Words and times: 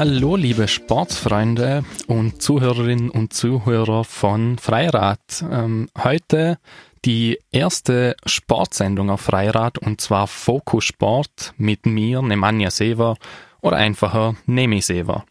Hallo 0.00 0.34
liebe 0.34 0.66
Sportsfreunde 0.66 1.84
und 2.06 2.40
Zuhörerinnen 2.40 3.10
und 3.10 3.34
Zuhörer 3.34 4.04
von 4.04 4.56
Freirad. 4.56 5.44
Ähm, 5.52 5.90
heute 6.02 6.58
die 7.04 7.38
erste 7.52 8.16
Sportsendung 8.24 9.10
auf 9.10 9.20
Freirad 9.20 9.76
und 9.76 10.00
zwar 10.00 10.26
Fokus 10.26 10.86
Sport 10.86 11.52
mit 11.58 11.84
mir, 11.84 12.22
Nemanja 12.22 12.70
Sever 12.70 13.18
oder 13.60 13.76
einfacher 13.76 14.36
Nemi 14.46 14.80
Sever. 14.80 15.26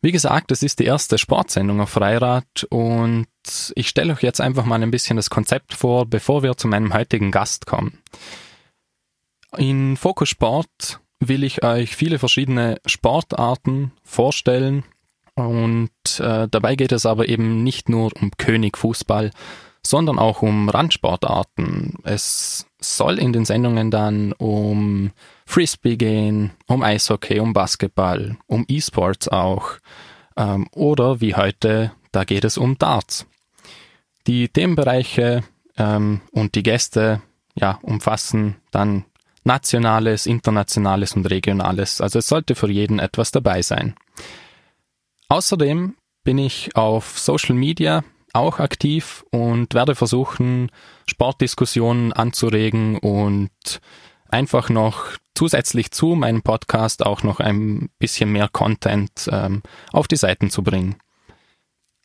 Wie 0.00 0.12
gesagt, 0.12 0.50
es 0.50 0.62
ist 0.62 0.78
die 0.78 0.86
erste 0.86 1.18
Sportsendung 1.18 1.82
auf 1.82 1.90
Freirad 1.90 2.64
und 2.70 3.26
ich 3.74 3.90
stelle 3.90 4.14
euch 4.14 4.22
jetzt 4.22 4.40
einfach 4.40 4.64
mal 4.64 4.82
ein 4.82 4.92
bisschen 4.92 5.18
das 5.18 5.28
Konzept 5.28 5.74
vor, 5.74 6.06
bevor 6.06 6.42
wir 6.42 6.56
zu 6.56 6.68
meinem 6.68 6.94
heutigen 6.94 7.30
Gast 7.30 7.66
kommen. 7.66 7.98
In 9.58 9.98
Fokus 9.98 10.30
Sport 10.30 11.00
will 11.28 11.44
ich 11.44 11.62
euch 11.62 11.96
viele 11.96 12.18
verschiedene 12.18 12.78
Sportarten 12.86 13.92
vorstellen 14.02 14.84
und 15.34 15.90
äh, 16.20 16.48
dabei 16.48 16.76
geht 16.76 16.92
es 16.92 17.06
aber 17.06 17.28
eben 17.28 17.62
nicht 17.64 17.88
nur 17.88 18.12
um 18.20 18.30
König 18.36 18.78
Fußball, 18.78 19.30
sondern 19.86 20.18
auch 20.18 20.42
um 20.42 20.68
Randsportarten. 20.68 21.98
Es 22.04 22.66
soll 22.80 23.18
in 23.18 23.32
den 23.32 23.44
Sendungen 23.44 23.90
dann 23.90 24.32
um 24.32 25.10
Frisbee 25.44 25.96
gehen, 25.96 26.52
um 26.66 26.82
Eishockey, 26.82 27.40
um 27.40 27.52
Basketball, 27.52 28.36
um 28.46 28.64
E-Sports 28.68 29.28
auch. 29.28 29.72
Ähm, 30.36 30.68
oder 30.72 31.20
wie 31.20 31.34
heute, 31.34 31.92
da 32.12 32.24
geht 32.24 32.44
es 32.44 32.56
um 32.56 32.78
Darts. 32.78 33.26
Die 34.26 34.48
Themenbereiche 34.48 35.42
ähm, 35.76 36.20
und 36.30 36.54
die 36.54 36.62
Gäste 36.62 37.20
ja, 37.54 37.78
umfassen 37.82 38.56
dann 38.70 39.04
nationales, 39.44 40.26
internationales 40.26 41.12
und 41.14 41.26
regionales. 41.26 42.00
Also 42.00 42.18
es 42.18 42.26
sollte 42.26 42.54
für 42.54 42.70
jeden 42.70 42.98
etwas 42.98 43.30
dabei 43.30 43.62
sein. 43.62 43.94
Außerdem 45.28 45.96
bin 46.24 46.38
ich 46.38 46.74
auf 46.74 47.18
Social 47.18 47.54
Media 47.54 48.04
auch 48.32 48.58
aktiv 48.58 49.24
und 49.30 49.74
werde 49.74 49.94
versuchen, 49.94 50.70
Sportdiskussionen 51.06 52.12
anzuregen 52.12 52.98
und 52.98 53.80
einfach 54.28 54.70
noch 54.70 55.06
zusätzlich 55.34 55.92
zu 55.92 56.14
meinem 56.14 56.42
Podcast 56.42 57.04
auch 57.06 57.22
noch 57.22 57.40
ein 57.40 57.90
bisschen 57.98 58.32
mehr 58.32 58.48
Content 58.48 59.28
ähm, 59.30 59.62
auf 59.92 60.08
die 60.08 60.16
Seiten 60.16 60.50
zu 60.50 60.62
bringen. 60.62 60.96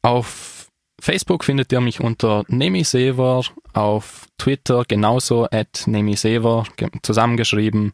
Auf 0.02 0.59
Facebook 1.02 1.44
findet 1.44 1.72
ihr 1.72 1.82
mich 1.82 2.02
unter 2.02 2.44
Nemisever, 2.48 3.44
auf 3.74 4.28
Twitter 4.38 4.84
genauso 4.88 5.46
at 5.46 5.84
Nemisever 5.86 6.66
zusammengeschrieben, 7.02 7.94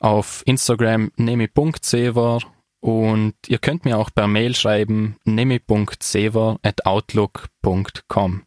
auf 0.00 0.42
Instagram 0.46 1.10
nemi.sever 1.16 2.40
und 2.80 3.34
ihr 3.48 3.58
könnt 3.58 3.84
mir 3.84 3.98
auch 3.98 4.10
per 4.14 4.26
Mail 4.26 4.54
schreiben 4.54 5.16
nemi.sever 5.24 6.58
at 6.62 6.86
outlook.com. 6.86 8.42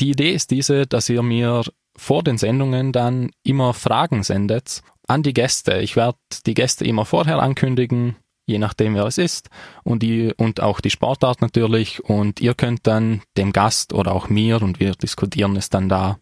Die 0.00 0.10
Idee 0.10 0.30
ist 0.30 0.50
diese, 0.50 0.86
dass 0.86 1.08
ihr 1.08 1.22
mir 1.22 1.62
vor 1.96 2.22
den 2.22 2.38
Sendungen 2.38 2.92
dann 2.92 3.30
immer 3.42 3.74
Fragen 3.74 4.22
sendet 4.22 4.82
an 5.06 5.22
die 5.22 5.34
Gäste. 5.34 5.78
Ich 5.78 5.96
werde 5.96 6.18
die 6.46 6.54
Gäste 6.54 6.86
immer 6.86 7.04
vorher 7.04 7.40
ankündigen, 7.40 8.16
je 8.46 8.58
nachdem 8.58 8.94
wer 8.94 9.06
es 9.06 9.18
ist 9.18 9.48
und 9.84 10.02
die 10.02 10.32
und 10.36 10.60
auch 10.60 10.80
die 10.80 10.90
Sportart 10.90 11.40
natürlich 11.40 12.04
und 12.04 12.40
ihr 12.40 12.54
könnt 12.54 12.86
dann 12.86 13.22
dem 13.36 13.52
Gast 13.52 13.92
oder 13.92 14.12
auch 14.12 14.28
mir 14.28 14.60
und 14.62 14.80
wir 14.80 14.92
diskutieren 14.92 15.56
es 15.56 15.70
dann 15.70 15.88
da 15.88 16.18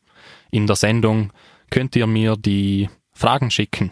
in 0.51 0.67
der 0.67 0.77
Sendung 0.77 1.33
könnt 1.71 1.97
ihr 1.97 2.07
mir 2.07 2.37
die 2.37 2.89
Fragen 3.13 3.51
schicken. 3.51 3.91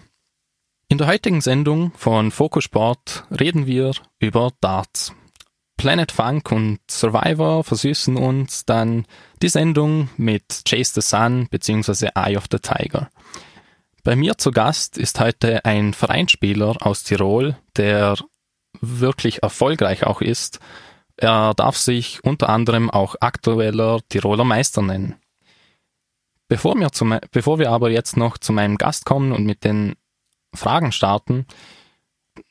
In 0.89 0.99
der 0.99 1.09
heutigen 1.09 1.41
Sendung 1.41 1.93
von 1.97 2.31
Focus 2.31 2.65
Sport 2.65 3.25
reden 3.31 3.67
wir 3.67 3.93
über 4.19 4.53
Darts. 4.61 5.13
Planet 5.77 6.11
Funk 6.11 6.53
und 6.53 6.79
Survivor 6.91 7.63
versüßen 7.65 8.17
uns 8.17 8.65
dann 8.65 9.05
die 9.43 9.49
Sendung 9.49 10.09
mit 10.17 10.63
Chase 10.67 10.93
the 10.95 11.01
Sun 11.03 11.49
bzw. 11.51 12.11
Eye 12.15 12.37
of 12.37 12.47
the 12.51 12.59
Tiger. 12.59 13.11
Bei 14.07 14.15
mir 14.15 14.39
zu 14.39 14.53
Gast 14.53 14.99
ist 14.99 15.19
heute 15.19 15.65
ein 15.65 15.93
Vereinsspieler 15.93 16.77
aus 16.79 17.03
Tirol, 17.03 17.57
der 17.77 18.15
wirklich 18.81 19.43
erfolgreich 19.43 20.07
auch 20.07 20.21
ist. 20.21 20.61
Er 21.17 21.55
darf 21.55 21.77
sich 21.77 22.23
unter 22.23 22.49
anderem 22.49 22.89
auch 22.89 23.17
aktueller 23.19 23.99
Tiroler 24.09 24.45
Meister 24.45 24.81
nennen. 24.81 25.17
Bevor 26.47 26.79
wir, 26.79 26.93
zum, 26.93 27.19
bevor 27.33 27.59
wir 27.59 27.73
aber 27.73 27.91
jetzt 27.91 28.17
noch 28.17 28.39
zu 28.39 28.53
meinem 28.53 28.79
Gast 28.79 29.07
kommen 29.07 29.33
und 29.33 29.45
mit 29.45 29.65
den 29.65 29.97
Fragen 30.55 30.93
starten, 30.93 31.45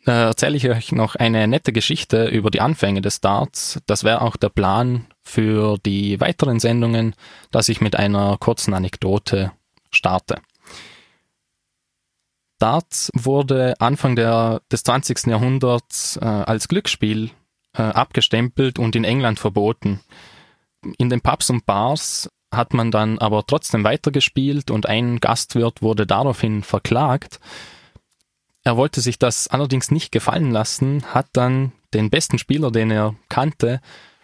äh, 0.05 0.11
erzähle 0.11 0.57
ich 0.57 0.69
euch 0.69 0.91
noch 0.91 1.15
eine 1.15 1.47
nette 1.47 1.71
Geschichte 1.71 2.25
über 2.25 2.51
die 2.51 2.59
Anfänge 2.59 2.99
des 2.99 3.21
Darts. 3.21 3.79
Das 3.85 4.03
wäre 4.03 4.23
auch 4.23 4.35
der 4.35 4.49
Plan 4.49 5.07
für 5.23 5.77
die 5.85 6.19
weiteren 6.19 6.59
Sendungen, 6.59 7.15
dass 7.51 7.69
ich 7.69 7.79
mit 7.79 7.95
einer 7.95 8.35
kurzen 8.39 8.73
Anekdote 8.73 9.53
starte. 9.89 10.41
Darts 12.59 13.11
wurde 13.13 13.75
Anfang 13.79 14.15
der, 14.15 14.61
des 14.71 14.83
20. 14.83 15.27
Jahrhunderts 15.27 16.17
äh, 16.17 16.25
als 16.25 16.67
Glücksspiel 16.67 17.31
äh, 17.73 17.81
abgestempelt 17.81 18.79
und 18.79 18.95
in 18.95 19.03
England 19.03 19.39
verboten. 19.39 19.99
In 20.97 21.09
den 21.09 21.21
Pubs 21.21 21.49
und 21.49 21.65
Bars 21.65 22.29
hat 22.51 22.73
man 22.73 22.91
dann 22.91 23.19
aber 23.19 23.45
trotzdem 23.45 23.83
weitergespielt 23.83 24.71
und 24.71 24.85
ein 24.85 25.19
Gastwirt 25.19 25.81
wurde 25.81 26.07
daraufhin 26.07 26.63
verklagt. 26.63 27.39
Er 28.63 28.77
wollte 28.77 29.01
sich 29.01 29.19
das 29.19 29.47
allerdings 29.47 29.91
nicht 29.91 30.11
gefallen 30.11 30.51
lassen, 30.51 31.03
hat 31.13 31.27
dann 31.33 31.71
den 31.93 32.09
besten 32.09 32.39
Spieler, 32.39 32.71
den 32.71 32.91
er 32.91 33.15
kannte, 33.29 33.81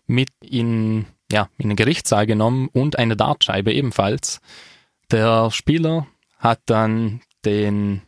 mit 0.08 0.30
in, 0.42 1.06
ja, 1.32 1.50
in 1.58 1.70
den 1.70 1.76
Gerichtssaal 1.76 2.26
genommen 2.26 2.70
und 2.74 2.98
eine 2.98 3.16
Dartscheibe 3.16 3.72
ebenfalls. 3.74 4.42
Der 5.12 5.52
Spieler 5.52 6.08
hat 6.38 6.62
dann 6.66 7.22
den, 7.46 8.02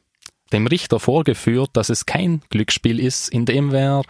dem 0.54 0.68
Richter 0.68 1.00
vorgeführt, 1.00 1.72
dass 1.74 1.90
es 1.90 2.06
kein 2.06 2.42
Glücksspiel 2.50 3.00
ist, 3.00 3.30
in 3.30 3.46
dem 3.46 3.74
er 3.74 4.04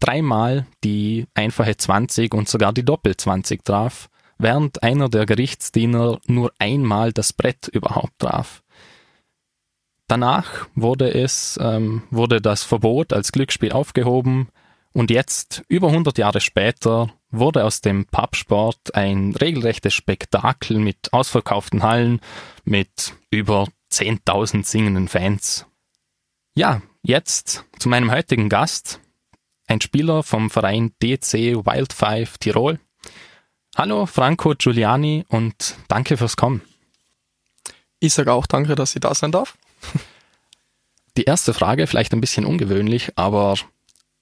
dreimal 0.00 0.66
die 0.84 1.26
einfache 1.34 1.76
20 1.76 2.32
und 2.34 2.48
sogar 2.48 2.72
die 2.72 2.84
Doppel 2.84 3.16
20 3.16 3.64
traf, 3.64 4.08
während 4.38 4.82
einer 4.82 5.08
der 5.08 5.26
Gerichtsdiener 5.26 6.18
nur 6.26 6.52
einmal 6.58 7.12
das 7.12 7.32
Brett 7.32 7.68
überhaupt 7.68 8.18
traf. 8.18 8.62
Danach 10.06 10.68
wurde 10.74 11.12
es, 11.12 11.58
ähm, 11.60 12.02
wurde 12.10 12.40
das 12.40 12.62
Verbot 12.62 13.12
als 13.12 13.32
Glücksspiel 13.32 13.72
aufgehoben 13.72 14.48
und 14.92 15.10
jetzt, 15.10 15.62
über 15.68 15.88
100 15.88 16.16
Jahre 16.18 16.40
später, 16.40 17.12
wurde 17.30 17.64
aus 17.64 17.82
dem 17.82 18.06
Pubsport 18.06 18.94
ein 18.94 19.34
regelrechtes 19.34 19.94
Spektakel 19.94 20.78
mit 20.78 21.12
ausverkauften 21.12 21.82
Hallen, 21.82 22.20
mit 22.64 23.14
über 23.30 23.68
10.000 23.92 24.64
singenden 24.64 25.08
Fans. 25.08 25.67
Ja, 26.58 26.82
jetzt 27.02 27.64
zu 27.78 27.88
meinem 27.88 28.10
heutigen 28.10 28.48
Gast, 28.48 28.98
ein 29.68 29.80
Spieler 29.80 30.24
vom 30.24 30.50
Verein 30.50 30.92
DC 31.00 31.32
Wild 31.64 31.92
Five 31.92 32.36
Tirol. 32.38 32.80
Hallo 33.76 34.06
Franco 34.06 34.56
Giuliani 34.58 35.24
und 35.28 35.76
danke 35.86 36.16
fürs 36.16 36.36
Kommen. 36.36 36.62
Ich 38.00 38.12
sage 38.12 38.32
auch 38.32 38.48
danke, 38.48 38.74
dass 38.74 38.96
ich 38.96 39.00
da 39.00 39.14
sein 39.14 39.30
darf. 39.30 39.56
Die 41.16 41.22
erste 41.22 41.54
Frage, 41.54 41.86
vielleicht 41.86 42.12
ein 42.12 42.20
bisschen 42.20 42.44
ungewöhnlich, 42.44 43.12
aber 43.14 43.54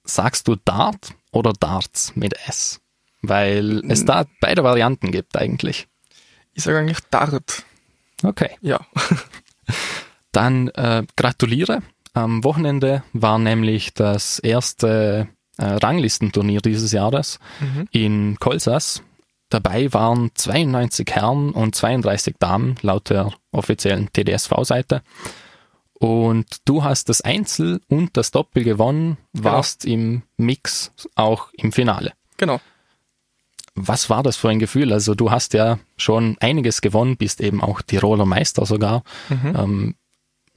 sagst 0.03 0.47
du 0.47 0.57
Dart 0.57 1.15
oder 1.31 1.53
Darts 1.53 2.15
mit 2.15 2.35
S? 2.47 2.81
Weil 3.23 3.81
es 3.89 4.05
da 4.05 4.27
beide 4.41 4.63
Varianten 4.63 5.11
gibt 5.11 5.35
eigentlich. 5.37 5.87
Ich 6.53 6.61
sage 6.61 6.77
eigentlich 6.77 6.99
Dart. 7.09 7.65
Okay. 8.21 8.51
Ja. 8.61 8.85
Dann 10.31 10.67
äh, 10.67 11.03
gratuliere. 11.15 11.81
Am 12.17 12.43
Wochenende 12.43 13.03
war 13.13 13.37
nämlich 13.37 13.93
das 13.93 14.39
erste 14.39 15.27
äh, 15.59 15.65
Ranglistenturnier 15.65 16.61
dieses 16.61 16.91
Jahres 16.91 17.37
mhm. 17.59 17.87
in 17.91 18.39
Kolsas. 18.39 19.03
Dabei 19.49 19.93
waren 19.93 20.31
92 20.33 21.11
Herren 21.11 21.51
und 21.51 21.75
32 21.75 22.37
Damen 22.39 22.75
laut 22.81 23.11
der 23.11 23.31
offiziellen 23.51 24.09
TDSV-Seite. 24.11 25.03
Und 25.93 26.47
du 26.65 26.83
hast 26.83 27.09
das 27.09 27.21
Einzel 27.21 27.81
und 27.87 28.17
das 28.17 28.31
Doppel 28.31 28.63
gewonnen, 28.63 29.17
genau. 29.33 29.51
warst 29.51 29.81
genau. 29.81 29.93
im 29.93 30.21
Mix 30.37 30.91
auch 31.13 31.49
im 31.53 31.71
Finale. 31.71 32.13
Genau. 32.37 32.59
Was 33.75 34.09
war 34.09 34.23
das 34.23 34.37
für 34.37 34.49
ein 34.49 34.57
Gefühl? 34.57 34.91
Also 34.91 35.13
du 35.13 35.29
hast 35.29 35.53
ja 35.53 35.77
schon 35.97 36.35
einiges 36.39 36.81
gewonnen, 36.81 37.15
bist 37.15 37.41
eben 37.41 37.61
auch 37.61 37.83
Tiroler 37.83 38.25
Meister 38.25 38.65
sogar. 38.65 39.03
Mhm. 39.29 39.55
Ähm, 39.55 39.95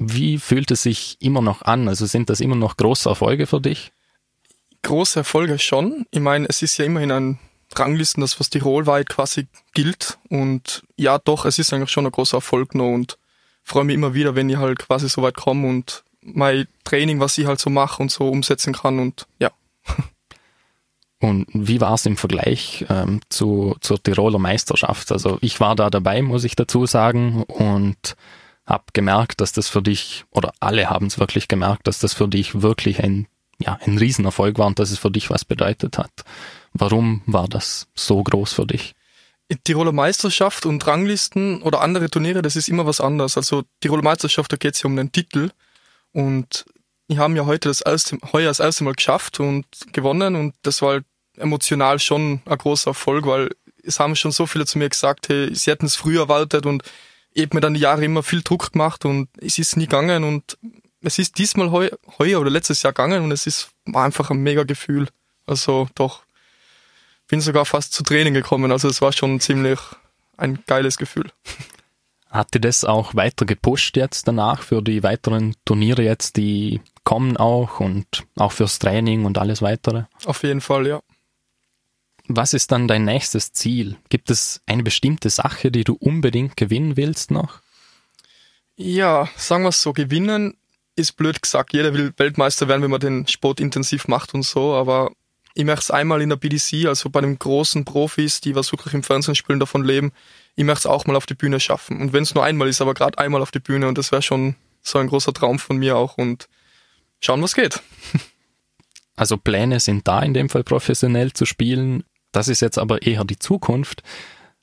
wie 0.01 0.39
fühlt 0.39 0.71
es 0.71 0.83
sich 0.83 1.19
immer 1.21 1.43
noch 1.43 1.61
an? 1.63 1.87
Also 1.87 2.07
sind 2.07 2.31
das 2.31 2.41
immer 2.41 2.57
noch 2.57 2.79
große 2.79 3.09
Erfolge 3.09 3.47
für 3.47 3.61
dich? 3.61 3.93
Große 4.83 5.21
Erfolge 5.21 5.59
schon. 5.59 6.07
Ich 6.11 6.21
meine, 6.21 6.47
es 6.49 6.63
ist 6.63 6.79
ja 6.79 6.87
immerhin 6.87 7.13
ein 7.13 7.39
Ranglisten, 7.75 8.23
das 8.23 8.41
was 8.41 8.49
tirolweit 8.49 9.11
quasi 9.11 9.47
gilt. 9.75 10.19
Und 10.31 10.83
ja, 10.97 11.19
doch, 11.19 11.45
es 11.45 11.59
ist 11.59 11.73
eigentlich 11.75 11.91
schon 11.91 12.07
ein 12.07 12.13
großer 12.13 12.39
Erfolg 12.39 12.75
noch 12.75 12.91
und 12.91 13.19
freue 13.63 13.85
mich 13.85 13.95
immer 13.95 14.15
wieder, 14.15 14.35
wenn 14.35 14.49
ich 14.49 14.57
halt 14.57 14.79
quasi 14.79 15.07
so 15.09 15.21
weit 15.21 15.37
komme 15.37 15.69
und 15.69 16.03
mein 16.23 16.67
Training, 16.85 17.21
was 17.21 17.37
ich 17.37 17.47
halt 17.47 17.61
so 17.61 17.69
mache 17.69 18.03
und 18.03 18.11
so 18.11 18.27
umsetzen 18.27 18.73
kann 18.73 18.99
und 18.99 19.27
ja. 19.39 19.51
Und 21.23 21.49
wie 21.53 21.83
war 21.83 21.93
es 21.93 22.07
im 22.07 22.17
Vergleich 22.17 22.87
ähm, 22.89 23.21
zu, 23.29 23.77
zur 23.83 24.03
Tiroler 24.03 24.39
Meisterschaft? 24.39 25.13
Also 25.13 25.37
ich 25.43 25.61
war 25.61 25.77
da 25.77 25.91
dabei, 25.91 26.23
muss 26.23 26.45
ich 26.45 26.57
dazu 26.57 26.87
sagen, 26.87 27.43
und 27.43 28.17
habe 28.71 28.85
gemerkt, 28.93 29.41
dass 29.41 29.53
das 29.53 29.69
für 29.69 29.83
dich, 29.83 30.25
oder 30.31 30.53
alle 30.61 30.89
haben 30.89 31.07
es 31.07 31.19
wirklich 31.19 31.49
gemerkt, 31.49 31.87
dass 31.87 31.99
das 31.99 32.15
für 32.15 32.29
dich 32.29 32.63
wirklich 32.63 33.03
ein, 33.03 33.27
ja, 33.59 33.79
ein 33.85 33.99
Riesenerfolg 33.99 34.59
war 34.59 34.67
und 34.67 34.79
dass 34.79 34.91
es 34.91 34.99
für 34.99 35.11
dich 35.11 35.29
was 35.29 35.45
bedeutet 35.45 35.99
hat. 35.99 36.11
Warum 36.73 37.23
war 37.27 37.49
das 37.49 37.89
so 37.95 38.23
groß 38.23 38.53
für 38.53 38.67
dich? 38.67 38.95
Tiroler 39.65 39.93
Meisterschaft 39.93 40.65
und 40.65 40.87
Ranglisten 40.87 41.61
oder 41.63 41.81
andere 41.81 42.09
Turniere, 42.09 42.41
das 42.41 42.55
ist 42.55 42.69
immer 42.69 42.87
was 42.87 43.01
anderes. 43.01 43.37
Also 43.37 43.65
Tiroler 43.81 44.03
Meisterschaft, 44.03 44.53
da 44.53 44.57
geht 44.57 44.75
es 44.75 44.83
ja 44.83 44.87
um 44.87 44.97
den 44.97 45.11
Titel. 45.11 45.51
Und 46.13 46.65
wir 47.09 47.19
haben 47.19 47.35
ja 47.35 47.47
heute 47.47 47.69
das 47.69 47.81
erste, 47.81 48.19
heuer 48.33 48.49
das 48.49 48.61
erste 48.61 48.85
Mal 48.85 48.95
geschafft 48.95 49.41
und 49.41 49.67
gewonnen 49.93 50.37
und 50.37 50.55
das 50.63 50.81
war 50.81 50.91
halt 50.91 51.05
emotional 51.37 51.99
schon 51.99 52.41
ein 52.45 52.59
großer 52.59 52.91
Erfolg, 52.91 53.27
weil 53.27 53.51
es 53.83 53.99
haben 53.99 54.15
schon 54.15 54.31
so 54.31 54.47
viele 54.47 54.67
zu 54.67 54.79
mir 54.79 54.89
gesagt, 54.89 55.29
hey, 55.29 55.53
sie 55.55 55.71
hätten 55.71 55.87
es 55.87 55.97
früher 55.97 56.23
erwartet 56.23 56.67
und 56.67 56.85
eben 57.35 57.57
mir 57.57 57.61
dann 57.61 57.75
die 57.75 57.81
Jahre 57.81 58.05
immer 58.05 58.23
viel 58.23 58.43
Druck 58.43 58.73
gemacht 58.73 59.05
und 59.05 59.29
es 59.41 59.59
ist 59.59 59.77
nie 59.77 59.87
gegangen 59.87 60.25
und 60.25 60.59
es 61.03 61.19
ist 61.19 61.39
diesmal 61.39 61.71
heu, 61.71 61.89
heuer 62.19 62.41
oder 62.41 62.51
letztes 62.51 62.83
Jahr 62.83 62.93
gegangen 62.93 63.23
und 63.23 63.33
es 63.33 63.47
ist 63.47 63.71
war 63.87 64.05
einfach 64.05 64.31
ein 64.31 64.43
mega 64.43 64.65
Gefühl. 64.65 65.09
Also 65.47 65.89
doch, 65.95 66.23
bin 67.29 67.41
sogar 67.41 67.65
fast 67.65 67.93
zu 67.93 68.03
Training 68.03 68.35
gekommen, 68.35 68.73
also 68.73 68.89
es 68.89 69.01
war 69.01 69.13
schon 69.13 69.41
ziemlich 69.41 69.79
ein 70.37 70.63
geiles 70.67 70.97
Gefühl. 70.97 71.31
Hat 72.29 72.55
dir 72.55 72.61
das 72.61 72.85
auch 72.85 73.15
weiter 73.17 73.45
gepusht 73.45 73.97
jetzt 73.97 74.29
danach 74.29 74.63
für 74.63 74.83
die 74.83 75.03
weiteren 75.03 75.57
Turniere 75.65 76.03
jetzt, 76.03 76.37
die 76.37 76.81
kommen 77.03 77.37
auch 77.37 77.81
und 77.81 78.25
auch 78.37 78.53
fürs 78.53 78.79
Training 78.79 79.25
und 79.25 79.39
alles 79.39 79.63
weitere? 79.63 80.05
Auf 80.27 80.45
jeden 80.45 80.61
Fall, 80.61 80.87
ja. 80.87 81.01
Was 82.33 82.55
ist 82.55 82.71
dann 82.71 82.87
dein 82.87 83.05
nächstes 83.05 83.53
Ziel? 83.53 83.97
Gibt 84.09 84.31
es 84.31 84.61
eine 84.65 84.85
bestimmte 84.85 85.31
Sache, 85.31 85.73
die 85.73 85.83
du 85.83 85.95
unbedingt 85.95 86.57
gewinnen 86.57 86.97
willst 86.97 87.33
noch? 87.33 87.61
Ja, 88.77 89.29
sagen 89.37 89.65
wir 89.65 89.71
es 89.71 89.83
so, 89.83 89.93
gewinnen 89.93 90.55
ist 90.95 91.17
blöd 91.17 91.43
gesagt. 91.43 91.73
Jeder 91.73 91.93
will 91.93 92.13
Weltmeister 92.19 92.69
werden, 92.69 92.83
wenn 92.83 92.91
man 92.93 93.01
den 93.01 93.27
Sport 93.27 93.59
intensiv 93.59 94.07
macht 94.07 94.33
und 94.33 94.45
so, 94.45 94.75
aber 94.75 95.11
ich 95.55 95.65
möchte 95.65 95.81
es 95.81 95.91
einmal 95.91 96.23
in 96.23 96.29
der 96.29 96.37
BDC, 96.37 96.87
also 96.87 97.11
bei 97.11 97.21
den 97.21 97.37
großen 97.37 97.85
Profis, 97.85 98.41
die 98.41 98.55
was 98.55 98.71
wirklich 98.71 98.95
im 98.95 99.03
Fernsehen 99.03 99.35
spielen, 99.35 99.59
davon 99.59 99.83
leben, 99.83 100.13
ich 100.55 100.63
möchte 100.63 100.87
es 100.87 100.87
auch 100.87 101.07
mal 101.07 101.17
auf 101.17 101.27
die 101.27 101.35
Bühne 101.35 101.59
schaffen. 101.59 102.01
Und 102.01 102.13
wenn 102.13 102.23
es 102.23 102.37
nur 102.37 102.45
einmal 102.45 102.69
ist, 102.69 102.81
aber 102.81 102.95
gerade 102.95 103.19
einmal 103.19 103.43
auf 103.43 103.51
die 103.51 103.59
Bühne 103.59 103.89
und 103.89 103.99
das 103.99 104.13
wäre 104.13 104.23
schon 104.23 104.55
so 104.83 105.01
ein 105.01 105.09
großer 105.09 105.33
Traum 105.33 105.59
von 105.59 105.79
mir 105.79 105.97
auch 105.97 106.17
und 106.17 106.49
schauen, 107.21 107.43
was 107.43 107.57
geht. 107.57 107.83
Also 109.17 109.37
Pläne 109.37 109.81
sind 109.81 110.09
da, 110.09 110.23
in 110.23 110.33
dem 110.33 110.49
Fall 110.49 110.65
professionell 110.65 111.35
zu 111.35 111.45
spielen. 111.45 112.05
Das 112.33 112.49
ist 112.49 112.61
jetzt 112.61 112.79
aber 112.79 113.03
eher 113.03 113.25
die 113.25 113.39
Zukunft. 113.39 114.03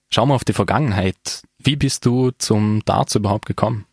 Schauen 0.10 0.30
wir 0.30 0.36
auf 0.36 0.46
die 0.46 0.54
Vergangenheit. 0.54 1.44
Wie 1.58 1.76
bist 1.76 2.06
du 2.06 2.32
zum 2.32 2.84
Darts 2.86 3.16
überhaupt 3.16 3.46
gekommen? 3.46 3.86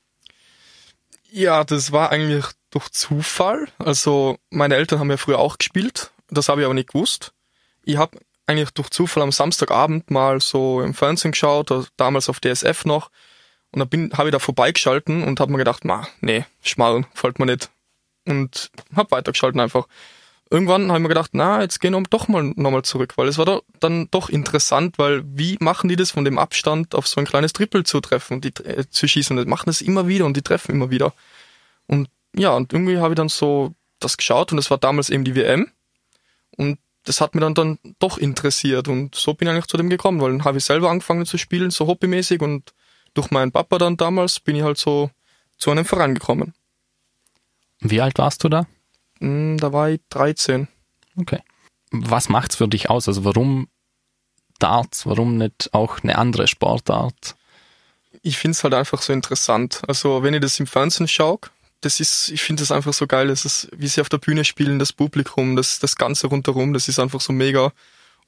Ja, 1.31 1.65
das 1.65 1.91
war 1.91 2.11
eigentlich 2.11 2.45
durch 2.71 2.91
Zufall. 2.91 3.67
Also 3.79 4.39
meine 4.51 4.77
Eltern 4.77 5.01
haben 5.01 5.11
ja 5.11 5.17
früher 5.17 5.39
auch 5.39 5.59
gespielt. 5.59 6.13
Das 6.31 6.49
habe 6.49 6.61
ich 6.61 6.65
aber 6.65 6.75
nicht 6.75 6.93
gewusst. 6.93 7.33
Ich 7.85 7.97
habe 7.97 8.19
eigentlich 8.47 8.71
durch 8.71 8.91
Zufall 8.91 9.23
am 9.23 9.33
Samstagabend 9.33 10.11
mal 10.11 10.41
so 10.41 10.81
im 10.81 10.95
Fernsehen 10.95 11.33
geschaut, 11.33 11.73
damals 11.97 12.29
auf 12.29 12.41
DSF 12.41 12.85
noch. 12.85 13.11
Und 13.73 13.81
da 13.81 13.85
bin, 13.85 14.13
habe 14.13 14.29
ich 14.29 14.33
da 14.33 14.39
vorbeigeschalten 14.39 15.25
und 15.25 15.41
habe 15.41 15.51
mir 15.51 15.59
gedacht, 15.59 15.85
ma, 15.85 16.07
nee, 16.21 16.45
schmal, 16.63 17.05
fällt 17.15 17.41
mir 17.41 17.47
nicht. 17.47 17.71
Und 18.27 18.71
habe 18.95 19.11
weitergeschalten 19.11 19.61
einfach 19.61 19.89
irgendwann 20.55 20.89
habe 20.89 20.99
ich 20.99 21.03
mir 21.03 21.09
gedacht, 21.09 21.31
na, 21.33 21.61
jetzt 21.63 21.81
gehen 21.81 21.93
wir 21.93 22.03
doch 22.05 22.29
mal 22.29 22.45
nochmal 22.57 22.83
zurück, 22.83 23.15
weil 23.17 23.29
es 23.29 23.39
war 23.39 23.45
doch, 23.45 23.65
dann 23.81 24.09
doch 24.11 24.29
interessant, 24.29 24.99
weil 24.99 25.23
wie 25.27 25.57
machen 25.61 25.89
die 25.89 25.97
das 25.97 26.13
von 26.13 26.25
dem 26.25 26.39
Abstand 26.39 26.95
auf 26.95 27.07
so 27.07 27.21
ein 27.21 27.27
kleines 27.27 27.53
Triple 27.53 27.83
zu 27.83 28.01
treffen, 28.01 28.41
die, 28.41 28.55
äh, 28.65 28.89
zu 28.89 29.09
schießen? 29.09 29.37
Und 29.37 29.45
die 29.45 29.51
machen 29.51 29.67
das 29.67 29.81
immer 29.81 30.07
wieder 30.07 30.25
und 30.25 30.37
die 30.37 30.43
treffen 30.43 30.73
immer 30.73 30.91
wieder. 30.91 31.13
Und 31.87 32.09
ja, 32.37 32.55
und 32.55 32.73
irgendwie 32.73 32.99
habe 32.99 33.15
ich 33.15 33.17
dann 33.17 33.29
so 33.29 33.75
das 33.99 34.17
geschaut 34.17 34.53
und 34.53 34.59
es 34.59 34.71
war 34.71 34.79
damals 34.79 35.11
eben 35.11 35.25
die 35.25 35.35
WM 35.35 35.71
und 36.57 36.79
das 37.05 37.21
hat 37.21 37.35
mir 37.35 37.41
dann, 37.41 37.55
dann 37.55 37.79
doch 37.99 38.17
interessiert 38.19 38.89
und 38.89 39.15
so 39.15 39.35
bin 39.35 39.49
ich 39.49 39.53
eigentlich 39.53 39.67
zu 39.67 39.77
dem 39.77 39.91
gekommen, 39.91 40.21
weil 40.21 40.33
dann 40.33 40.45
habe 40.45 40.59
ich 40.59 40.65
selber 40.65 40.91
angefangen 40.91 41.27
zu 41.27 41.37
spielen, 41.37 41.71
so 41.71 41.87
hobbymäßig 41.87 42.41
und 42.41 42.73
durch 43.13 43.31
meinen 43.31 43.53
Papa 43.53 43.79
dann 43.79 43.97
damals 43.97 44.41
bin 44.41 44.57
ich 44.57 44.63
halt 44.63 44.79
so 44.79 45.11
zu 45.59 45.71
einem 45.71 45.85
Verein 45.85 46.15
gekommen. 46.15 46.55
Wie 47.81 48.01
alt 48.01 48.19
warst 48.19 48.43
du 48.45 48.49
da? 48.49 48.67
Hm, 49.25 49.57
da 49.57 49.73
war 49.73 49.89
ich 49.89 50.01
13. 50.11 50.69
Okay. 51.17 51.41
Was 51.91 52.29
macht's 52.29 52.57
für 52.57 52.69
dich 52.69 52.91
aus? 52.91 53.09
Also 53.09 53.25
warum 53.25 53.69
Darts? 54.59 55.07
Warum 55.07 55.39
nicht 55.39 55.71
auch 55.73 56.03
eine 56.03 56.19
andere 56.19 56.47
Sportart? 56.47 57.35
Ich 58.23 58.37
finde 58.37 58.53
es 58.53 58.65
halt 58.65 58.75
einfach 58.75 59.01
so 59.01 59.13
interessant. 59.13 59.83
Also 59.89 60.23
wenn 60.23 60.35
ich 60.35 60.41
das 60.41 60.61
im 60.61 60.67
Fernsehen 60.67 61.09
schaue, 61.09 61.41
das 61.81 62.01
ist, 62.01 62.31
ich 62.31 62.43
finde 62.43 62.63
das 62.63 62.71
einfach 62.71 62.93
so 62.93 63.07
geil. 63.07 63.29
Das 63.29 63.45
ist, 63.45 63.69
wie 63.75 63.87
sie 63.89 64.01
auf 64.03 64.09
der 64.11 64.19
Bühne 64.19 64.45
spielen, 64.45 64.79
das 64.79 64.93
Publikum, 64.93 65.57
das, 65.57 65.79
das 65.79 65.97
Ganze 65.97 66.27
rundherum, 66.27 66.75
das 66.75 66.89
ist 66.89 66.99
einfach 66.99 67.21
so 67.21 67.33
mega. 67.33 67.73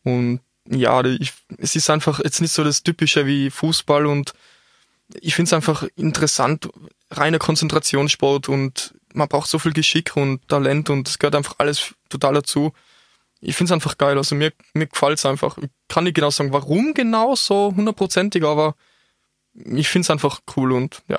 Und 0.02 0.40
ja, 0.68 1.04
ich, 1.04 1.32
es 1.58 1.76
ist 1.76 1.90
einfach 1.90 2.20
jetzt 2.24 2.40
nicht 2.40 2.52
so 2.52 2.64
das 2.64 2.82
Typische 2.82 3.26
wie 3.26 3.50
Fußball 3.50 4.06
und 4.06 4.32
ich 5.20 5.34
finde 5.34 5.48
es 5.48 5.52
einfach 5.52 5.86
interessant, 5.94 6.68
reiner 7.10 7.38
Konzentrationssport 7.38 8.48
und 8.48 8.94
man 9.16 9.28
braucht 9.28 9.48
so 9.48 9.58
viel 9.58 9.72
Geschick 9.72 10.16
und 10.16 10.46
Talent 10.46 10.90
und 10.90 11.08
es 11.08 11.18
gehört 11.18 11.34
einfach 11.34 11.54
alles 11.58 11.94
total 12.08 12.34
dazu. 12.34 12.72
Ich 13.40 13.56
finde 13.56 13.70
es 13.70 13.72
einfach 13.72 13.96
geil, 13.96 14.16
also 14.16 14.34
mir, 14.34 14.52
mir 14.74 14.86
gefällt 14.86 15.18
es 15.18 15.26
einfach. 15.26 15.56
Ich 15.58 15.70
kann 15.88 16.04
nicht 16.04 16.14
genau 16.14 16.30
sagen, 16.30 16.52
warum 16.52 16.94
genau 16.94 17.34
so 17.34 17.72
hundertprozentig, 17.74 18.44
aber 18.44 18.74
ich 19.54 19.88
finde 19.88 20.04
es 20.06 20.10
einfach 20.10 20.40
cool 20.56 20.72
und 20.72 21.02
ja, 21.08 21.18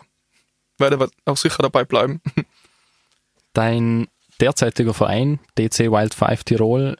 werde 0.77 1.09
auch 1.25 1.37
sicher 1.37 1.63
dabei 1.63 1.85
bleiben. 1.85 2.21
Dein 3.53 4.07
derzeitiger 4.39 4.93
Verein, 4.93 5.39
DC 5.57 5.91
Wild 5.91 6.13
5 6.13 6.43
Tirol, 6.43 6.97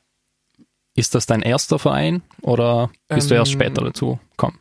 ist 0.96 1.14
das 1.14 1.28
dein 1.28 1.44
erster 1.44 1.78
Verein 1.78 2.24
oder 2.42 2.90
bist 3.08 3.28
ähm, 3.28 3.30
du 3.30 3.36
erst 3.36 3.52
ähm, 3.54 3.60
später 3.60 3.84
dazu 3.84 4.20
gekommen? 4.32 4.58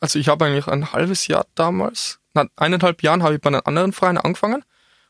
Also 0.00 0.18
ich 0.18 0.28
habe 0.28 0.44
eigentlich 0.44 0.66
ein 0.66 0.92
halbes 0.92 1.26
Jahr 1.28 1.46
damals, 1.54 2.20
na, 2.34 2.46
eineinhalb 2.56 3.02
Jahren 3.02 3.22
habe 3.22 3.36
ich 3.36 3.40
bei 3.40 3.48
einem 3.48 3.62
anderen 3.64 3.92
Verein 3.94 4.18
angefangen 4.18 4.64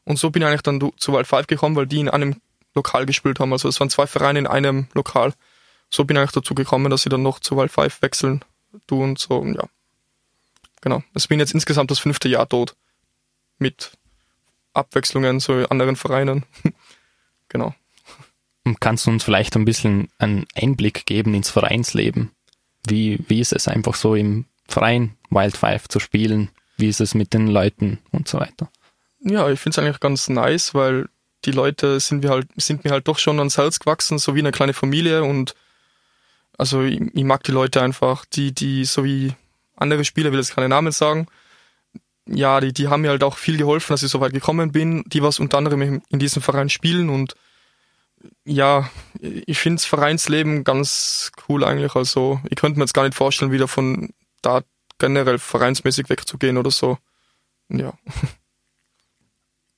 und 0.08 0.18
so 0.18 0.30
bin 0.30 0.40
ich 0.40 0.48
eigentlich 0.48 0.62
dann 0.62 0.80
zu 0.96 1.12
Wild 1.12 1.26
5 1.26 1.48
gekommen, 1.48 1.76
weil 1.76 1.86
die 1.86 2.00
in 2.00 2.08
einem 2.08 2.40
Lokal 2.74 3.04
gespielt 3.04 3.40
haben. 3.40 3.52
Also 3.52 3.68
es 3.68 3.78
waren 3.78 3.90
zwei 3.90 4.06
Vereine 4.06 4.38
in 4.38 4.46
einem 4.46 4.88
Lokal. 4.94 5.34
So 5.90 6.04
bin 6.04 6.16
ich 6.16 6.20
eigentlich 6.20 6.32
dazu 6.32 6.54
gekommen, 6.54 6.88
dass 6.88 7.04
ich 7.04 7.10
dann 7.10 7.22
noch 7.22 7.40
zu 7.40 7.58
Wild 7.58 7.70
5 7.70 8.00
wechseln 8.00 8.42
tue 8.86 9.04
und 9.04 9.18
so, 9.18 9.36
und 9.36 9.56
ja. 9.56 9.64
Genau. 10.80 11.02
Es 11.12 11.26
bin 11.26 11.40
jetzt 11.40 11.52
insgesamt 11.52 11.90
das 11.90 11.98
fünfte 11.98 12.26
Jahr 12.26 12.46
dort. 12.46 12.74
Mit 13.58 13.98
Abwechslungen 14.72 15.40
zu 15.40 15.68
anderen 15.68 15.96
Vereinen. 15.96 16.46
genau. 17.50 17.74
Kannst 18.80 19.06
du 19.06 19.10
uns 19.10 19.24
vielleicht 19.24 19.56
ein 19.56 19.66
bisschen 19.66 20.08
einen 20.16 20.46
Einblick 20.54 21.04
geben 21.04 21.34
ins 21.34 21.50
Vereinsleben? 21.50 22.30
Wie, 22.86 23.18
wie 23.28 23.40
ist 23.40 23.52
es 23.52 23.68
einfach 23.68 23.94
so 23.94 24.14
im 24.14 24.46
Verein 24.66 25.18
Wild 25.28 25.58
Five 25.58 25.86
zu 25.88 26.00
spielen? 26.00 26.48
Wie 26.78 26.88
ist 26.88 27.02
es 27.02 27.14
mit 27.14 27.34
den 27.34 27.46
Leuten 27.46 27.98
und 28.10 28.26
so 28.26 28.40
weiter? 28.40 28.70
Ja, 29.28 29.49
ich 29.50 29.61
finde 29.61 29.80
es 29.80 29.85
eigentlich 29.85 30.00
ganz 30.00 30.28
nice, 30.28 30.75
weil 30.75 31.08
die 31.44 31.52
Leute 31.52 32.00
sind 32.00 32.25
mir 32.25 32.30
halt, 32.30 32.49
sind 32.56 32.85
mir 32.85 32.90
halt 32.90 33.08
doch 33.08 33.18
schon 33.18 33.38
ans 33.38 33.58
Herz 33.58 33.78
gewachsen, 33.78 34.18
so 34.18 34.35
wie 34.35 34.40
eine 34.40 34.52
kleine 34.52 34.75
Familie 34.75 35.23
und 35.23 35.54
also 36.56 36.82
ich, 36.82 37.00
ich 37.14 37.25
mag 37.25 37.44
die 37.44 37.52
Leute 37.52 37.80
einfach, 37.82 38.25
die, 38.25 38.52
die, 38.52 38.85
so 38.85 39.04
wie 39.04 39.32
andere 39.76 40.04
Spieler, 40.04 40.32
will 40.32 40.40
jetzt 40.40 40.54
keine 40.54 40.68
Namen 40.68 40.90
sagen, 40.90 41.28
ja, 42.26 42.61
die, 42.61 42.73
die 42.73 42.88
haben 42.88 43.02
mir 43.02 43.11
halt 43.11 43.23
auch 43.23 43.37
viel 43.37 43.56
geholfen, 43.56 43.92
dass 43.92 44.02
ich 44.02 44.11
so 44.11 44.20
weit 44.20 44.32
gekommen 44.32 44.73
bin, 44.73 45.04
die 45.06 45.23
was 45.23 45.38
unter 45.38 45.58
anderem 45.58 46.02
in 46.08 46.18
diesem 46.18 46.42
Verein 46.42 46.68
spielen 46.68 47.08
und 47.08 47.35
ja, 48.44 48.90
ich 49.20 49.58
finde 49.58 49.76
das 49.76 49.85
Vereinsleben 49.85 50.64
ganz 50.64 51.30
cool 51.49 51.64
eigentlich. 51.64 51.94
Also 51.94 52.40
ich 52.50 52.56
könnte 52.56 52.78
mir 52.78 52.85
jetzt 52.85 52.94
gar 52.94 53.04
nicht 53.04 53.14
vorstellen, 53.14 53.52
wieder 53.52 53.68
von 53.68 54.11
da 54.42 54.62
generell 54.99 55.38
vereinsmäßig 55.38 56.08
wegzugehen 56.08 56.58
oder 56.58 56.70
so. 56.70 56.99
Ja. 57.68 57.92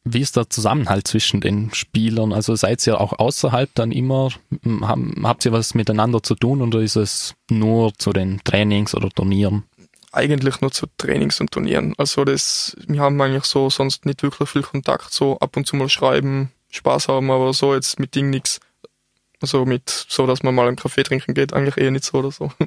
Wie 0.04 0.20
ist 0.20 0.36
der 0.36 0.48
Zusammenhalt 0.48 1.06
zwischen 1.06 1.40
den 1.40 1.74
Spielern? 1.74 2.32
Also 2.32 2.54
seid 2.54 2.86
ihr 2.86 3.00
auch 3.00 3.18
außerhalb 3.18 3.70
dann 3.74 3.92
immer, 3.92 4.30
habt 5.22 5.44
ihr 5.44 5.52
was 5.52 5.74
miteinander 5.74 6.22
zu 6.22 6.34
tun 6.34 6.62
oder 6.62 6.80
ist 6.80 6.96
es 6.96 7.34
nur 7.50 7.92
zu 7.98 8.12
den 8.12 8.40
Trainings 8.44 8.94
oder 8.94 9.10
Turnieren? 9.10 9.64
Eigentlich 10.12 10.60
nur 10.60 10.72
zu 10.72 10.86
Trainings 10.96 11.40
und 11.40 11.52
Turnieren. 11.52 11.94
Also 11.98 12.24
das, 12.24 12.76
wir 12.86 13.00
haben 13.00 13.20
eigentlich 13.20 13.44
so 13.44 13.68
sonst 13.68 14.06
nicht 14.06 14.22
wirklich 14.22 14.48
viel 14.48 14.62
Kontakt, 14.62 15.12
so 15.12 15.38
ab 15.38 15.56
und 15.56 15.66
zu 15.66 15.76
mal 15.76 15.88
schreiben, 15.88 16.50
Spaß 16.70 17.08
haben, 17.08 17.30
aber 17.30 17.52
so 17.52 17.74
jetzt 17.74 18.00
mit 18.00 18.14
Ding 18.14 18.30
nichts. 18.30 18.58
Also 19.42 19.64
mit 19.64 19.88
so, 19.88 20.26
dass 20.26 20.42
man 20.42 20.54
mal 20.54 20.66
einen 20.66 20.76
Kaffee 20.76 21.02
trinken 21.02 21.34
geht, 21.34 21.52
eigentlich 21.52 21.76
eher 21.76 21.90
nicht 21.90 22.04
so 22.04 22.18
oder 22.18 22.30
so. 22.30 22.50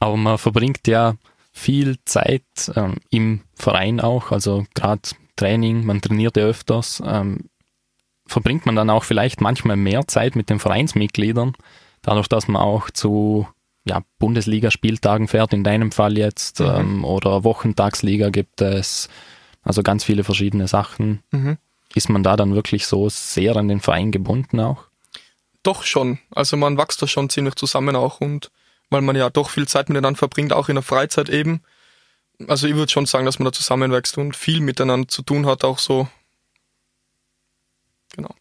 Aber 0.00 0.16
man 0.16 0.38
verbringt 0.38 0.88
ja 0.88 1.14
viel 1.52 1.98
Zeit 2.04 2.42
ähm, 2.74 2.96
im 3.10 3.42
Verein 3.54 4.00
auch, 4.00 4.32
also 4.32 4.66
gerade 4.74 5.02
Training, 5.40 5.84
man 5.86 6.00
trainiert 6.02 6.36
ja 6.36 6.44
öfters, 6.44 7.02
ähm, 7.04 7.48
verbringt 8.26 8.66
man 8.66 8.76
dann 8.76 8.90
auch 8.90 9.04
vielleicht 9.04 9.40
manchmal 9.40 9.76
mehr 9.76 10.06
Zeit 10.06 10.36
mit 10.36 10.50
den 10.50 10.58
Vereinsmitgliedern, 10.58 11.54
dadurch, 12.02 12.28
dass 12.28 12.46
man 12.46 12.60
auch 12.60 12.90
zu 12.90 13.48
ja, 13.84 14.02
Bundesliga-Spieltagen 14.18 15.28
fährt, 15.28 15.54
in 15.54 15.64
deinem 15.64 15.92
Fall 15.92 16.18
jetzt, 16.18 16.60
mhm. 16.60 16.66
ähm, 16.66 17.04
oder 17.04 17.42
Wochentagsliga 17.44 18.28
gibt 18.28 18.60
es, 18.60 19.08
also 19.62 19.82
ganz 19.82 20.04
viele 20.04 20.24
verschiedene 20.24 20.68
Sachen. 20.68 21.22
Mhm. 21.30 21.56
Ist 21.94 22.10
man 22.10 22.22
da 22.22 22.36
dann 22.36 22.54
wirklich 22.54 22.86
so 22.86 23.08
sehr 23.08 23.56
an 23.56 23.68
den 23.68 23.80
Verein 23.80 24.12
gebunden 24.12 24.60
auch? 24.60 24.84
Doch 25.62 25.82
schon. 25.82 26.18
Also 26.30 26.56
man 26.56 26.78
wächst 26.78 27.02
da 27.02 27.06
schon 27.06 27.30
ziemlich 27.30 27.54
zusammen 27.56 27.96
auch 27.96 28.20
und 28.20 28.50
weil 28.90 29.02
man 29.02 29.16
ja 29.16 29.30
doch 29.30 29.50
viel 29.50 29.66
Zeit 29.66 29.88
miteinander 29.88 30.18
verbringt, 30.18 30.52
auch 30.52 30.68
in 30.68 30.76
der 30.76 30.82
Freizeit 30.82 31.28
eben. 31.28 31.62
Also 32.48 32.66
ich 32.66 32.74
würde 32.74 32.90
schon 32.90 33.06
sagen, 33.06 33.26
dass 33.26 33.38
man 33.38 33.46
da 33.46 33.52
zusammenwächst 33.52 34.16
und 34.18 34.36
viel 34.36 34.60
miteinander 34.60 35.08
zu 35.08 35.22
tun 35.22 35.46
hat, 35.46 35.64
auch 35.64 35.78
so. 35.78 36.08
Genau. 38.16 38.34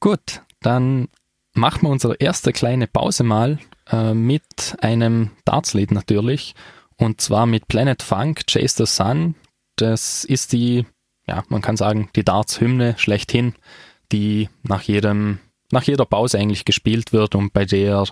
Gut, 0.00 0.42
dann 0.60 1.08
machen 1.54 1.82
wir 1.82 1.90
unsere 1.90 2.16
erste 2.16 2.52
kleine 2.52 2.86
Pause 2.86 3.24
mal 3.24 3.58
äh, 3.90 4.14
mit 4.14 4.76
einem 4.80 5.30
Dartslied 5.44 5.90
natürlich. 5.90 6.54
Und 6.96 7.20
zwar 7.20 7.46
mit 7.46 7.68
Planet 7.68 8.02
Funk, 8.02 8.46
Chase 8.46 8.84
the 8.84 8.86
Sun. 8.86 9.34
Das 9.76 10.24
ist 10.24 10.52
die, 10.52 10.86
ja, 11.26 11.44
man 11.48 11.62
kann 11.62 11.76
sagen, 11.76 12.08
die 12.16 12.24
Darts-Hymne 12.24 12.94
schlechthin, 12.98 13.54
die 14.12 14.48
nach 14.62 14.82
jedem, 14.82 15.38
nach 15.70 15.82
jeder 15.82 16.06
Pause 16.06 16.38
eigentlich 16.38 16.64
gespielt 16.64 17.12
wird 17.12 17.34
und 17.34 17.52
bei 17.52 17.64
der 17.64 18.04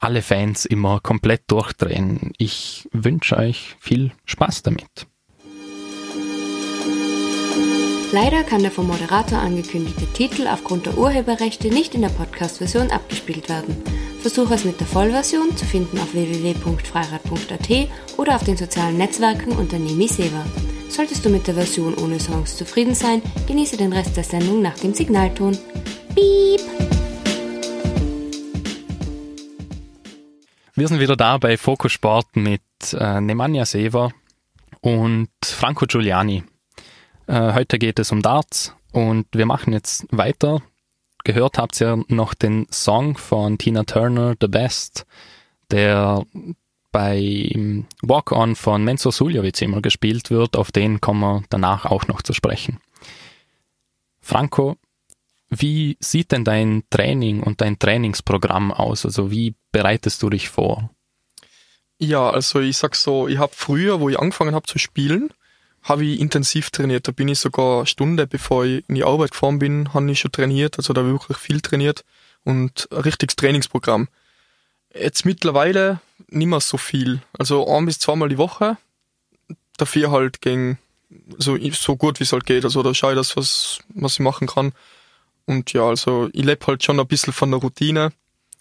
alle 0.00 0.22
Fans 0.22 0.64
immer 0.64 1.00
komplett 1.00 1.42
durchdrehen. 1.46 2.32
Ich 2.38 2.88
wünsche 2.92 3.36
euch 3.36 3.76
viel 3.78 4.12
Spaß 4.24 4.62
damit. 4.62 5.06
Leider 8.12 8.42
kann 8.42 8.62
der 8.62 8.72
vom 8.72 8.88
Moderator 8.88 9.38
angekündigte 9.38 10.06
Titel 10.06 10.48
aufgrund 10.48 10.86
der 10.86 10.98
Urheberrechte 10.98 11.68
nicht 11.68 11.94
in 11.94 12.02
der 12.02 12.08
Podcast-Version 12.08 12.90
abgespielt 12.90 13.48
werden. 13.48 13.76
Versuche 14.20 14.54
es 14.54 14.64
mit 14.64 14.80
der 14.80 14.88
Vollversion 14.88 15.56
zu 15.56 15.64
finden 15.64 15.98
auf 15.98 16.12
www.freirad.at 16.12 17.88
oder 18.18 18.34
auf 18.34 18.42
den 18.42 18.56
sozialen 18.56 18.98
Netzwerken 18.98 19.52
unter 19.52 19.78
Nemi 19.78 20.08
Seva. 20.08 20.44
Solltest 20.88 21.24
du 21.24 21.30
mit 21.30 21.46
der 21.46 21.54
Version 21.54 21.94
ohne 21.94 22.18
Songs 22.18 22.56
zufrieden 22.56 22.94
sein, 22.94 23.22
genieße 23.46 23.76
den 23.76 23.92
Rest 23.92 24.16
der 24.16 24.24
Sendung 24.24 24.60
nach 24.60 24.78
dem 24.78 24.92
Signalton. 24.92 25.56
Piep! 26.14 26.99
Wir 30.80 30.88
sind 30.88 31.00
wieder 31.00 31.14
da 31.14 31.36
bei 31.36 31.58
Focus 31.58 31.92
Sport 31.92 32.36
mit 32.36 32.62
äh, 32.94 33.20
Nemanja 33.20 33.66
Sever 33.66 34.12
und 34.80 35.28
Franco 35.44 35.84
Giuliani. 35.84 36.42
Äh, 37.26 37.52
heute 37.52 37.78
geht 37.78 37.98
es 37.98 38.10
um 38.12 38.22
Darts 38.22 38.74
und 38.90 39.26
wir 39.32 39.44
machen 39.44 39.74
jetzt 39.74 40.06
weiter. 40.10 40.62
Gehört 41.22 41.58
habt 41.58 41.78
ihr 41.82 42.02
noch 42.08 42.32
den 42.32 42.66
Song 42.70 43.18
von 43.18 43.58
Tina 43.58 43.84
Turner, 43.84 44.36
The 44.40 44.48
Best, 44.48 45.04
der 45.70 46.24
bei 46.92 47.52
Walk 48.00 48.32
On 48.32 48.56
von 48.56 48.82
Menzo 48.82 49.10
Suljovic 49.10 49.60
immer 49.60 49.82
gespielt 49.82 50.30
wird. 50.30 50.56
Auf 50.56 50.72
den 50.72 51.02
kommen 51.02 51.20
wir 51.20 51.42
danach 51.50 51.84
auch 51.84 52.06
noch 52.06 52.22
zu 52.22 52.32
sprechen. 52.32 52.78
Franco, 54.22 54.78
wie 55.50 55.96
sieht 56.00 56.30
denn 56.30 56.44
dein 56.44 56.84
Training 56.90 57.42
und 57.42 57.60
dein 57.60 57.78
Trainingsprogramm 57.78 58.72
aus? 58.72 59.04
Also 59.04 59.30
wie 59.30 59.54
bereitest 59.72 60.22
du 60.22 60.30
dich 60.30 60.48
vor? 60.48 60.90
Ja, 61.98 62.30
also 62.30 62.60
ich 62.60 62.78
sag 62.78 62.94
so, 62.94 63.28
ich 63.28 63.38
habe 63.38 63.52
früher, 63.54 64.00
wo 64.00 64.08
ich 64.08 64.18
angefangen 64.18 64.54
habe 64.54 64.66
zu 64.66 64.78
spielen, 64.78 65.30
habe 65.82 66.04
ich 66.04 66.20
intensiv 66.20 66.70
trainiert. 66.70 67.08
Da 67.08 67.12
bin 67.12 67.28
ich 67.28 67.40
sogar 67.40 67.78
eine 67.78 67.86
Stunde, 67.86 68.26
bevor 68.26 68.64
ich 68.64 68.88
in 68.88 68.94
die 68.94 69.04
Arbeit 69.04 69.32
gefahren 69.32 69.58
bin, 69.58 69.92
habe 69.92 70.10
ich 70.10 70.20
schon 70.20 70.32
trainiert. 70.32 70.78
Also 70.78 70.92
da 70.92 71.04
wirklich 71.04 71.36
viel 71.36 71.60
trainiert 71.60 72.04
und 72.44 72.88
ein 72.90 72.98
richtiges 72.98 73.36
Trainingsprogramm. 73.36 74.08
Jetzt 74.94 75.26
mittlerweile 75.26 76.00
nicht 76.28 76.46
mehr 76.46 76.60
so 76.60 76.76
viel. 76.76 77.22
Also 77.38 77.66
ein 77.66 77.86
bis 77.86 77.98
zweimal 77.98 78.28
die 78.28 78.38
Woche. 78.38 78.76
Dafür 79.76 80.10
halt 80.10 80.40
gegen 80.40 80.78
so, 81.38 81.58
so 81.72 81.96
gut 81.96 82.20
wie 82.20 82.24
es 82.24 82.32
halt 82.32 82.46
geht. 82.46 82.64
Also 82.64 82.82
da 82.82 82.94
schaue 82.94 83.12
ich 83.12 83.18
das, 83.18 83.36
was, 83.36 83.80
was 83.94 84.14
ich 84.14 84.20
machen 84.20 84.46
kann. 84.46 84.72
Und 85.50 85.72
ja, 85.72 85.82
also 85.82 86.28
ich 86.32 86.44
lebe 86.44 86.66
halt 86.66 86.84
schon 86.84 87.00
ein 87.00 87.06
bisschen 87.06 87.32
von 87.32 87.50
der 87.50 87.60
Routine. 87.60 88.12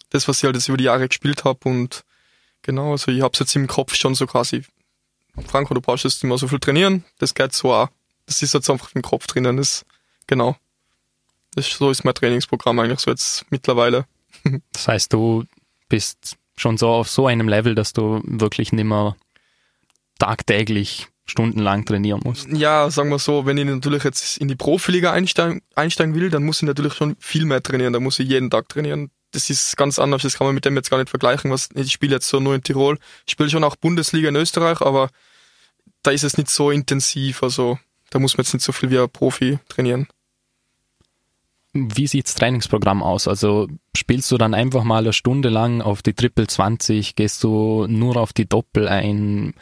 Das, 0.10 0.28
was 0.28 0.40
ich 0.40 0.44
halt 0.46 0.56
jetzt 0.56 0.68
über 0.68 0.78
die 0.78 0.86
Jahre 0.86 1.08
gespielt 1.08 1.44
habe. 1.44 1.70
Und 1.70 2.04
genau, 2.64 2.92
also 2.94 3.12
ich 3.12 3.22
habe 3.22 3.34
es 3.34 3.40
jetzt 3.40 3.56
im 3.56 3.68
Kopf 3.68 3.94
schon 3.96 4.16
so 4.16 4.26
quasi 4.26 4.64
Franco, 5.48 5.74
du 5.74 5.82
brauchst 5.82 6.04
jetzt 6.04 6.24
immer 6.24 6.38
so 6.38 6.48
viel 6.48 6.60
trainieren, 6.60 7.06
das 7.20 7.34
geht 7.34 7.54
so 7.54 7.74
auch. 7.74 7.90
Das 8.26 8.42
ist 8.42 8.54
jetzt 8.54 8.70
einfach 8.70 8.94
im 8.96 9.02
Kopf 9.02 9.28
drinnen, 9.28 9.58
das, 9.58 9.86
genau. 10.28 10.56
Das, 11.56 11.68
so 11.68 11.90
ist 11.90 12.04
mein 12.04 12.14
Trainingsprogramm 12.14 12.80
eigentlich 12.80 13.00
so 13.00 13.12
jetzt 13.12 13.46
mittlerweile. 13.50 14.06
Das 14.72 14.88
heißt, 14.88 15.14
du 15.14 15.44
bist 15.90 16.38
schon 16.56 16.78
so 16.78 16.90
auf 16.90 17.10
so 17.10 17.28
einem 17.28 17.50
Level, 17.50 17.76
dass 17.76 17.94
du 17.94 18.22
wirklich 18.24 18.72
nicht 18.72 18.86
mehr 18.86 19.16
tagtäglich 20.18 21.08
stundenlang 21.30 21.86
trainieren 21.86 22.22
musst. 22.24 22.48
Ja, 22.50 22.90
sagen 22.90 23.10
wir 23.10 23.20
so, 23.20 23.46
wenn 23.46 23.58
ich 23.58 23.66
natürlich 23.66 24.04
jetzt 24.04 24.38
in 24.38 24.48
die 24.48 24.56
Profiliga 24.56 25.12
einsteigen, 25.12 25.62
einsteigen 25.76 26.16
will, 26.16 26.30
dann 26.30 26.44
muss 26.44 26.62
ich 26.62 26.68
natürlich 26.68 26.94
schon 26.94 27.16
viel 27.20 27.46
mehr 27.46 27.64
trainieren. 27.64 27.94
Da 27.94 28.00
muss 28.00 28.20
ich 28.20 28.28
jeden 28.28 28.50
Tag 28.50 28.70
trainieren. 28.70 29.12
Das 29.32 29.50
ist 29.50 29.78
ganz 29.78 30.00
anders, 30.00 30.24
das 30.24 30.38
kann 30.38 30.48
man 30.48 30.56
mit 30.56 30.66
dem 30.66 30.76
jetzt 30.76 30.90
gar 30.90 30.98
nicht 30.98 31.10
vergleichen. 31.10 31.52
Was, 31.52 31.70
ich 31.76 31.92
spiele 31.92 32.16
jetzt 32.16 32.28
so 32.28 32.40
nur 32.40 32.56
in 32.56 32.64
Tirol. 32.64 32.98
Ich 33.26 33.34
spiele 33.34 33.50
schon 33.50 33.64
auch 33.64 33.76
Bundesliga 33.76 34.30
in 34.30 34.36
Österreich, 34.36 34.82
aber 34.82 35.10
da 36.04 36.12
ist 36.12 36.24
es 36.24 36.38
nicht 36.38 36.50
so 36.50 36.72
intensiv, 36.72 37.44
also 37.44 37.78
da 38.10 38.20
muss 38.20 38.38
man 38.38 38.44
jetzt 38.44 38.54
nicht 38.54 38.64
so 38.64 38.72
viel 38.72 38.90
wie 38.90 39.00
ein 39.00 39.10
Profi 39.10 39.60
trainieren. 39.68 40.08
Wie 41.74 42.08
sieht's 42.08 42.34
Trainingsprogramm 42.34 43.04
aus? 43.04 43.28
Also 43.28 43.68
spielst 43.96 44.32
du 44.32 44.38
dann 44.38 44.56
einfach 44.56 44.84
mal 44.84 45.04
eine 45.04 45.14
Stunde 45.14 45.50
lang 45.50 45.82
auf 45.82 46.02
die 46.02 46.14
Triple 46.14 46.48
20, 46.48 47.16
gehst 47.16 47.44
du 47.44 47.86
nur 47.88 48.18
auf 48.18 48.34
die 48.34 48.48
Doppel 48.48 48.88
ein, 48.88 49.54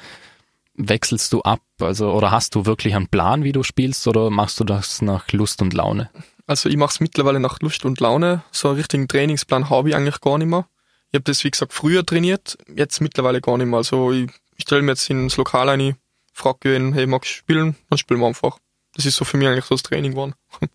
wechselst 0.77 1.33
du 1.33 1.41
ab, 1.41 1.61
also 1.81 2.11
oder 2.11 2.31
hast 2.31 2.55
du 2.55 2.65
wirklich 2.65 2.95
einen 2.95 3.07
Plan, 3.07 3.43
wie 3.43 3.51
du 3.51 3.63
spielst, 3.63 4.07
oder 4.07 4.29
machst 4.29 4.59
du 4.59 4.63
das 4.63 5.01
nach 5.01 5.31
Lust 5.31 5.61
und 5.61 5.73
Laune? 5.73 6.09
Also 6.45 6.69
ich 6.69 6.77
mache 6.77 6.91
es 6.91 6.99
mittlerweile 6.99 7.39
nach 7.39 7.59
Lust 7.59 7.83
und 7.83 7.99
Laune. 7.99 8.43
So 8.51 8.69
einen 8.69 8.77
richtigen 8.77 9.07
Trainingsplan 9.07 9.69
habe 9.69 9.89
ich 9.89 9.95
eigentlich 9.95 10.21
gar 10.21 10.37
nicht 10.37 10.47
mehr. 10.47 10.67
Ich 11.09 11.15
habe 11.15 11.23
das, 11.23 11.43
wie 11.43 11.51
gesagt, 11.51 11.73
früher 11.73 12.05
trainiert, 12.05 12.57
jetzt 12.73 13.01
mittlerweile 13.01 13.41
gar 13.41 13.57
nicht 13.57 13.67
mehr. 13.67 13.77
Also 13.77 14.11
ich, 14.11 14.29
ich 14.55 14.63
stelle 14.63 14.81
mir 14.81 14.91
jetzt 14.91 15.09
ins 15.09 15.35
Lokal 15.35 15.69
ein, 15.69 15.95
frage 16.31 16.75
ihn, 16.75 16.93
hey, 16.93 17.05
magst 17.05 17.31
du 17.31 17.35
spielen? 17.35 17.75
Dann 17.89 17.97
spielen 17.97 18.19
wir 18.19 18.27
einfach. 18.27 18.59
Das 18.95 19.05
ist 19.05 19.15
so 19.15 19.25
für 19.25 19.37
mich 19.37 19.47
eigentlich 19.47 19.65
so 19.65 19.75
das 19.75 19.83
Training 19.83 20.11
geworden. 20.11 20.35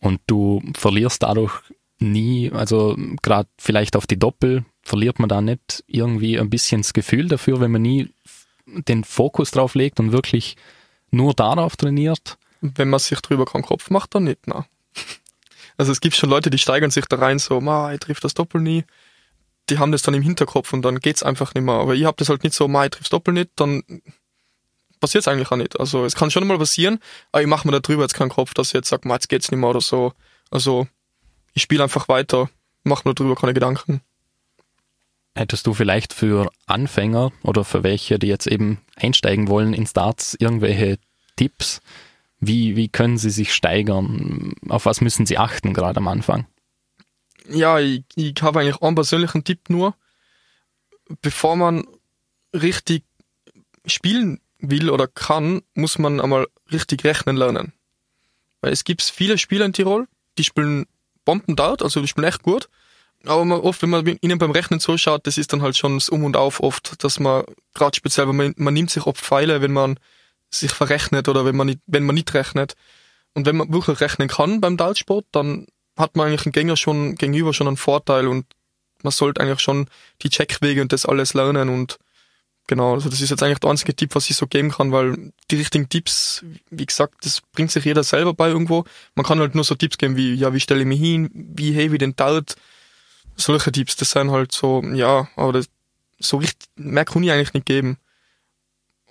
Und 0.00 0.20
du 0.26 0.62
verlierst 0.76 1.22
dadurch 1.22 1.52
nie, 1.98 2.50
also 2.52 2.96
gerade 3.22 3.48
vielleicht 3.58 3.96
auf 3.96 4.06
die 4.06 4.18
Doppel, 4.18 4.64
verliert 4.82 5.18
man 5.18 5.28
da 5.28 5.40
nicht 5.40 5.84
irgendwie 5.86 6.38
ein 6.38 6.50
bisschen 6.50 6.82
das 6.82 6.92
Gefühl 6.92 7.28
dafür, 7.28 7.60
wenn 7.60 7.72
man 7.72 7.82
nie 7.82 8.10
den 8.72 9.04
Fokus 9.04 9.50
drauf 9.50 9.74
legt 9.74 10.00
und 10.00 10.12
wirklich 10.12 10.56
nur 11.10 11.34
darauf 11.34 11.76
trainiert? 11.76 12.38
Wenn 12.60 12.90
man 12.90 13.00
sich 13.00 13.20
drüber 13.20 13.44
keinen 13.44 13.62
Kopf 13.62 13.90
macht, 13.90 14.14
dann 14.14 14.24
nicht, 14.24 14.40
na. 14.46 14.66
Also 15.76 15.92
es 15.92 16.00
gibt 16.00 16.16
schon 16.16 16.30
Leute, 16.30 16.50
die 16.50 16.58
steigern 16.58 16.90
sich 16.90 17.06
da 17.06 17.16
rein, 17.16 17.38
so, 17.38 17.60
ma, 17.60 17.92
ich 17.92 18.00
triff 18.00 18.20
das 18.20 18.34
Doppel 18.34 18.60
nie. 18.60 18.84
Die 19.70 19.78
haben 19.78 19.92
das 19.92 20.02
dann 20.02 20.14
im 20.14 20.22
Hinterkopf 20.22 20.72
und 20.72 20.82
dann 20.82 20.98
geht's 20.98 21.22
einfach 21.22 21.54
nicht 21.54 21.62
mehr. 21.62 21.74
Aber 21.74 21.94
ich 21.94 22.04
habe 22.04 22.16
das 22.16 22.28
halt 22.28 22.42
nicht 22.42 22.54
so, 22.54 22.66
ma, 22.66 22.84
ich 22.84 22.90
triff's 22.90 23.10
Doppel 23.10 23.34
nicht, 23.34 23.50
dann 23.56 23.82
passiert 24.98 25.22
es 25.22 25.28
eigentlich 25.28 25.50
auch 25.52 25.56
nicht. 25.56 25.78
Also 25.78 26.04
es 26.04 26.16
kann 26.16 26.30
schon 26.30 26.46
mal 26.46 26.58
passieren, 26.58 26.98
aber 27.30 27.42
ich 27.42 27.48
mache 27.48 27.68
mir 27.68 27.80
darüber 27.80 28.02
jetzt 28.02 28.14
keinen 28.14 28.30
Kopf, 28.30 28.54
dass 28.54 28.68
ich 28.68 28.74
jetzt 28.74 28.88
sage, 28.88 29.08
jetzt 29.08 29.28
geht's 29.28 29.50
nicht 29.50 29.60
mehr 29.60 29.70
oder 29.70 29.80
so. 29.80 30.12
Also 30.50 30.88
ich 31.54 31.62
spiele 31.62 31.84
einfach 31.84 32.08
weiter, 32.08 32.50
mache 32.82 33.08
mir 33.08 33.14
darüber 33.14 33.36
keine 33.36 33.54
Gedanken. 33.54 34.00
Hättest 35.38 35.68
du 35.68 35.72
vielleicht 35.72 36.14
für 36.14 36.50
Anfänger 36.66 37.30
oder 37.44 37.62
für 37.62 37.84
welche, 37.84 38.18
die 38.18 38.26
jetzt 38.26 38.48
eben 38.48 38.80
einsteigen 38.96 39.46
wollen 39.46 39.72
in 39.72 39.86
Starts, 39.86 40.36
irgendwelche 40.36 40.98
Tipps? 41.36 41.80
Wie, 42.40 42.74
wie 42.74 42.88
können 42.88 43.18
sie 43.18 43.30
sich 43.30 43.54
steigern? 43.54 44.54
Auf 44.68 44.84
was 44.84 45.00
müssen 45.00 45.26
sie 45.26 45.38
achten, 45.38 45.74
gerade 45.74 45.98
am 45.98 46.08
Anfang? 46.08 46.48
Ja, 47.48 47.78
ich, 47.78 48.02
ich 48.16 48.34
habe 48.42 48.58
eigentlich 48.58 48.82
einen 48.82 48.96
persönlichen 48.96 49.44
Tipp 49.44 49.70
nur. 49.70 49.94
Bevor 51.22 51.54
man 51.54 51.86
richtig 52.52 53.04
spielen 53.86 54.40
will 54.58 54.90
oder 54.90 55.06
kann, 55.06 55.62
muss 55.74 56.00
man 56.00 56.20
einmal 56.20 56.48
richtig 56.72 57.04
rechnen 57.04 57.36
lernen. 57.36 57.72
Weil 58.60 58.72
es 58.72 58.82
gibt 58.82 59.02
viele 59.02 59.38
Spieler 59.38 59.66
in 59.66 59.72
Tirol, 59.72 60.08
die 60.36 60.42
spielen 60.42 60.86
Bomben 61.24 61.54
dort, 61.54 61.80
also 61.80 62.00
die 62.00 62.08
spielen 62.08 62.26
echt 62.26 62.42
gut. 62.42 62.68
Aber 63.24 63.64
oft, 63.64 63.82
wenn 63.82 63.90
man 63.90 64.06
ihnen 64.06 64.38
beim 64.38 64.52
Rechnen 64.52 64.80
zuschaut, 64.80 65.26
das 65.26 65.38
ist 65.38 65.52
dann 65.52 65.62
halt 65.62 65.76
schon 65.76 65.94
das 65.94 66.08
Um 66.08 66.24
und 66.24 66.36
Auf 66.36 66.60
oft, 66.60 67.02
dass 67.02 67.18
man, 67.18 67.44
gerade 67.74 67.96
speziell, 67.96 68.26
man, 68.26 68.54
man 68.56 68.74
nimmt 68.74 68.90
sich 68.90 69.06
oft 69.06 69.20
Pfeile, 69.20 69.60
wenn 69.60 69.72
man 69.72 69.98
sich 70.50 70.70
verrechnet 70.70 71.28
oder 71.28 71.44
wenn 71.44 71.56
man 71.56 71.66
nicht, 71.66 71.80
wenn 71.86 72.04
man 72.04 72.14
nicht 72.14 72.32
rechnet. 72.34 72.74
Und 73.34 73.46
wenn 73.46 73.56
man 73.56 73.72
wirklich 73.72 74.00
rechnen 74.00 74.28
kann 74.28 74.60
beim 74.60 74.76
Dartsport, 74.76 75.26
dann 75.32 75.66
hat 75.96 76.16
man 76.16 76.28
eigentlich 76.28 76.46
einen 76.46 76.52
Gänger 76.52 76.76
schon 76.76 77.16
gegenüber 77.16 77.52
schon 77.52 77.66
einen 77.66 77.76
Vorteil 77.76 78.28
und 78.28 78.46
man 79.02 79.10
sollte 79.10 79.40
eigentlich 79.40 79.60
schon 79.60 79.88
die 80.22 80.30
Checkwege 80.30 80.80
und 80.80 80.92
das 80.92 81.06
alles 81.06 81.34
lernen 81.34 81.68
und 81.68 81.98
Genau, 82.68 82.92
also 82.92 83.08
das 83.08 83.22
ist 83.22 83.30
jetzt 83.30 83.42
eigentlich 83.42 83.60
der 83.60 83.70
einzige 83.70 83.96
Tipp, 83.96 84.14
was 84.14 84.28
ich 84.28 84.36
so 84.36 84.46
geben 84.46 84.70
kann, 84.70 84.92
weil 84.92 85.32
die 85.50 85.56
richtigen 85.56 85.88
Tipps, 85.88 86.44
wie 86.68 86.84
gesagt, 86.84 87.24
das 87.24 87.40
bringt 87.40 87.70
sich 87.70 87.86
jeder 87.86 88.04
selber 88.04 88.34
bei 88.34 88.48
irgendwo. 88.48 88.84
Man 89.14 89.24
kann 89.24 89.40
halt 89.40 89.54
nur 89.54 89.64
so 89.64 89.74
Tipps 89.74 89.96
geben 89.96 90.16
wie, 90.16 90.34
ja, 90.34 90.52
wie 90.52 90.60
stelle 90.60 90.80
ich 90.80 90.86
mich 90.86 91.00
hin, 91.00 91.30
wie 91.32 91.72
hey, 91.72 91.92
wie 91.92 91.98
den 91.98 92.14
dauert. 92.14 92.56
Solche 93.38 93.72
Tipps, 93.72 93.96
das 93.96 94.10
sind 94.10 94.30
halt 94.30 94.52
so, 94.52 94.82
ja, 94.82 95.28
aber 95.36 95.52
das, 95.52 95.68
so 96.18 96.38
richtig, 96.38 96.68
mehr 96.76 97.04
kann 97.04 97.22
ich 97.22 97.30
eigentlich 97.30 97.54
nicht 97.54 97.66
geben. 97.66 97.98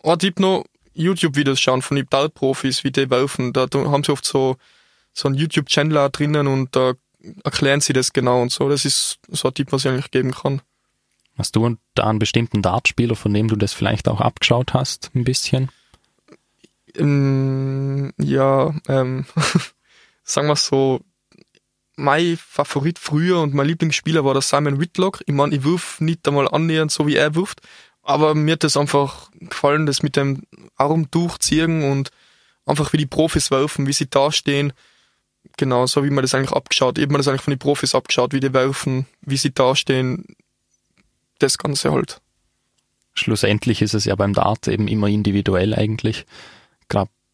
Ein 0.04 0.20
Tipp 0.20 0.40
noch, 0.40 0.66
YouTube-Videos 0.94 1.60
schauen 1.60 1.82
von 1.82 1.96
den 1.96 2.08
Profis, 2.08 2.84
wie 2.84 2.92
die 2.92 3.10
werfen. 3.10 3.54
Da 3.54 3.68
haben 3.74 4.04
sie 4.04 4.12
oft 4.12 4.26
so, 4.26 4.58
so 5.14 5.28
einen 5.28 5.38
YouTube-Channel 5.38 6.10
drinnen 6.12 6.48
und 6.48 6.76
da 6.76 6.94
erklären 7.44 7.82
sie 7.82 7.94
das 7.94 8.14
genau 8.14 8.42
und 8.42 8.52
so. 8.52 8.70
Das 8.70 8.86
ist 8.86 9.20
so 9.30 9.48
ein 9.48 9.54
Tipp, 9.54 9.72
was 9.72 9.86
ich 9.86 9.92
eigentlich 9.92 10.12
geben 10.12 10.32
kann. 10.32 10.62
Hast 11.38 11.56
du 11.56 11.78
da 11.94 12.08
einen 12.08 12.20
bestimmten 12.20 12.62
Dartspieler, 12.62 13.16
von 13.16 13.34
dem 13.34 13.48
du 13.48 13.56
das 13.56 13.74
vielleicht 13.74 14.08
auch 14.08 14.22
abgeschaut 14.22 14.74
hast, 14.74 15.12
ein 15.14 15.24
bisschen? 15.24 15.70
Ähm, 16.96 18.12
ja, 18.18 18.74
ähm, 18.88 19.26
sagen 20.24 20.48
wir 20.48 20.56
so, 20.56 21.02
mein 21.98 22.38
Favorit 22.38 23.00
früher 23.00 23.42
und 23.42 23.54
mein 23.54 23.68
Lieblingsspieler 23.68 24.24
war 24.24 24.34
der 24.34 24.42
Simon 24.42 24.80
Whitlock. 24.80 25.22
Ich 25.26 25.34
meine, 25.34 25.54
ich 25.56 25.64
wirf 25.64 26.00
nicht 26.00 26.26
einmal 26.28 26.48
annähernd 26.48 26.92
so 26.92 27.08
wie 27.08 27.16
er 27.16 27.36
wirft, 27.36 27.62
aber 28.04 28.36
mir 28.36 28.54
hat 28.54 28.64
das 28.64 28.78
einfach 28.78 29.30
gefallen, 29.34 29.86
das 29.86 30.04
mit 30.04 30.16
dem 30.16 30.44
Arm 30.78 31.12
durchziehen 31.12 31.84
und 31.84 32.12
einfach 32.66 32.94
wie 32.94 32.98
die 32.98 33.06
Profis 33.06 33.52
werfen, 33.52 33.88
wie 33.88 33.94
sie 33.94 34.10
da 34.10 34.32
stehen. 34.32 34.72
Genau, 35.58 35.88
so 35.88 36.04
wie 36.04 36.10
man 36.10 36.22
das 36.22 36.36
eigentlich 36.36 36.52
abgeschaut. 36.52 37.00
Habe 37.00 37.12
mir 37.12 37.18
das 37.18 37.28
eigentlich 37.28 37.42
von 37.42 37.52
den 37.52 37.60
Profis 37.60 37.96
abgeschaut, 37.96 38.34
wie 38.34 38.40
die 38.40 38.54
werfen, 38.54 39.08
wie 39.22 39.38
sie 39.38 39.54
da 39.54 39.76
stehen 39.76 40.24
das 41.40 41.58
Ganze 41.58 41.92
halt. 41.92 42.22
Schlussendlich 43.14 43.82
ist 43.82 43.94
es 43.94 44.06
ja 44.06 44.16
beim 44.16 44.34
Dart 44.34 44.68
eben 44.68 44.88
immer 44.88 45.08
individuell 45.08 45.74
eigentlich. 45.74 46.26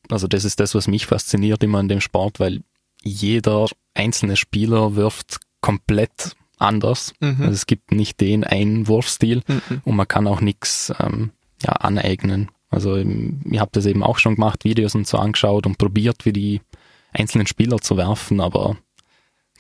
Also 0.10 0.28
das 0.28 0.44
ist 0.44 0.60
das, 0.60 0.76
was 0.76 0.90
mich 0.90 1.06
fasziniert 1.06 1.64
immer 1.64 1.80
an 1.80 1.88
dem 1.88 2.02
Sport, 2.02 2.40
weil 2.42 2.62
jeder 3.04 3.68
einzelne 3.94 4.36
Spieler 4.36 4.96
wirft 4.96 5.40
komplett 5.62 6.36
anders. 6.58 7.14
Mhm. 7.20 7.42
Also 7.42 7.52
es 7.52 7.66
gibt 7.66 7.92
nicht 7.92 8.22
den 8.22 8.44
einen 8.44 8.88
Wurfstil 8.88 9.44
mhm. 9.48 9.82
und 9.84 9.96
man 9.96 10.08
kann 10.08 10.28
auch 10.28 10.42
nichts 10.42 10.94
ähm, 11.00 11.32
ja, 11.62 11.74
aneignen. 11.74 12.50
Also 12.70 12.98
ich 12.98 13.60
habe 13.60 13.70
das 13.72 13.86
eben 13.86 14.04
auch 14.04 14.18
schon 14.18 14.36
gemacht, 14.36 14.64
Videos 14.64 14.96
und 14.96 15.06
so 15.06 15.18
angeschaut 15.18 15.68
und 15.68 15.78
probiert, 15.78 16.26
wie 16.26 16.34
die 16.34 16.62
einzelnen 17.12 17.46
Spieler 17.46 17.80
zu 17.80 17.98
werfen, 17.98 18.42
aber 18.42 18.78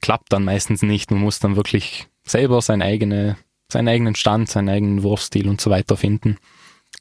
klappt 0.01 0.33
dann 0.33 0.43
meistens 0.43 0.81
nicht. 0.81 1.11
Man 1.11 1.21
muss 1.21 1.39
dann 1.39 1.55
wirklich 1.55 2.07
selber 2.23 2.61
seine 2.61 2.85
eigene 2.85 3.37
seinen 3.73 3.87
eigenen 3.89 4.15
Stand, 4.15 4.49
seinen 4.49 4.69
eigenen 4.69 5.03
Wurfstil 5.03 5.49
und 5.49 5.59
so 5.59 5.69
weiter 5.69 5.97
finden. 5.97 6.37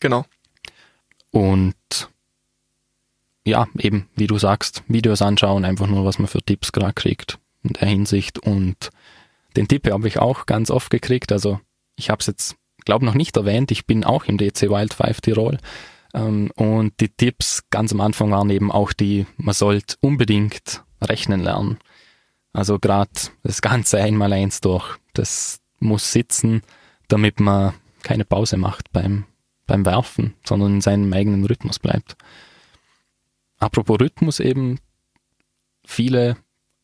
Genau. 0.01 0.25
Und 1.31 1.77
ja, 3.45 3.67
eben, 3.79 4.09
wie 4.15 4.27
du 4.27 4.39
sagst, 4.39 4.83
Videos 4.89 5.23
anschauen, 5.23 5.65
einfach 5.65 5.87
nur, 5.87 6.05
was 6.05 6.19
man 6.19 6.29
für 6.29 6.43
Tipps 6.43 6.73
gerade 6.73 6.93
kriegt 6.93 7.39
in 7.63 7.73
der 7.75 7.89
Hinsicht. 7.89 8.39
Und 8.39 8.91
den 9.57 9.69
Tipp 9.69 9.91
habe 9.91 10.09
ich 10.09 10.19
auch 10.19 10.47
ganz 10.47 10.71
oft 10.71 10.91
gekriegt. 10.91 11.33
Also 11.33 11.61
ich 11.97 12.11
habe 12.11 12.21
es 12.21 12.27
jetzt, 12.27 12.57
glaube 12.85 13.05
noch 13.05 13.15
nicht 13.15 13.37
erwähnt, 13.37 13.71
ich 13.71 13.87
bin 13.87 14.05
auch 14.05 14.25
im 14.25 14.39
DC 14.39 14.63
Wild 14.63 14.95
5 14.95 15.21
Tirol. 15.21 15.59
Ähm, 16.15 16.51
und 16.57 17.01
die 17.01 17.09
Tipps 17.09 17.65
ganz 17.71 17.93
am 17.93 18.01
Anfang 18.01 18.31
waren 18.31 18.51
eben 18.51 18.71
auch 18.71 18.93
die, 18.93 19.27
man 19.37 19.55
sollte 19.55 19.97
unbedingt 20.01 20.83
rechnen 21.01 21.41
lernen. 21.41 21.79
Also 22.53 22.79
gerade 22.79 23.11
das 23.43 23.63
ganze 23.63 23.99
Einmaleins 23.99 24.61
durch. 24.61 24.97
Das, 25.15 25.63
muss 25.83 26.13
sitzen, 26.13 26.63
damit 27.09 27.41
man 27.41 27.75
keine 28.03 28.25
Pause 28.25 28.57
macht 28.57 28.93
beim, 28.93 29.25
beim 29.67 29.85
Werfen, 29.85 30.35
sondern 30.45 30.77
in 30.77 30.81
seinem 30.81 31.13
eigenen 31.13 31.45
Rhythmus 31.45 31.79
bleibt. 31.79 32.17
Apropos 33.63 34.01
Rhythmus 34.01 34.41
eben, 34.41 34.81
viele 35.87 36.37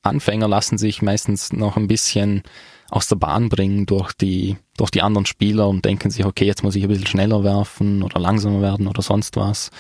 Anfänger 0.03 0.47
lassen 0.47 0.79
sich 0.79 1.03
meistens 1.03 1.53
noch 1.53 1.77
ein 1.77 1.89
bisschen 1.89 2.45
aus 2.89 3.09
der 3.09 3.17
Bahn 3.17 3.49
bringen 3.49 3.85
durch 3.85 4.13
die, 4.13 4.57
durch 4.77 4.93
die 4.93 5.03
anderen 5.03 5.27
Spieler 5.27 5.69
und 5.69 5.85
denken 5.85 6.11
sich, 6.11 6.25
okay, 6.25 6.45
jetzt 6.45 6.63
muss 6.63 6.77
ich 6.77 6.85
ein 6.85 6.89
bisschen 6.89 7.09
schneller 7.09 7.43
werfen 7.43 8.05
oder 8.05 8.21
langsamer 8.21 8.63
werden 8.63 8.87
oder 8.87 9.03
sonst 9.03 9.35
was. 9.35 9.71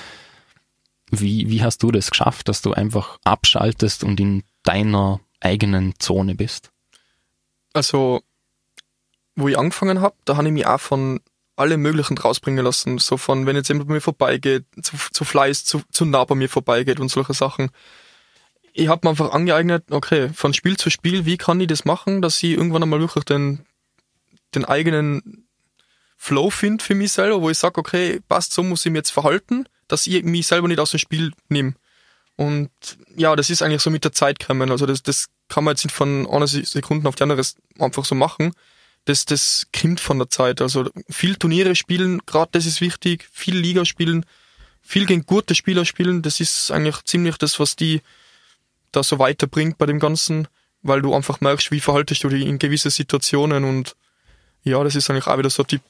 Wie, 1.09 1.49
wie 1.49 1.63
hast 1.63 1.85
du 1.85 1.93
das 1.93 2.11
geschafft, 2.11 2.49
dass 2.49 2.63
du 2.63 2.73
einfach 2.73 3.19
abschaltest 3.23 4.03
und 4.03 4.19
in 4.19 4.43
deiner 4.65 5.21
eigenen 5.39 5.95
Zone 6.01 6.35
bist? 6.35 6.73
Also 7.75 8.23
wo 9.37 9.47
ich 9.47 9.57
angefangen 9.57 10.01
habe, 10.01 10.17
da 10.25 10.37
habe 10.37 10.49
ich 10.49 10.53
mich 10.53 10.67
auch 10.67 10.81
von 10.81 11.21
alle 11.59 11.77
möglichen 11.77 12.16
rausbringen 12.16 12.64
lassen. 12.64 12.99
So 12.99 13.16
von, 13.16 13.47
wenn 13.47 13.57
jetzt 13.57 13.68
jemand 13.68 13.88
bei 13.88 13.94
mir 13.94 14.01
vorbeigeht, 14.01 14.64
zu, 14.83 14.97
zu 15.12 15.25
Fleiß, 15.25 15.64
zu, 15.64 15.83
zu 15.90 16.05
nah 16.05 16.25
bei 16.25 16.35
mir 16.35 16.49
vorbeigeht 16.49 17.01
und 17.01 17.11
solche 17.11 17.35
Sachen. 17.35 17.71
Ich 18.73 18.88
habe 18.88 19.01
mir 19.05 19.11
einfach 19.11 19.33
angeeignet, 19.33 19.85
okay, 19.90 20.31
von 20.33 20.55
Spiel 20.55 20.77
zu 20.77 20.88
Spiel, 20.90 21.25
wie 21.25 21.37
kann 21.37 21.61
ich 21.61 21.66
das 21.66 21.85
machen, 21.85 22.23
dass 22.23 22.42
ich 22.42 22.51
irgendwann 22.51 22.83
einmal 22.83 23.01
wirklich 23.01 23.25
den, 23.25 23.66
den 24.55 24.64
eigenen 24.64 25.49
Flow 26.16 26.51
finde 26.51 26.85
für 26.85 26.94
mich 26.94 27.12
selber, 27.12 27.42
wo 27.42 27.51
ich 27.51 27.59
sage, 27.59 27.79
okay, 27.79 28.21
passt, 28.29 28.53
so 28.53 28.62
muss 28.62 28.87
ich 28.87 28.92
mich 28.92 29.01
jetzt 29.01 29.11
verhalten, 29.11 29.68
dass 29.88 30.07
ich 30.07 30.23
mich 30.23 30.47
selber 30.47 30.68
nicht 30.68 30.81
aus 30.81 30.92
dem 30.92 30.99
Spiel 30.99 31.33
nehme. 31.49 31.75
Und 32.37 32.71
ja, 33.16 33.35
das 33.35 33.51
ist 33.51 33.62
eigentlich 33.62 33.83
so 33.83 33.90
mit 33.90 34.05
der 34.05 34.12
Zeit 34.12 34.38
gekommen. 34.38 34.71
Also 34.71 34.87
das, 34.87 35.03
das 35.03 35.27
kann 35.49 35.64
man 35.64 35.73
jetzt 35.73 35.85
nicht 35.85 35.94
von 35.94 36.25
einer 36.29 36.47
Sekunde 36.47 37.09
auf 37.09 37.16
die 37.16 37.25
andere 37.25 37.42
einfach 37.81 38.05
so 38.05 38.14
machen 38.14 38.53
das, 39.05 39.25
das 39.25 39.67
kommt 39.79 40.01
von 40.01 40.19
der 40.19 40.29
Zeit. 40.29 40.61
Also 40.61 40.91
viel 41.09 41.37
Turniere 41.37 41.75
spielen, 41.75 42.21
gerade 42.27 42.51
das 42.53 42.67
ist 42.67 42.81
wichtig, 42.81 43.29
viel 43.33 43.57
Liga 43.57 43.85
spielen, 43.85 44.25
viel 44.81 45.07
gegen 45.07 45.27
gute 45.27 45.55
Spieler 45.55 45.85
spielen, 45.85 46.23
das 46.23 46.41
ist 46.41 46.71
eigentlich 46.71 47.03
ziemlich 47.05 47.37
das, 47.37 47.61
was 47.61 47.77
die 47.77 48.01
da 48.93 49.03
so 49.03 49.19
weiterbringt 49.19 49.79
bei 49.79 49.87
dem 49.87 49.99
Ganzen, 49.99 50.49
weil 50.83 51.03
du 51.03 51.15
einfach 51.15 51.41
merkst, 51.41 51.71
wie 51.71 51.81
verhaltest 51.81 52.25
du 52.25 52.29
dich 52.29 52.47
in 52.47 52.59
gewisse 52.59 52.91
Situationen 52.91 53.65
und 53.65 53.97
ja, 54.63 54.83
das 54.83 54.97
ist 54.97 55.09
eigentlich 55.11 55.27
auch 55.27 55.39
wieder 55.39 55.51
so 55.51 55.63
Tipp, 55.63 55.83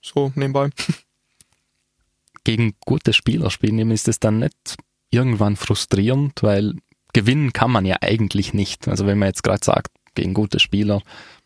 so 0.00 0.32
nebenbei. 0.34 0.70
Gegen 2.44 2.74
gute 2.80 3.12
Spieler 3.12 3.50
spielen, 3.50 3.90
ist 3.90 4.08
es 4.08 4.18
dann 4.18 4.38
nicht 4.38 4.76
irgendwann 5.10 5.56
frustrierend, 5.56 6.42
weil 6.42 6.74
gewinnen 7.12 7.52
kann 7.52 7.70
man 7.70 7.84
ja 7.84 7.98
eigentlich 8.00 8.54
nicht. 8.54 8.88
Also 8.88 9.06
wenn 9.06 9.18
man 9.18 9.28
jetzt 9.28 9.42
gerade 9.42 9.64
sagt, 9.64 9.88
gegen 10.14 10.34
gute 10.34 10.58
Spieler, 10.58 11.02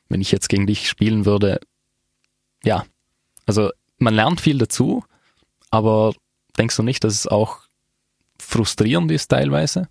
wenn 0.08 0.20
ich 0.20 0.32
jetzt 0.32 0.48
gegen 0.48 0.66
dich 0.66 0.88
spielen 0.88 1.24
würde, 1.24 1.60
ja, 2.62 2.84
also 3.46 3.70
man 3.98 4.14
lernt 4.14 4.40
viel 4.40 4.58
dazu, 4.58 5.04
aber 5.70 6.14
denkst 6.58 6.76
du 6.76 6.82
nicht, 6.82 7.04
dass 7.04 7.14
es 7.14 7.26
auch 7.26 7.60
frustrierend 8.38 9.10
ist 9.10 9.28
teilweise? 9.28 9.88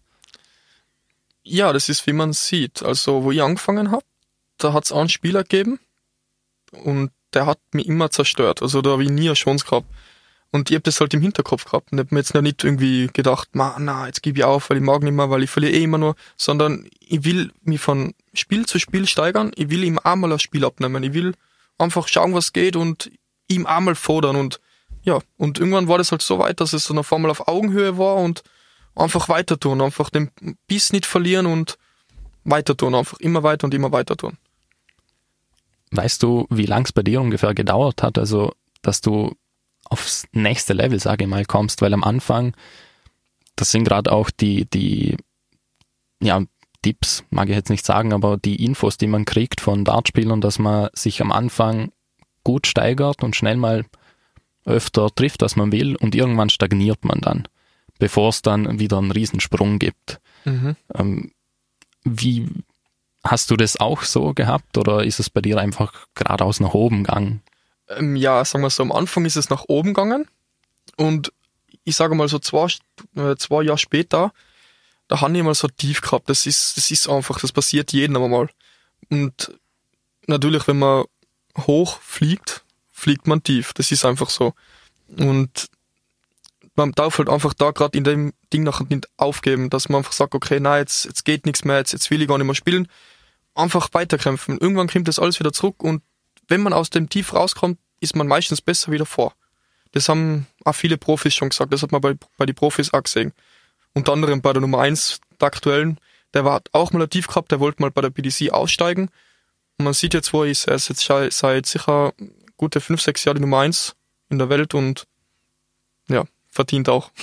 Ja, 1.43 1.73
das 1.73 1.89
ist 1.89 2.05
wie 2.07 2.13
man 2.13 2.33
sieht. 2.33 2.83
Also 2.83 3.23
wo 3.23 3.31
ich 3.31 3.41
angefangen 3.41 3.91
habe, 3.91 4.05
da 4.57 4.73
hat 4.73 4.85
es 4.85 4.91
einen 4.91 5.09
Spieler 5.09 5.43
gegeben 5.43 5.79
und 6.71 7.11
der 7.33 7.45
hat 7.45 7.59
mich 7.73 7.87
immer 7.87 8.11
zerstört. 8.11 8.61
Also 8.61 8.81
da 8.81 8.91
habe 8.91 9.03
ich 9.03 9.09
nie 9.09 9.27
eine 9.27 9.33
Chance 9.33 9.65
gehabt. 9.65 9.87
Und 10.53 10.69
ich 10.69 10.75
habe 10.75 10.83
das 10.83 11.01
halt 11.01 11.15
im 11.15 11.21
Hinterkopf 11.21 11.65
gehabt 11.65 11.91
und 11.91 11.97
habe 11.97 12.13
mir 12.13 12.19
jetzt 12.19 12.35
noch 12.35 12.43
nicht 12.43 12.63
irgendwie 12.63 13.09
gedacht, 13.11 13.49
na, 13.53 14.05
jetzt 14.05 14.21
gebe 14.21 14.37
ich 14.37 14.45
auf, 14.45 14.69
weil 14.69 14.77
ich 14.77 14.83
mag 14.83 15.01
nicht 15.01 15.13
mehr, 15.13 15.31
weil 15.31 15.41
ich 15.41 15.49
verliere 15.49 15.73
eh 15.73 15.83
immer 15.83 15.97
nur, 15.97 16.15
sondern 16.37 16.85
ich 16.99 17.25
will 17.25 17.51
mich 17.63 17.81
von 17.81 18.13
Spiel 18.35 18.67
zu 18.67 18.77
Spiel 18.77 19.07
steigern, 19.07 19.51
ich 19.55 19.71
will 19.71 19.83
ihm 19.83 19.97
einmal 19.97 20.29
das 20.29 20.43
Spiel 20.43 20.63
abnehmen, 20.63 21.01
ich 21.01 21.13
will 21.13 21.33
einfach 21.79 22.07
schauen, 22.07 22.35
was 22.35 22.53
geht 22.53 22.75
und 22.75 23.09
ihm 23.47 23.65
einmal 23.65 23.95
fordern. 23.95 24.35
Und 24.35 24.61
ja, 25.01 25.17
und 25.37 25.57
irgendwann 25.57 25.87
war 25.87 25.97
das 25.97 26.11
halt 26.11 26.21
so 26.21 26.37
weit, 26.37 26.61
dass 26.61 26.73
es 26.73 26.85
dann 26.85 26.99
auf 26.99 27.11
einmal 27.11 27.31
auf 27.31 27.47
Augenhöhe 27.47 27.97
war 27.97 28.17
und 28.17 28.43
einfach 28.93 29.29
weiter 29.29 29.59
tun, 29.59 29.81
einfach 29.81 30.11
den 30.11 30.29
Biss 30.67 30.93
nicht 30.93 31.07
verlieren 31.07 31.47
und 31.47 31.79
weiter 32.43 32.77
tun, 32.77 32.93
einfach 32.93 33.19
immer 33.19 33.41
weiter 33.41 33.65
und 33.65 33.73
immer 33.73 33.91
weiter 33.91 34.15
tun. 34.15 34.37
Weißt 35.89 36.21
du, 36.21 36.45
wie 36.51 36.67
lang 36.67 36.85
es 36.85 36.91
bei 36.91 37.01
dir 37.01 37.21
ungefähr 37.21 37.55
gedauert 37.55 38.03
hat, 38.03 38.19
also 38.19 38.53
dass 38.83 39.01
du 39.01 39.35
aufs 39.85 40.27
nächste 40.31 40.73
Level, 40.73 40.99
sage 40.99 41.23
ich 41.25 41.29
mal, 41.29 41.45
kommst, 41.45 41.81
weil 41.81 41.93
am 41.93 42.03
Anfang, 42.03 42.55
das 43.55 43.71
sind 43.71 43.83
gerade 43.83 44.11
auch 44.11 44.29
die, 44.29 44.65
die, 44.65 45.17
ja, 46.21 46.43
Tipps, 46.81 47.23
mag 47.29 47.49
ich 47.49 47.55
jetzt 47.55 47.69
nicht 47.69 47.85
sagen, 47.85 48.13
aber 48.13 48.37
die 48.37 48.63
Infos, 48.63 48.97
die 48.97 49.07
man 49.07 49.25
kriegt 49.25 49.61
von 49.61 49.85
Dartspielern, 49.85 50.41
dass 50.41 50.59
man 50.59 50.89
sich 50.93 51.21
am 51.21 51.31
Anfang 51.31 51.91
gut 52.43 52.67
steigert 52.67 53.23
und 53.23 53.35
schnell 53.35 53.57
mal 53.57 53.85
öfter 54.65 55.09
trifft, 55.13 55.41
was 55.41 55.55
man 55.55 55.71
will 55.71 55.95
und 55.95 56.13
irgendwann 56.13 56.49
stagniert 56.49 57.05
man 57.05 57.21
dann, 57.21 57.47
bevor 57.99 58.29
es 58.29 58.41
dann 58.41 58.79
wieder 58.79 58.97
einen 58.97 59.11
Riesensprung 59.11 59.79
gibt. 59.79 60.19
Mhm. 60.45 60.75
Ähm, 60.93 61.31
wie 62.03 62.49
hast 63.23 63.49
du 63.49 63.55
das 63.55 63.79
auch 63.79 64.03
so 64.03 64.33
gehabt 64.33 64.77
oder 64.77 65.03
ist 65.03 65.19
es 65.19 65.29
bei 65.29 65.41
dir 65.41 65.57
einfach 65.57 66.07
geradeaus 66.15 66.59
nach 66.59 66.73
oben 66.73 67.03
gegangen? 67.05 67.41
Ähm, 67.89 68.15
ja, 68.15 68.43
sagen 68.45 68.63
wir 68.63 68.69
so, 68.69 68.83
am 68.83 68.91
Anfang 68.91 69.25
ist 69.25 69.35
es 69.35 69.49
nach 69.49 69.65
oben 69.67 69.93
gegangen 69.93 70.27
und 70.97 71.31
ich 71.83 71.95
sage 71.95 72.15
mal 72.15 72.27
so 72.27 72.39
zwei, 72.39 72.67
äh, 73.15 73.35
zwei 73.35 73.63
Jahre 73.63 73.77
später, 73.77 74.33
da 75.07 75.21
habe 75.21 75.37
ich 75.37 75.43
mal 75.43 75.53
so 75.53 75.67
tief 75.67 76.01
gehabt. 76.01 76.29
Das 76.29 76.45
ist, 76.45 76.77
das 76.77 76.91
ist 76.91 77.09
einfach, 77.09 77.39
das 77.39 77.51
passiert 77.51 77.91
jedem 77.91 78.15
einmal. 78.17 78.49
Und 79.09 79.59
natürlich, 80.27 80.67
wenn 80.67 80.79
man 80.79 81.05
hoch 81.57 81.99
fliegt, 82.01 82.63
fliegt 82.91 83.27
man 83.27 83.43
tief. 83.43 83.73
Das 83.73 83.91
ist 83.91 84.05
einfach 84.05 84.29
so. 84.29 84.53
Und 85.17 85.69
man 86.75 86.91
darf 86.93 87.17
halt 87.17 87.29
einfach 87.29 87.53
da 87.53 87.71
gerade 87.71 87.97
in 87.97 88.03
dem 88.03 88.33
Ding 88.51 88.63
nachher 88.63 88.85
nicht 88.89 89.07
aufgeben, 89.17 89.69
dass 89.69 89.89
man 89.89 89.99
einfach 89.99 90.13
sagt, 90.13 90.33
okay, 90.33 90.59
nein, 90.59 90.79
jetzt, 90.79 91.05
jetzt 91.05 91.25
geht 91.25 91.45
nichts 91.45 91.65
mehr, 91.65 91.77
jetzt, 91.77 91.91
jetzt 91.91 92.09
will 92.09 92.21
ich 92.21 92.27
gar 92.27 92.37
nicht 92.37 92.47
mehr 92.47 92.55
spielen. 92.55 92.87
Einfach 93.55 93.89
weiterkämpfen. 93.91 94.57
Irgendwann 94.57 94.87
kommt 94.87 95.07
das 95.07 95.19
alles 95.19 95.39
wieder 95.39 95.53
zurück 95.53 95.83
und 95.83 96.01
wenn 96.47 96.61
man 96.61 96.73
aus 96.73 96.89
dem 96.89 97.09
Tief 97.09 97.33
rauskommt, 97.33 97.79
ist 97.99 98.15
man 98.15 98.27
meistens 98.27 98.61
besser 98.61 98.91
wieder 98.91 99.05
vor. 99.05 99.33
Das 99.91 100.09
haben 100.09 100.47
auch 100.65 100.73
viele 100.73 100.97
Profis 100.97 101.35
schon 101.35 101.49
gesagt, 101.49 101.71
das 101.71 101.83
hat 101.83 101.91
man 101.91 102.01
bei, 102.01 102.15
bei 102.37 102.45
den 102.45 102.55
Profis 102.55 102.93
auch 102.93 103.03
gesehen. 103.03 103.31
Unter 103.93 104.13
anderem 104.13 104.41
bei 104.41 104.51
der 104.53 104.61
Nummer 104.61 104.79
eins 104.79 105.21
der 105.39 105.47
aktuellen, 105.47 105.99
der 106.33 106.45
war 106.45 106.61
auch 106.71 106.91
mal 106.91 107.03
ein 107.03 107.09
Tief 107.09 107.27
gehabt, 107.27 107.51
der 107.51 107.59
wollte 107.59 107.81
mal 107.81 107.91
bei 107.91 108.01
der 108.01 108.09
BDC 108.09 108.51
aussteigen. 108.51 109.09
Und 109.77 109.85
man 109.85 109.93
sieht 109.93 110.13
jetzt, 110.13 110.33
wo 110.33 110.43
er 110.43 110.49
ist. 110.49 110.67
Er 110.67 110.75
ist 110.75 110.89
jetzt 110.89 111.05
seit 111.37 111.65
sicher 111.65 112.13
gute 112.57 112.81
fünf, 112.81 113.01
sechs 113.01 113.23
Jahre 113.23 113.35
die 113.35 113.41
Nummer 113.41 113.59
eins 113.59 113.95
in 114.29 114.39
der 114.39 114.49
Welt 114.49 114.73
und 114.73 115.05
ja, 116.09 116.25
verdient 116.49 116.89
auch. 116.89 117.11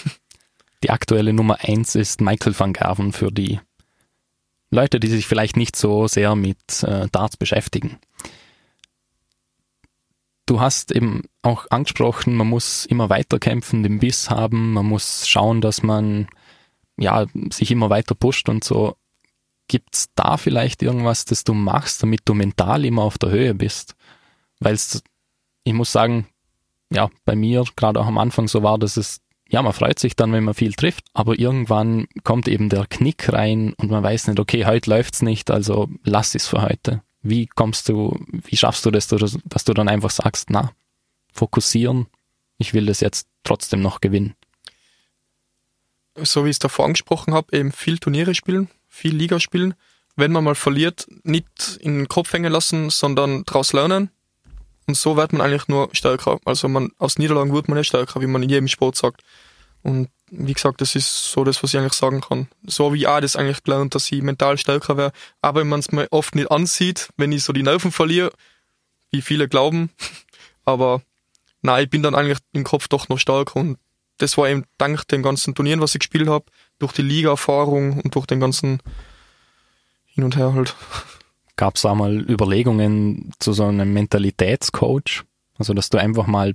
Die 0.82 0.88
aktuelle 0.88 1.34
Nummer 1.34 1.58
eins 1.60 1.94
ist 1.94 2.22
Michael 2.22 2.58
van 2.58 2.72
Gerven 2.72 3.12
für 3.12 3.30
die 3.30 3.60
Leute, 4.70 4.98
die 4.98 5.08
sich 5.08 5.26
vielleicht 5.26 5.58
nicht 5.58 5.76
so 5.76 6.08
sehr 6.08 6.34
mit 6.34 6.82
äh, 6.84 7.06
Darts 7.12 7.36
beschäftigen. 7.36 7.98
Du 10.50 10.60
hast 10.60 10.90
eben 10.90 11.22
auch 11.42 11.66
angesprochen, 11.70 12.34
man 12.34 12.48
muss 12.48 12.84
immer 12.84 13.08
weiter 13.08 13.38
kämpfen, 13.38 13.84
den 13.84 14.00
Biss 14.00 14.30
haben, 14.30 14.72
man 14.72 14.84
muss 14.84 15.28
schauen, 15.28 15.60
dass 15.60 15.84
man 15.84 16.26
ja 16.98 17.26
sich 17.52 17.70
immer 17.70 17.88
weiter 17.88 18.16
pusht 18.16 18.48
und 18.48 18.64
so. 18.64 18.96
Gibt's 19.68 20.08
da 20.16 20.38
vielleicht 20.38 20.82
irgendwas, 20.82 21.24
das 21.24 21.44
du 21.44 21.54
machst, 21.54 22.02
damit 22.02 22.22
du 22.24 22.34
mental 22.34 22.84
immer 22.84 23.02
auf 23.02 23.16
der 23.16 23.30
Höhe 23.30 23.54
bist? 23.54 23.94
Weil 24.58 24.76
ich 25.62 25.72
muss 25.72 25.92
sagen, 25.92 26.26
ja, 26.92 27.10
bei 27.24 27.36
mir 27.36 27.62
gerade 27.76 28.00
auch 28.00 28.08
am 28.08 28.18
Anfang 28.18 28.48
so 28.48 28.64
war, 28.64 28.76
dass 28.76 28.96
es, 28.96 29.20
ja, 29.48 29.62
man 29.62 29.72
freut 29.72 30.00
sich 30.00 30.16
dann, 30.16 30.32
wenn 30.32 30.42
man 30.42 30.54
viel 30.54 30.72
trifft, 30.72 31.04
aber 31.14 31.38
irgendwann 31.38 32.08
kommt 32.24 32.48
eben 32.48 32.70
der 32.70 32.86
Knick 32.88 33.32
rein 33.32 33.72
und 33.74 33.92
man 33.92 34.02
weiß 34.02 34.26
nicht, 34.26 34.40
okay, 34.40 34.66
heute 34.66 34.90
läuft's 34.90 35.22
nicht, 35.22 35.48
also 35.48 35.88
lass 36.02 36.34
es 36.34 36.48
für 36.48 36.62
heute. 36.62 37.04
Wie 37.22 37.46
kommst 37.46 37.88
du, 37.88 38.18
wie 38.28 38.56
schaffst 38.56 38.86
du 38.86 38.90
das, 38.90 39.08
dass 39.08 39.64
du 39.64 39.74
dann 39.74 39.88
einfach 39.88 40.10
sagst, 40.10 40.50
na, 40.50 40.72
fokussieren, 41.32 42.06
ich 42.58 42.72
will 42.72 42.86
das 42.86 43.00
jetzt 43.00 43.26
trotzdem 43.44 43.82
noch 43.82 44.00
gewinnen? 44.00 44.34
So 46.16 46.44
wie 46.44 46.50
ich 46.50 46.54
es 46.54 46.58
davor 46.58 46.86
angesprochen 46.86 47.34
habe, 47.34 47.56
eben 47.56 47.72
viel 47.72 47.98
Turniere 47.98 48.34
spielen, 48.34 48.68
viel 48.88 49.14
Liga 49.14 49.38
spielen. 49.40 49.74
Wenn 50.16 50.32
man 50.32 50.44
mal 50.44 50.54
verliert, 50.54 51.06
nicht 51.22 51.78
in 51.80 51.98
den 51.98 52.08
Kopf 52.08 52.32
hängen 52.32 52.52
lassen, 52.52 52.90
sondern 52.90 53.44
daraus 53.44 53.72
lernen 53.72 54.10
und 54.90 54.96
so 54.96 55.16
wird 55.16 55.32
man 55.32 55.40
eigentlich 55.40 55.68
nur 55.68 55.88
stärker. 55.92 56.40
Also 56.44 56.66
man, 56.66 56.90
aus 56.98 57.16
Niederlagen 57.16 57.52
wird 57.52 57.68
man 57.68 57.78
ja 57.78 57.84
stärker, 57.84 58.20
wie 58.20 58.26
man 58.26 58.42
in 58.42 58.50
jedem 58.50 58.66
Sport 58.66 58.96
sagt. 58.96 59.22
Und 59.82 60.08
wie 60.30 60.52
gesagt, 60.52 60.80
das 60.80 60.94
ist 60.94 61.30
so 61.32 61.44
das, 61.44 61.62
was 61.62 61.74
ich 61.74 61.80
eigentlich 61.80 61.92
sagen 61.92 62.20
kann. 62.20 62.48
So 62.64 62.92
wie 62.92 62.98
ich 62.98 63.08
auch 63.08 63.20
das 63.20 63.36
eigentlich 63.36 63.62
gelernt, 63.62 63.94
dass 63.94 64.10
ich 64.10 64.22
mental 64.22 64.56
stärker 64.58 64.96
wäre. 64.96 65.12
Aber 65.42 65.60
wenn 65.60 65.68
man 65.68 65.80
es 65.80 65.90
mir 65.90 66.06
oft 66.10 66.34
nicht 66.34 66.50
ansieht, 66.50 67.10
wenn 67.16 67.32
ich 67.32 67.42
so 67.42 67.52
die 67.52 67.62
Nerven 67.62 67.92
verliere, 67.92 68.32
wie 69.10 69.22
viele 69.22 69.48
glauben. 69.48 69.90
Aber 70.64 71.02
nein, 71.62 71.84
ich 71.84 71.90
bin 71.90 72.02
dann 72.02 72.14
eigentlich 72.14 72.38
im 72.52 72.64
Kopf 72.64 72.88
doch 72.88 73.08
noch 73.08 73.18
stärker. 73.18 73.60
Und 73.60 73.78
das 74.18 74.38
war 74.38 74.48
eben 74.48 74.64
dank 74.78 75.06
den 75.08 75.22
ganzen 75.22 75.54
Turnieren, 75.54 75.80
was 75.80 75.94
ich 75.94 76.00
gespielt 76.00 76.28
habe, 76.28 76.44
durch 76.78 76.92
die 76.92 77.02
Liga-Erfahrung 77.02 78.00
und 78.00 78.14
durch 78.14 78.26
den 78.26 78.40
ganzen 78.40 78.80
Hin 80.06 80.24
und 80.24 80.36
Her 80.36 80.54
halt. 80.54 80.76
Gab 81.56 81.76
es 81.76 81.84
auch 81.84 81.94
mal 81.94 82.18
Überlegungen 82.30 83.32
zu 83.38 83.52
so 83.52 83.66
einem 83.66 83.92
Mentalitätscoach? 83.92 85.24
Also, 85.58 85.74
dass 85.74 85.90
du 85.90 85.98
einfach 85.98 86.26
mal 86.26 86.54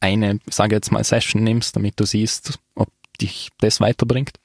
eine, 0.00 0.40
sage 0.46 0.74
jetzt 0.74 0.92
mal, 0.92 1.04
Session 1.04 1.42
nimmst, 1.42 1.76
damit 1.76 1.98
du 1.98 2.04
siehst, 2.04 2.58
ob 2.74 2.88
dich 3.20 3.50
das 3.58 3.80
weiterbringt? 3.80 4.38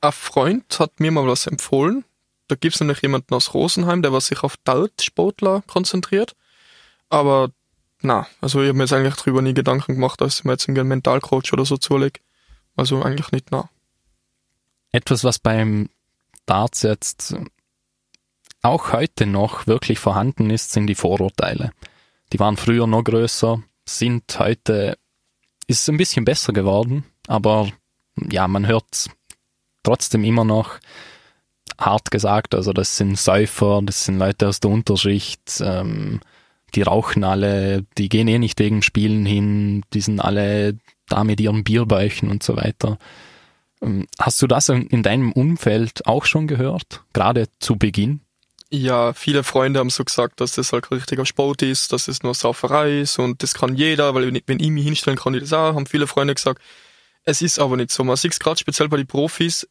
Ein 0.00 0.12
Freund 0.12 0.78
hat 0.78 1.00
mir 1.00 1.10
mal 1.10 1.26
was 1.26 1.46
empfohlen. 1.46 2.04
Da 2.48 2.56
gibt 2.56 2.74
es 2.74 2.80
nämlich 2.80 3.02
jemanden 3.02 3.34
aus 3.34 3.54
Rosenheim, 3.54 4.02
der 4.02 4.12
was 4.12 4.26
sich 4.26 4.42
auf 4.42 4.56
Dart-Sportler 4.64 5.62
konzentriert. 5.66 6.34
Aber 7.08 7.50
na, 8.02 8.26
also 8.40 8.62
ich 8.62 8.68
habe 8.68 8.78
mir 8.78 8.84
jetzt 8.84 8.92
eigentlich 8.92 9.16
darüber 9.16 9.42
nie 9.42 9.54
Gedanken 9.54 9.94
gemacht, 9.94 10.20
dass 10.20 10.38
ich 10.38 10.44
mir 10.44 10.52
jetzt 10.52 10.68
einen 10.68 10.88
Mentalcoach 10.88 11.52
oder 11.52 11.64
so 11.64 11.76
zulege. 11.76 12.20
Also 12.76 13.02
eigentlich 13.02 13.30
nicht 13.32 13.50
na. 13.50 13.68
Etwas, 14.92 15.22
was 15.22 15.38
beim 15.38 15.90
Darts 16.46 16.82
jetzt 16.82 17.36
auch 18.62 18.92
heute 18.92 19.26
noch 19.26 19.66
wirklich 19.66 19.98
vorhanden 19.98 20.50
ist, 20.50 20.72
sind 20.72 20.86
die 20.86 20.94
Vorurteile. 20.94 21.72
Die 22.32 22.38
waren 22.40 22.56
früher 22.56 22.86
noch 22.86 23.04
größer, 23.04 23.62
sind 23.98 24.38
heute, 24.38 24.96
ist 25.66 25.88
ein 25.88 25.96
bisschen 25.96 26.24
besser 26.24 26.52
geworden, 26.52 27.04
aber 27.26 27.70
ja, 28.30 28.48
man 28.48 28.66
hört 28.66 29.10
trotzdem 29.82 30.24
immer 30.24 30.44
noch 30.44 30.78
hart 31.78 32.10
gesagt, 32.10 32.54
also 32.54 32.72
das 32.72 32.96
sind 32.96 33.18
Säufer, 33.18 33.80
das 33.82 34.04
sind 34.04 34.18
Leute 34.18 34.48
aus 34.48 34.60
der 34.60 34.70
Unterschicht, 34.70 35.60
ähm, 35.60 36.20
die 36.74 36.82
rauchen 36.82 37.24
alle, 37.24 37.84
die 37.98 38.08
gehen 38.08 38.28
eh 38.28 38.38
nicht 38.38 38.58
wegen 38.58 38.82
Spielen 38.82 39.26
hin, 39.26 39.82
die 39.92 40.00
sind 40.00 40.20
alle 40.20 40.78
da 41.08 41.24
mit 41.24 41.40
ihren 41.40 41.64
Bierbäuchen 41.64 42.30
und 42.30 42.42
so 42.42 42.56
weiter. 42.56 42.98
Ähm, 43.82 44.06
hast 44.18 44.40
du 44.42 44.46
das 44.46 44.68
in 44.68 45.02
deinem 45.02 45.32
Umfeld 45.32 46.06
auch 46.06 46.24
schon 46.24 46.46
gehört, 46.46 47.02
gerade 47.12 47.48
zu 47.58 47.76
Beginn? 47.76 48.20
Ja, 48.72 49.12
viele 49.14 49.42
Freunde 49.42 49.80
haben 49.80 49.90
so 49.90 50.04
gesagt, 50.04 50.40
dass 50.40 50.52
das 50.52 50.72
halt 50.72 50.90
richtiger 50.92 51.26
Sport 51.26 51.62
ist, 51.62 51.92
dass 51.92 52.06
es 52.06 52.22
nur 52.22 52.34
Sauferei 52.34 53.00
ist 53.00 53.18
und 53.18 53.42
das 53.42 53.54
kann 53.54 53.74
jeder, 53.74 54.14
weil 54.14 54.32
wenn 54.46 54.60
ich 54.60 54.70
mich 54.70 54.84
hinstellen 54.84 55.18
kann, 55.18 55.34
ich 55.34 55.40
das 55.40 55.52
auch, 55.52 55.74
haben 55.74 55.86
viele 55.86 56.06
Freunde 56.06 56.36
gesagt. 56.36 56.62
Es 57.24 57.42
ist 57.42 57.58
aber 57.58 57.76
nicht 57.76 57.90
so. 57.90 58.04
Man 58.04 58.16
sieht 58.16 58.32
es 58.32 58.38
gerade 58.38 58.58
speziell 58.58 58.88
bei 58.88 58.96
den 58.96 59.08
Profis, 59.08 59.68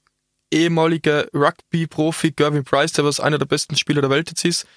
ehemalige 0.51 1.29
Rugby-Profi 1.33 2.31
Gervin 2.31 2.65
Price, 2.65 2.91
der 2.91 3.05
was 3.05 3.21
einer 3.21 3.38
der 3.38 3.45
besten 3.45 3.77
Spieler 3.77 4.01
der 4.01 4.09
Welt 4.09 4.29
jetzt 4.29 4.43
ist, 4.43 4.67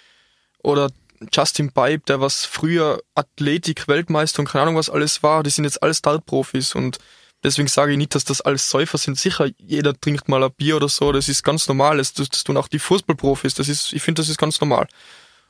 oder 0.63 0.91
Justin 1.33 1.73
Bibe, 1.73 2.05
der 2.07 2.21
was 2.21 2.45
früher 2.45 3.03
Athletik-Weltmeister 3.17 4.41
und 4.41 4.49
keine 4.49 4.63
Ahnung 4.63 4.77
was 4.77 4.91
alles 4.91 5.25
war, 5.25 5.43
die 5.43 5.51
sind 5.51 5.65
jetzt 5.65 5.83
alles 5.83 5.99
Start-Profis 5.99 6.77
und 6.77 6.99
Deswegen 7.43 7.69
sage 7.69 7.93
ich 7.93 7.99
nicht, 7.99 8.15
dass 8.15 8.25
das 8.25 8.41
alles 8.41 8.71
Säufer 8.71 8.99
sind. 8.99 9.19
Sicher, 9.19 9.49
jeder 9.59 9.99
trinkt 9.99 10.29
mal 10.29 10.45
ein 10.45 10.53
Bier 10.53 10.77
oder 10.77 10.89
so, 10.89 11.11
das 11.13 11.29
ist 11.29 11.43
ganz 11.43 11.67
normal. 11.67 11.97
Das, 11.97 12.13
das 12.13 12.29
tun 12.45 12.57
auch 12.57 12.69
die 12.69 12.79
Fußballprofis. 12.79 13.55
Das 13.55 13.69
ist, 13.69 13.93
ich 13.93 14.03
finde, 14.03 14.23
das 14.23 14.29
ist 14.29 14.39
ganz 14.39 14.61
normal. 14.61 14.87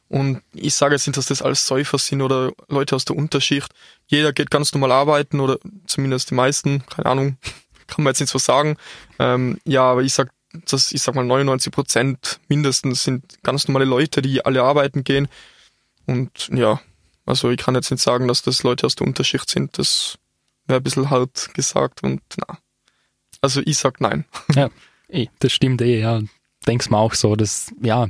Und 0.09 0.43
ich 0.53 0.75
sage 0.75 0.95
jetzt 0.95 1.07
nicht, 1.07 1.17
dass 1.17 1.27
das 1.27 1.41
alles 1.43 1.67
Säufer 1.67 1.99
sind 1.99 2.21
oder 2.21 2.53
Leute 2.69 2.97
aus 2.97 3.05
der 3.05 3.17
Unterschicht. 3.17 3.73
Jeder 4.07 4.33
geht 4.33 4.51
ganz 4.51 4.73
normal 4.73 4.93
arbeiten 4.93 5.41
oder 5.41 5.59
zumindest 5.87 6.31
die 6.31 6.35
meisten, 6.35 6.85
keine 6.87 7.07
Ahnung, 7.07 7.39
kann 7.87 8.05
man 8.05 8.11
jetzt 8.11 8.21
nicht 8.21 8.31
so 8.31 8.39
sagen. 8.39 8.77
Ähm, 9.19 9.59
ja, 9.65 9.85
aber 9.85 10.03
ich 10.03 10.13
sag, 10.13 10.31
dass, 10.67 10.93
ich 10.93 11.01
sag 11.01 11.15
mal 11.15 11.25
99 11.25 11.73
Prozent 11.73 12.41
mindestens 12.49 13.05
sind 13.05 13.43
ganz 13.43 13.69
normale 13.69 13.87
Leute, 13.87 14.21
die 14.21 14.45
alle 14.45 14.63
arbeiten 14.63 15.03
gehen. 15.03 15.29
Und 16.07 16.49
ja, 16.53 16.81
also 17.25 17.51
ich 17.51 17.59
kann 17.59 17.75
jetzt 17.75 17.91
nicht 17.91 18.03
sagen, 18.03 18.29
dass 18.29 18.43
das 18.43 18.63
Leute 18.63 18.87
aus 18.87 18.97
der 18.97 19.07
Unterschicht 19.07 19.49
sind. 19.49 19.79
Das 19.79 20.19
wäre 20.67 20.81
ein 20.81 20.83
bisschen 20.83 21.11
hart 21.11 21.53
gesagt 21.55 22.03
und 22.03 22.23
na. 22.37 22.59
Also 23.41 23.61
ich 23.65 23.79
sag 23.79 24.01
nein. 24.01 24.25
Ja, 24.55 24.71
eh, 25.09 25.29
das 25.41 25.53
stimmt 25.53 25.83
eh, 25.83 26.01
ja. 26.01 26.21
Denk's 26.67 26.91
mal 26.91 26.99
auch 26.99 27.15
so, 27.15 27.35
dass, 27.35 27.73
ja, 27.83 28.09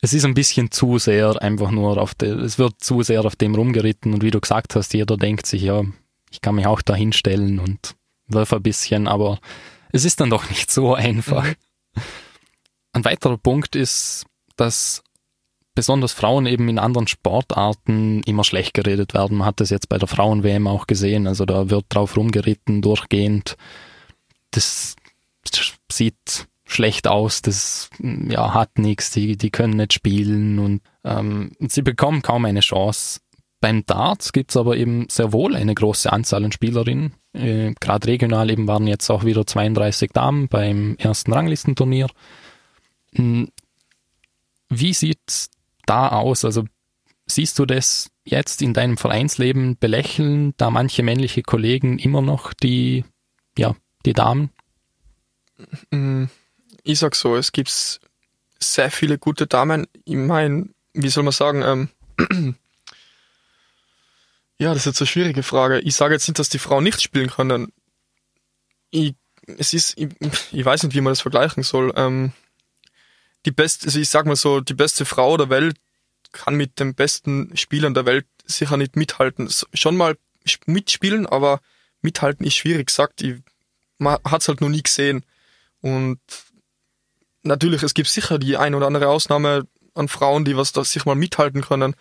es 0.00 0.12
ist 0.12 0.24
ein 0.26 0.34
bisschen 0.34 0.70
zu 0.70 0.98
sehr 0.98 1.40
einfach 1.40 1.70
nur 1.70 1.96
auf 1.96 2.14
der, 2.14 2.36
es 2.38 2.58
wird 2.58 2.82
zu 2.82 3.02
sehr 3.02 3.24
auf 3.24 3.36
dem 3.36 3.54
rumgeritten 3.54 4.12
und 4.12 4.22
wie 4.22 4.30
du 4.30 4.40
gesagt 4.40 4.74
hast, 4.74 4.92
jeder 4.92 5.16
denkt 5.16 5.46
sich, 5.46 5.62
ja, 5.62 5.82
ich 6.30 6.42
kann 6.42 6.56
mich 6.56 6.66
auch 6.66 6.82
da 6.82 6.94
hinstellen 6.94 7.58
und 7.58 7.96
wirf 8.26 8.52
ein 8.52 8.62
bisschen, 8.62 9.08
aber 9.08 9.38
es 9.92 10.04
ist 10.04 10.20
dann 10.20 10.30
doch 10.30 10.48
nicht 10.50 10.70
so 10.70 10.94
einfach. 10.94 11.44
Mhm. 11.44 12.02
Ein 12.92 13.04
weiterer 13.04 13.38
Punkt 13.38 13.76
ist, 13.76 14.26
dass 14.56 15.02
besonders 15.74 16.12
Frauen 16.12 16.46
eben 16.46 16.68
in 16.68 16.78
anderen 16.78 17.08
Sportarten 17.08 18.22
immer 18.24 18.44
schlecht 18.44 18.74
geredet 18.74 19.14
werden. 19.14 19.38
Man 19.38 19.46
hat 19.46 19.60
das 19.60 19.70
jetzt 19.70 19.88
bei 19.88 19.98
der 19.98 20.08
Frauen-WM 20.08 20.66
auch 20.66 20.86
gesehen. 20.86 21.26
Also 21.26 21.44
da 21.44 21.70
wird 21.70 21.86
drauf 21.88 22.16
rumgeritten, 22.16 22.80
durchgehend. 22.80 23.56
Das 24.52 24.96
sieht 25.90 26.46
schlecht 26.66 27.06
aus, 27.06 27.42
das 27.42 27.90
ja, 28.00 28.54
hat 28.54 28.78
nichts, 28.78 29.10
die, 29.10 29.36
die 29.36 29.50
können 29.50 29.76
nicht 29.76 29.92
spielen 29.92 30.58
und 30.58 30.80
ähm, 31.04 31.52
sie 31.60 31.82
bekommen 31.82 32.22
kaum 32.22 32.44
eine 32.46 32.60
Chance. 32.60 33.20
Beim 33.60 33.84
Darts 33.86 34.32
gibt's 34.32 34.56
aber 34.56 34.76
eben 34.76 35.06
sehr 35.10 35.32
wohl 35.32 35.56
eine 35.56 35.74
große 35.74 36.12
Anzahl 36.12 36.44
an 36.44 36.52
Spielerinnen. 36.52 37.14
Äh, 37.32 37.74
Gerade 37.80 38.08
regional 38.08 38.50
eben 38.50 38.66
waren 38.66 38.86
jetzt 38.86 39.10
auch 39.10 39.24
wieder 39.24 39.46
32 39.46 40.10
Damen 40.12 40.48
beim 40.48 40.96
ersten 40.98 41.32
Ranglistenturnier. 41.32 42.08
Hm, 43.14 43.48
wie 44.68 44.94
sieht 44.94 45.48
da 45.86 46.08
aus? 46.08 46.44
Also 46.44 46.64
siehst 47.26 47.58
du 47.58 47.66
das 47.66 48.10
jetzt 48.24 48.62
in 48.62 48.74
deinem 48.74 48.96
Vereinsleben 48.96 49.76
belächeln, 49.78 50.54
da 50.56 50.70
manche 50.70 51.02
männliche 51.02 51.42
Kollegen 51.42 51.98
immer 51.98 52.22
noch 52.22 52.52
die, 52.52 53.04
ja, 53.58 53.74
die 54.04 54.12
Damen? 54.12 54.50
Mm, 55.90 56.24
ich 56.82 56.98
sag 56.98 57.14
so, 57.14 57.36
es 57.36 57.52
gibt 57.52 58.00
sehr 58.58 58.90
viele 58.90 59.18
gute 59.18 59.46
Damen. 59.46 59.86
Ich 60.04 60.16
meine, 60.16 60.68
wie 60.92 61.08
soll 61.08 61.24
man 61.24 61.32
sagen, 61.32 61.62
ähm, 61.62 62.56
Ja, 64.58 64.68
das 64.68 64.82
ist 64.82 64.86
jetzt 64.86 65.00
eine 65.00 65.08
schwierige 65.08 65.42
Frage. 65.42 65.80
Ich 65.80 65.96
sage 65.96 66.14
jetzt 66.14 66.28
nicht, 66.28 66.38
dass 66.38 66.48
die 66.48 66.58
Frauen 66.58 66.84
nicht 66.84 67.02
spielen 67.02 67.28
können. 67.28 67.72
Ich, 68.90 69.14
es 69.58 69.72
ist, 69.72 69.98
ich, 69.98 70.08
ich 70.52 70.64
weiß 70.64 70.84
nicht, 70.84 70.94
wie 70.94 71.00
man 71.00 71.10
das 71.10 71.20
vergleichen 71.20 71.62
soll. 71.62 71.92
Ähm, 71.96 72.32
die 73.44 73.52
beste, 73.52 73.86
also 73.86 73.98
ich 73.98 74.08
sag 74.08 74.26
mal 74.26 74.36
so, 74.36 74.60
die 74.60 74.74
beste 74.74 75.04
Frau 75.04 75.36
der 75.36 75.50
Welt 75.50 75.76
kann 76.32 76.54
mit 76.54 76.80
den 76.80 76.94
besten 76.94 77.56
Spielern 77.56 77.94
der 77.94 78.06
Welt 78.06 78.26
sicher 78.44 78.76
nicht 78.76 78.96
mithalten. 78.96 79.48
Schon 79.72 79.96
mal 79.96 80.16
mitspielen, 80.66 81.26
aber 81.26 81.60
mithalten 82.02 82.46
ist 82.46 82.56
schwierig 82.56 82.88
gesagt. 82.88 83.22
Ich, 83.22 83.36
man 83.98 84.18
hat's 84.24 84.48
halt 84.48 84.60
noch 84.60 84.68
nie 84.68 84.82
gesehen. 84.82 85.24
Und 85.80 86.20
natürlich, 87.42 87.82
es 87.82 87.94
gibt 87.94 88.08
sicher 88.08 88.38
die 88.38 88.56
ein 88.56 88.74
oder 88.74 88.86
andere 88.86 89.08
Ausnahme 89.08 89.66
an 89.94 90.08
Frauen, 90.08 90.44
die 90.44 90.56
was 90.56 90.72
da 90.72 90.84
sich 90.84 91.04
mal 91.04 91.14
mithalten 91.14 91.62
können. 91.62 91.94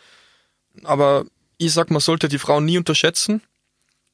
Aber 0.83 1.25
ich 1.57 1.73
sag, 1.73 1.91
man 1.91 2.01
sollte 2.01 2.27
die 2.27 2.39
Frauen 2.39 2.65
nie 2.65 2.77
unterschätzen. 2.77 3.41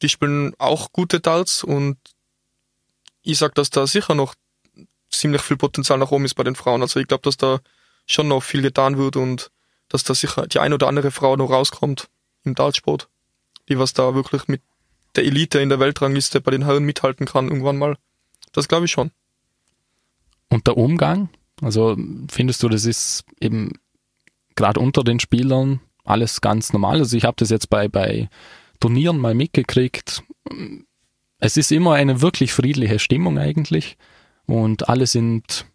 Die 0.01 0.09
spielen 0.09 0.53
auch 0.59 0.91
gute 0.91 1.19
Darts 1.19 1.63
und 1.63 1.97
ich 3.21 3.37
sag, 3.37 3.55
dass 3.55 3.69
da 3.69 3.87
sicher 3.87 4.15
noch 4.15 4.35
ziemlich 5.09 5.41
viel 5.41 5.57
Potenzial 5.57 5.99
nach 5.99 6.11
oben 6.11 6.25
ist 6.25 6.35
bei 6.35 6.43
den 6.43 6.55
Frauen. 6.55 6.81
Also 6.81 6.99
ich 6.99 7.07
glaube, 7.07 7.23
dass 7.23 7.37
da 7.37 7.59
schon 8.05 8.27
noch 8.27 8.41
viel 8.41 8.61
getan 8.61 8.97
wird 8.97 9.15
und 9.15 9.51
dass 9.87 10.03
da 10.03 10.13
sicher 10.13 10.47
die 10.47 10.59
ein 10.59 10.73
oder 10.73 10.87
andere 10.87 11.11
Frau 11.11 11.35
noch 11.35 11.49
rauskommt 11.49 12.09
im 12.43 12.55
Dartsport, 12.55 13.09
die 13.67 13.79
was 13.79 13.93
da 13.93 14.15
wirklich 14.15 14.47
mit 14.47 14.61
der 15.15 15.25
Elite 15.25 15.59
in 15.59 15.69
der 15.69 15.79
Weltrangliste 15.79 16.41
bei 16.41 16.51
den 16.51 16.65
Herren 16.65 16.83
mithalten 16.83 17.25
kann 17.25 17.47
irgendwann 17.47 17.77
mal. 17.77 17.97
Das 18.51 18.67
glaube 18.67 18.85
ich 18.85 18.91
schon. 18.91 19.11
Und 20.49 20.67
der 20.67 20.77
Umgang? 20.77 21.29
Also 21.61 21.97
findest 22.31 22.63
du, 22.63 22.69
das 22.69 22.85
ist 22.85 23.25
eben 23.39 23.73
gerade 24.55 24.79
unter 24.79 25.03
den 25.03 25.19
Spielern 25.19 25.81
alles 26.03 26.41
ganz 26.41 26.73
normal? 26.73 26.99
Also 26.99 27.17
ich 27.17 27.25
habe 27.25 27.35
das 27.37 27.49
jetzt 27.49 27.69
bei, 27.69 27.87
bei 27.87 28.29
Turnieren 28.79 29.17
mal 29.17 29.35
mitgekriegt. 29.35 30.23
Es 31.39 31.57
ist 31.57 31.71
immer 31.71 31.93
eine 31.93 32.21
wirklich 32.21 32.53
friedliche 32.53 32.99
Stimmung 32.99 33.37
eigentlich 33.37 33.97
und 34.49 34.89
alle 34.89 35.07
sind 35.07 35.65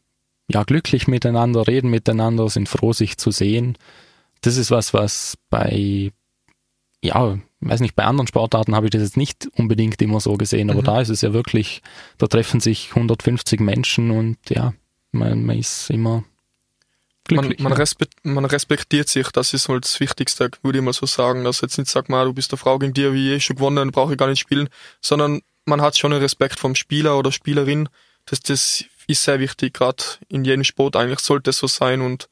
ja 0.49 0.65
glücklich 0.65 1.09
miteinander, 1.09 1.67
reden 1.67 1.91
miteinander, 1.91 2.49
sind 2.49 2.69
froh, 2.69 2.93
sich 2.93 3.17
zu 3.17 3.31
sehen. 3.31 3.79
Das 4.43 4.57
ist 4.57 4.71
was, 4.71 4.93
was 4.93 5.39
bei 5.49 6.13
ja, 7.05 7.39
weiß 7.61 7.81
nicht, 7.81 7.95
bei 7.95 8.05
anderen 8.05 8.27
Sportarten 8.27 8.75
habe 8.75 8.87
ich 8.87 8.91
das 8.91 9.03
jetzt 9.03 9.19
nicht 9.19 9.47
unbedingt 9.57 10.01
immer 10.01 10.21
so 10.21 10.35
gesehen, 10.35 10.71
aber 10.71 10.81
mhm. 10.81 10.87
da 10.87 11.01
ist 11.03 11.11
es 11.11 11.21
ja 11.21 11.35
wirklich, 11.35 11.83
da 12.17 12.27
treffen 12.27 12.61
sich 12.61 12.91
150 12.91 13.61
Menschen 13.61 14.11
und 14.11 14.39
ja, 14.49 14.73
man, 15.13 15.45
man 15.45 15.59
ist 15.59 15.91
immer 15.91 16.25
glücklich. 17.25 17.59
Man, 17.59 17.71
man, 17.71 17.79
respekt, 17.79 18.15
man 18.25 18.45
respektiert 18.47 19.11
sich, 19.11 19.29
das 19.29 19.53
ist 19.53 19.69
halt 19.69 19.85
das 19.85 20.01
Wichtigste, 20.01 20.51
würde 20.63 20.79
ich 20.79 20.85
mal 20.85 20.95
so 20.95 21.05
sagen, 21.05 21.45
dass 21.45 21.61
jetzt 21.61 21.77
nicht 21.77 21.91
sagt, 21.91 22.09
mal, 22.09 22.25
du 22.25 22.33
bist 22.33 22.53
eine 22.53 22.59
Frau 22.59 22.79
gegen 22.79 22.95
dir, 22.95 23.13
wie 23.13 23.35
ich 23.35 23.45
schon 23.45 23.57
gewonnen, 23.57 23.91
brauche 23.91 24.13
ich 24.13 24.19
gar 24.19 24.29
nicht 24.29 24.41
spielen, 24.41 24.71
sondern 25.03 25.43
man 25.67 25.83
hat 25.83 25.99
schon 25.99 26.13
einen 26.13 26.23
Respekt 26.23 26.59
vom 26.59 26.75
Spieler 26.75 27.19
oder 27.19 27.33
Spielerin, 27.33 27.91
das, 28.27 28.41
das 28.41 28.85
ist 29.07 29.25
sehr 29.25 29.41
wichtig, 29.41 29.75
gerade 29.75 30.03
in 30.29 30.45
jedem 30.45 30.65
Sport 30.65 30.97
eigentlich 30.97 31.21
sollte 31.21 31.51
es 31.51 31.59
so 31.59 31.67
sein 31.67 32.01
und 32.01 32.29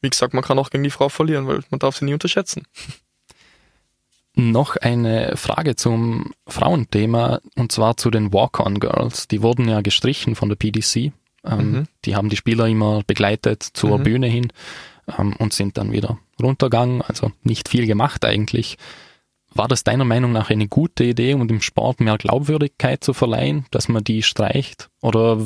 wie 0.00 0.10
gesagt, 0.10 0.34
man 0.34 0.42
kann 0.42 0.58
auch 0.58 0.70
gegen 0.70 0.82
die 0.82 0.90
Frau 0.90 1.08
verlieren, 1.08 1.46
weil 1.46 1.60
man 1.70 1.78
darf 1.78 1.96
sie 1.96 2.04
nie 2.04 2.12
unterschätzen. 2.12 2.66
Noch 4.34 4.76
eine 4.76 5.36
Frage 5.36 5.76
zum 5.76 6.32
Frauenthema 6.46 7.40
und 7.54 7.70
zwar 7.70 7.98
zu 7.98 8.10
den 8.10 8.32
Walk-on-Girls. 8.32 9.28
Die 9.28 9.42
wurden 9.42 9.68
ja 9.68 9.82
gestrichen 9.82 10.34
von 10.34 10.48
der 10.48 10.56
PDC. 10.56 11.12
Ähm, 11.44 11.72
mhm. 11.72 11.84
Die 12.04 12.16
haben 12.16 12.30
die 12.30 12.36
Spieler 12.36 12.66
immer 12.66 13.02
begleitet 13.06 13.62
zur 13.62 13.98
mhm. 13.98 14.02
Bühne 14.02 14.26
hin 14.28 14.52
ähm, 15.18 15.36
und 15.36 15.52
sind 15.52 15.76
dann 15.76 15.92
wieder 15.92 16.18
runtergegangen. 16.42 17.02
Also 17.02 17.30
nicht 17.42 17.68
viel 17.68 17.86
gemacht 17.86 18.24
eigentlich. 18.24 18.78
War 19.54 19.68
das 19.68 19.84
deiner 19.84 20.04
Meinung 20.04 20.32
nach 20.32 20.50
eine 20.50 20.68
gute 20.68 21.04
Idee, 21.04 21.34
um 21.34 21.46
dem 21.46 21.60
Sport 21.60 22.00
mehr 22.00 22.18
Glaubwürdigkeit 22.18 23.04
zu 23.04 23.12
verleihen, 23.12 23.66
dass 23.70 23.88
man 23.88 24.04
die 24.04 24.22
streicht? 24.22 24.88
Oder 25.00 25.38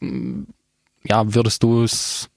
ja, 0.00 1.34
würdest 1.34 1.62
du 1.62 1.82
es 1.82 2.28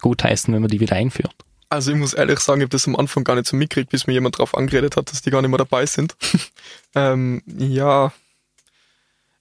gut 0.00 0.22
heißen, 0.22 0.52
wenn 0.52 0.62
man 0.62 0.70
die 0.70 0.80
wieder 0.80 0.96
einführt? 0.96 1.34
Also 1.70 1.90
ich 1.90 1.98
muss 1.98 2.14
ehrlich 2.14 2.38
sagen, 2.38 2.60
ich 2.60 2.66
habe 2.66 2.70
das 2.70 2.86
am 2.86 2.96
Anfang 2.96 3.24
gar 3.24 3.34
nicht 3.34 3.48
so 3.48 3.56
mitgekriegt, 3.56 3.90
bis 3.90 4.06
mir 4.06 4.12
jemand 4.12 4.38
drauf 4.38 4.56
angeredet 4.56 4.96
hat, 4.96 5.10
dass 5.10 5.22
die 5.22 5.30
gar 5.30 5.42
nicht 5.42 5.50
mehr 5.50 5.58
dabei 5.58 5.86
sind. 5.86 6.14
ähm, 6.94 7.42
ja, 7.46 8.12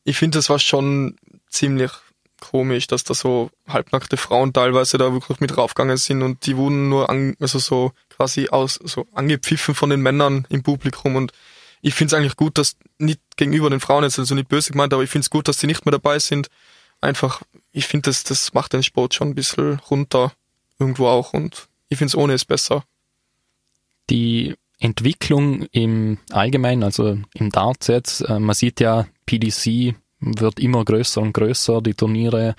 ich 0.03 0.17
finde, 0.17 0.37
das 0.37 0.49
war 0.49 0.59
schon 0.59 1.17
ziemlich 1.49 1.91
komisch, 2.39 2.87
dass 2.87 3.03
da 3.03 3.13
so 3.13 3.51
halbnackte 3.67 4.17
Frauen 4.17 4.51
teilweise 4.51 4.97
da 4.97 5.13
wirklich 5.13 5.39
mit 5.39 5.55
draufgegangen 5.55 5.97
sind 5.97 6.23
und 6.23 6.45
die 6.45 6.57
wurden 6.57 6.89
nur 6.89 7.09
an, 7.09 7.35
also 7.39 7.59
so 7.59 7.93
quasi 8.15 8.49
aus 8.49 8.79
so 8.83 9.07
angepfiffen 9.13 9.75
von 9.75 9.89
den 9.89 10.01
Männern 10.01 10.45
im 10.49 10.63
Publikum 10.63 11.15
und 11.15 11.31
ich 11.81 11.93
finde 11.95 12.15
es 12.15 12.19
eigentlich 12.19 12.37
gut, 12.37 12.57
dass 12.57 12.77
nicht 12.97 13.19
gegenüber 13.35 13.69
den 13.69 13.81
Frauen 13.81 14.03
jetzt 14.03 14.17
also 14.17 14.35
nicht 14.35 14.47
böse 14.47 14.71
gemeint, 14.71 14.93
aber 14.93 15.03
ich 15.03 15.09
finde 15.09 15.25
es 15.25 15.29
gut, 15.29 15.47
dass 15.49 15.57
die 15.57 15.67
nicht 15.67 15.85
mehr 15.85 15.91
dabei 15.91 16.17
sind. 16.17 16.49
Einfach, 17.01 17.41
ich 17.73 17.87
finde, 17.87 18.09
das, 18.09 18.23
das 18.23 18.53
macht 18.53 18.71
den 18.71 18.83
Sport 18.83 19.13
schon 19.13 19.29
ein 19.29 19.35
bisschen 19.35 19.79
runter 19.91 20.31
irgendwo 20.79 21.07
auch 21.07 21.33
und 21.33 21.67
ich 21.89 21.97
finde 21.97 22.11
es 22.11 22.15
ohne 22.15 22.33
es 22.33 22.45
besser. 22.45 22.85
Die 24.09 24.55
Entwicklung 24.79 25.63
im 25.71 26.19
Allgemeinen, 26.31 26.83
also 26.83 27.17
im 27.33 27.49
Darts 27.49 27.87
jetzt, 27.87 28.21
äh, 28.21 28.39
man 28.39 28.55
sieht 28.55 28.79
ja, 28.79 29.05
PDC 29.25 29.95
wird 30.19 30.59
immer 30.59 30.85
größer 30.85 31.21
und 31.21 31.33
größer, 31.33 31.81
die 31.81 31.95
Turniere, 31.95 32.55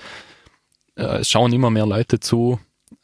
äh, 0.97 1.21
es 1.21 1.31
schauen 1.31 1.53
immer 1.53 1.71
mehr 1.71 1.87
Leute 1.87 2.21
zu 2.21 2.61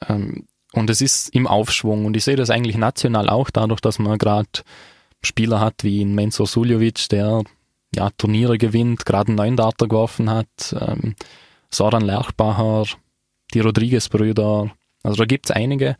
ähm, 0.06 0.46
und 0.72 0.90
es 0.90 1.00
ist 1.00 1.34
im 1.34 1.46
Aufschwung 1.46 2.04
und 2.06 2.16
ich 2.16 2.24
sehe 2.24 2.36
das 2.36 2.50
eigentlich 2.50 2.76
national 2.76 3.28
auch 3.28 3.50
dadurch, 3.50 3.80
dass 3.80 3.98
man 3.98 4.18
gerade 4.18 4.48
Spieler 5.22 5.60
hat 5.60 5.84
wie 5.84 6.04
Mensur 6.04 6.46
Suljovic, 6.46 7.08
der 7.08 7.42
ja 7.94 8.10
Turniere 8.16 8.58
gewinnt, 8.58 9.04
gerade 9.04 9.28
einen 9.28 9.36
neuen 9.36 9.56
Darter 9.56 9.88
geworfen 9.88 10.30
hat, 10.30 10.74
ähm, 10.80 11.14
Soran 11.70 12.02
Lerchbacher, 12.02 12.84
die 13.52 13.60
Rodriguez-Brüder, 13.60 14.70
also 15.02 15.16
da 15.16 15.24
gibt's 15.24 15.50
einige 15.50 15.96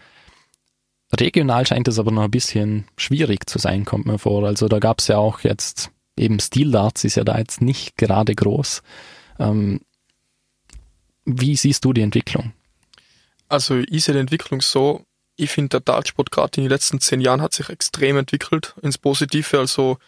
Regional 1.19 1.67
scheint 1.67 1.89
es 1.89 1.99
aber 1.99 2.13
noch 2.13 2.23
ein 2.23 2.31
bisschen 2.31 2.85
schwierig 2.97 3.49
zu 3.49 3.59
sein, 3.59 3.85
kommt 3.85 4.07
mir 4.07 4.19
vor. 4.19 4.47
Also 4.47 4.69
da 4.69 4.79
gab 4.79 5.01
es 5.01 5.09
ja 5.09 5.17
auch 5.17 5.41
jetzt, 5.41 5.91
eben 6.17 6.39
Steel 6.39 6.71
Darts 6.71 7.05
ist 7.05 7.17
ja 7.17 7.25
da 7.25 7.39
jetzt 7.39 7.61
nicht 7.61 7.97
gerade 7.97 8.35
groß. 8.35 8.83
Ähm, 9.39 9.81
wie 11.25 11.57
siehst 11.57 11.85
du 11.85 11.93
die 11.93 12.03
Entwicklung? 12.03 12.53
Also 13.51 13.83
ich 13.89 14.05
sehe 14.05 14.15
die 14.15 14.21
Entwicklung 14.21 14.61
so, 14.61 15.05
ich 15.35 15.51
finde 15.51 15.71
der 15.71 15.81
Dartsport 15.81 16.31
gerade 16.31 16.59
in 16.59 16.65
den 16.65 16.71
letzten 16.71 17.01
zehn 17.01 17.21
Jahren 17.21 17.43
hat 17.43 17.53
sich 17.53 17.69
extrem 17.69 18.17
entwickelt 18.17 18.75
ins 18.81 18.97
Positive. 18.97 19.59
Also 19.59 19.99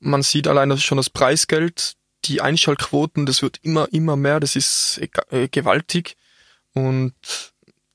man 0.00 0.22
sieht 0.22 0.46
allein 0.46 0.76
schon 0.78 0.98
das 0.98 1.08
Preisgeld, 1.08 1.94
die 2.26 2.42
Einschaltquoten, 2.42 3.24
das 3.24 3.40
wird 3.40 3.58
immer, 3.62 3.88
immer 3.92 4.16
mehr, 4.16 4.38
das 4.38 4.54
ist 4.54 5.00
äh, 5.30 5.48
gewaltig. 5.48 6.16
Und 6.74 7.14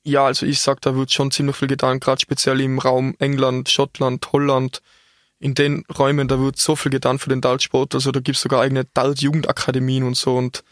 ja, 0.03 0.25
also 0.25 0.47
ich 0.47 0.59
sag, 0.59 0.81
da 0.81 0.95
wird 0.95 1.11
schon 1.11 1.29
ziemlich 1.29 1.55
viel 1.55 1.67
getan, 1.67 1.99
gerade 1.99 2.21
speziell 2.21 2.59
im 2.59 2.79
Raum 2.79 3.15
England, 3.19 3.69
Schottland, 3.69 4.31
Holland. 4.31 4.81
In 5.41 5.53
den 5.53 5.85
Räumen, 5.85 6.27
da 6.27 6.39
wird 6.39 6.57
so 6.57 6.75
viel 6.75 6.91
getan 6.91 7.19
für 7.19 7.29
den 7.29 7.41
Dartsport. 7.41 7.93
Also 7.93 8.11
da 8.11 8.19
gibt's 8.19 8.41
sogar 8.41 8.61
eigene 8.61 8.85
Dart-Jugendakademien 8.85 10.03
und 10.03 10.17
so. 10.17 10.35
Und 10.35 10.63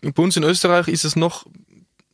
bei 0.00 0.22
uns 0.22 0.36
in 0.36 0.44
Österreich 0.44 0.88
ist 0.88 1.04
es 1.04 1.16
noch 1.16 1.44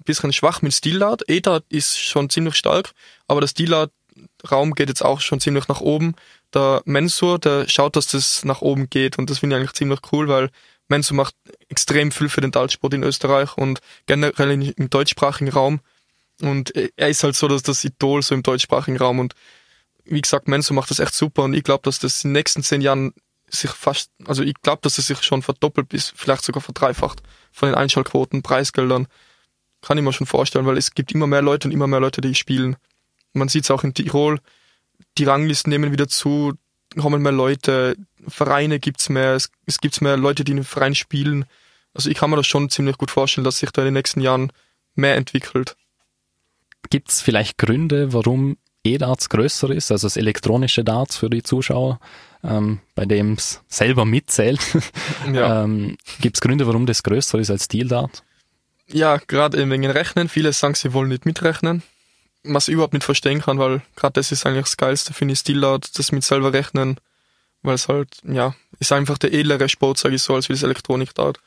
bisschen 0.05 0.33
schwach 0.33 0.63
mit 0.63 0.75
Stilart. 0.75 1.29
ETA 1.29 1.61
ist 1.69 1.99
schon 1.99 2.31
ziemlich 2.31 2.55
stark, 2.55 2.93
aber 3.27 3.41
der 3.41 3.49
Stilart-Raum 3.49 4.75
geht 4.75 4.89
jetzt 4.89 5.05
auch 5.05 5.21
schon 5.21 5.41
ziemlich 5.41 5.69
nach 5.69 5.81
oben. 5.81 6.15
Der 6.53 6.83
Mensur, 6.85 7.39
der 7.39 7.69
schaut, 7.69 7.97
dass 7.97 8.07
das 8.09 8.45
nach 8.45 8.61
oben 8.63 8.89
geht 8.91 9.19
und 9.19 9.31
das 9.31 9.41
finde 9.41 9.57
ich 9.57 9.61
eigentlich 9.61 9.73
ziemlich 9.73 10.01
cool, 10.13 10.29
weil 10.29 10.51
Menzo 10.89 11.15
macht 11.15 11.35
extrem 11.69 12.13
viel 12.13 12.29
für 12.29 12.41
den 12.41 12.51
Dartsport 12.51 12.95
in 12.95 13.03
Österreich 13.03 13.57
und 13.57 13.81
generell 14.07 14.51
im 14.51 14.91
deutschsprachigen 14.91 15.51
Raum. 15.51 15.81
Und 16.41 16.73
er 16.75 17.09
ist 17.09 17.23
halt 17.23 17.37
so 17.37 17.49
dass 17.49 17.63
das 17.63 17.85
Idol 17.85 18.23
so 18.23 18.35
im 18.35 18.43
deutschsprachigen 18.43 18.99
Raum. 18.99 19.19
Und 19.19 19.35
wie 20.05 20.21
gesagt, 20.21 20.49
Menzo 20.49 20.75
macht 20.75 20.91
das 20.91 20.99
echt 20.99 21.15
super 21.15 21.45
und 21.45 21.55
ich 21.55 21.65
glaube, 21.65 21.83
dass 21.85 21.99
das 21.99 22.23
in 22.25 22.31
den 22.31 22.35
nächsten 22.35 22.63
zehn 22.63 22.81
Jahren 22.81 23.15
sich 23.49 23.71
fast, 23.71 24.11
also 24.27 24.43
ich 24.43 24.55
glaube, 24.63 24.81
dass 24.83 24.99
es 24.99 25.07
sich 25.07 25.23
schon 25.23 25.43
verdoppelt 25.43 25.89
bis 25.89 26.13
vielleicht 26.15 26.45
sogar 26.45 26.63
verdreifacht 26.63 27.23
von 27.53 27.69
den 27.69 27.77
Einschaltquoten, 27.77 28.43
Preisgeldern. 28.43 29.07
Kann 29.85 29.99
ich 29.99 30.05
mir 30.05 30.15
schon 30.15 30.27
vorstellen, 30.27 30.65
weil 30.65 30.79
es 30.79 30.95
gibt 30.95 31.13
immer 31.13 31.27
mehr 31.27 31.43
Leute 31.43 31.69
und 31.69 31.73
immer 31.73 31.87
mehr 31.87 32.01
Leute, 32.01 32.23
die 32.23 32.35
spielen. 32.35 32.77
Man 33.35 33.49
sieht 33.49 33.65
es 33.65 33.71
auch 33.71 33.85
in 33.85 33.93
Tirol, 33.93 34.41
die 35.19 35.25
Ranglisten 35.25 35.71
nehmen 35.71 35.93
wieder 35.93 36.09
zu, 36.09 36.55
kommen 36.99 37.21
mehr 37.21 37.33
Leute, 37.33 37.97
Vereine 38.27 38.79
gibt's 38.81 39.11
mehr, 39.11 39.35
es, 39.35 39.51
es 39.67 39.79
gibt 39.81 40.01
mehr 40.01 40.17
Leute, 40.17 40.43
die 40.43 40.53
in 40.53 40.59
den 40.59 40.65
Verein 40.65 40.95
spielen. 40.95 41.45
Also 41.93 42.09
ich 42.09 42.17
kann 42.17 42.31
mir 42.31 42.37
das 42.37 42.47
schon 42.47 42.71
ziemlich 42.71 42.97
gut 42.97 43.11
vorstellen, 43.11 43.45
dass 43.45 43.59
sich 43.59 43.71
da 43.73 43.83
in 43.83 43.87
den 43.87 43.95
nächsten 43.95 44.23
Jahren 44.23 44.53
mehr 44.95 45.17
entwickelt. 45.17 45.77
Gibt's 46.89 47.21
vielleicht 47.21 47.59
Gründe, 47.59 48.15
warum 48.15 48.57
E-Darts 48.85 49.29
größer 49.29 49.71
ist, 49.71 49.91
also 49.91 50.07
das 50.07 50.17
elektronische 50.17 50.83
Darts 50.85 51.17
für 51.17 51.29
die 51.29 51.43
Zuschauer, 51.43 52.01
ähm, 52.43 52.81
bei 52.95 53.05
dem 53.05 53.35
es 53.35 53.63
selber 53.69 54.05
mitzählt? 54.05 54.61
Ja. 55.33 55.65
ähm, 55.65 55.97
Gibt 56.21 56.41
Gründe, 56.41 56.67
warum 56.67 56.87
das 56.87 57.03
größer 57.03 57.39
ist 57.39 57.51
als 57.51 57.65
Steel 57.65 57.89
Dart? 57.89 58.23
Ja, 58.89 59.17
gerade 59.17 59.59
wegen 59.71 59.87
Rechnen. 59.87 60.29
Viele 60.29 60.53
sagen, 60.53 60.75
sie 60.75 60.93
wollen 60.93 61.09
nicht 61.09 61.27
mitrechnen. 61.27 61.83
was 62.45 62.69
ich 62.69 62.75
überhaupt 62.75 62.93
nicht 62.93 63.05
verstehen 63.05 63.41
kann, 63.41 63.59
weil 63.59 63.81
gerade 63.97 64.13
das 64.15 64.31
ist 64.31 64.45
eigentlich 64.47 64.67
das 64.67 64.77
Geilste, 64.77 65.15
finde 65.15 65.33
ich, 65.33 65.41
Stillart, 65.41 65.99
das 65.99 66.13
mit 66.13 66.25
selber 66.25 66.53
rechnen, 66.53 67.01
weil 67.63 67.75
es 67.75 67.89
halt, 67.89 68.19
ja, 68.23 68.55
ist 68.79 68.93
einfach 68.93 69.17
der 69.19 69.33
edlere 69.33 69.69
Sport, 69.69 69.99
sage 69.99 70.15
ich 70.17 70.23
so, 70.23 70.35
als 70.35 70.49
wie 70.49 70.53
das 70.53 70.63
Elektronik 70.63 71.15
dort. 71.15 71.41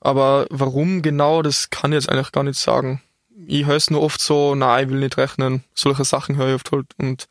Aber 0.00 0.46
warum 0.50 1.02
genau, 1.02 1.42
das 1.42 1.70
kann 1.70 1.92
ich 1.92 1.96
jetzt 1.96 2.08
eigentlich 2.08 2.32
gar 2.32 2.42
nicht 2.42 2.58
sagen. 2.58 3.02
Ich 3.46 3.66
höre 3.66 3.76
es 3.76 3.90
nur 3.90 4.02
oft 4.02 4.20
so, 4.20 4.54
nein, 4.54 4.84
ich 4.86 4.90
will 4.90 5.00
nicht 5.00 5.18
rechnen, 5.18 5.64
solche 5.74 6.04
Sachen 6.04 6.36
höre 6.36 6.48
ich 6.48 6.54
oft 6.54 6.72
halt 6.72 6.86
und 6.98 7.28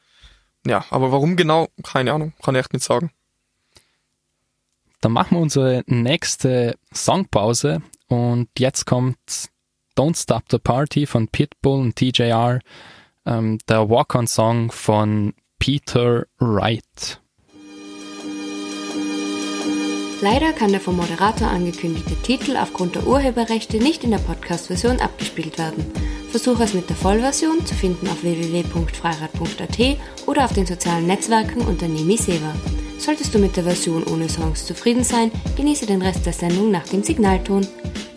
ja, 0.66 0.86
aber 0.92 1.12
warum 1.12 1.36
genau, 1.36 1.70
keine 1.84 2.14
Ahnung, 2.14 2.34
kann 2.44 2.56
ich 2.56 2.60
echt 2.60 2.74
nicht 2.74 2.86
sagen. 2.86 3.12
Dann 5.02 5.12
machen 5.12 5.36
wir 5.36 5.42
unsere 5.42 5.84
nächste 5.88 6.78
Songpause 6.94 7.82
und 8.14 8.50
jetzt 8.60 8.86
kommt 8.86 9.18
Don't 9.98 10.22
Stop 10.22 10.44
the 10.52 10.60
Party 10.60 11.06
von 11.06 11.28
Pitbull 11.28 11.82
und 11.82 11.96
TJR, 11.96 12.60
ähm, 13.26 13.58
der 13.68 13.90
Walk-on-Song 13.90 14.72
von 14.72 15.34
Peter 15.60 16.26
Wright. 16.40 17.22
Leider 20.22 20.54
kann 20.54 20.72
der 20.72 20.80
vom 20.80 20.96
Moderator 20.96 21.50
angekündigte 21.50 22.16
Titel 22.16 22.56
aufgrund 22.56 22.96
der 22.96 23.06
Urheberrechte 23.06 23.78
nicht 23.78 24.04
in 24.04 24.12
der 24.12 24.20
Podcast-Version 24.20 25.02
abgespielt 25.02 25.58
werden. 25.58 25.92
Versuche 26.34 26.64
es 26.64 26.74
mit 26.74 26.90
der 26.90 26.96
Vollversion 26.96 27.64
zu 27.64 27.76
finden 27.76 28.08
auf 28.08 28.24
www.freirad.at 28.24 29.98
oder 30.26 30.46
auf 30.46 30.54
den 30.54 30.66
sozialen 30.66 31.06
Netzwerken 31.06 31.62
unter 31.62 31.88
Nemi 31.88 32.18
Seva. 32.18 32.56
Solltest 32.98 33.36
du 33.36 33.38
mit 33.38 33.56
der 33.56 33.66
Version 33.66 34.04
ohne 34.06 34.28
Songs 34.28 34.66
zufrieden 34.66 35.04
sein, 35.04 35.30
genieße 35.56 35.86
den 35.86 36.02
Rest 36.02 36.26
der 36.26 36.34
Sendung 36.34 36.72
nach 36.72 36.88
dem 36.88 37.04
Signalton. 37.04 37.68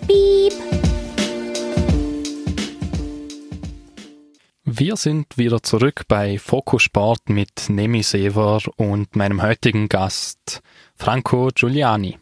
Piep! 0.07 0.55
Wir 4.65 4.97
sind 4.97 5.37
wieder 5.37 5.63
zurück 5.63 6.05
bei 6.09 6.39
Fokus 6.39 6.85
Sport 6.85 7.29
mit 7.29 7.69
Nemi 7.69 8.03
Sever 8.03 8.63
und 8.77 9.15
meinem 9.15 9.43
heutigen 9.43 9.91
Gast 9.91 10.63
Franco 10.95 11.51
Giuliani. 11.55 12.19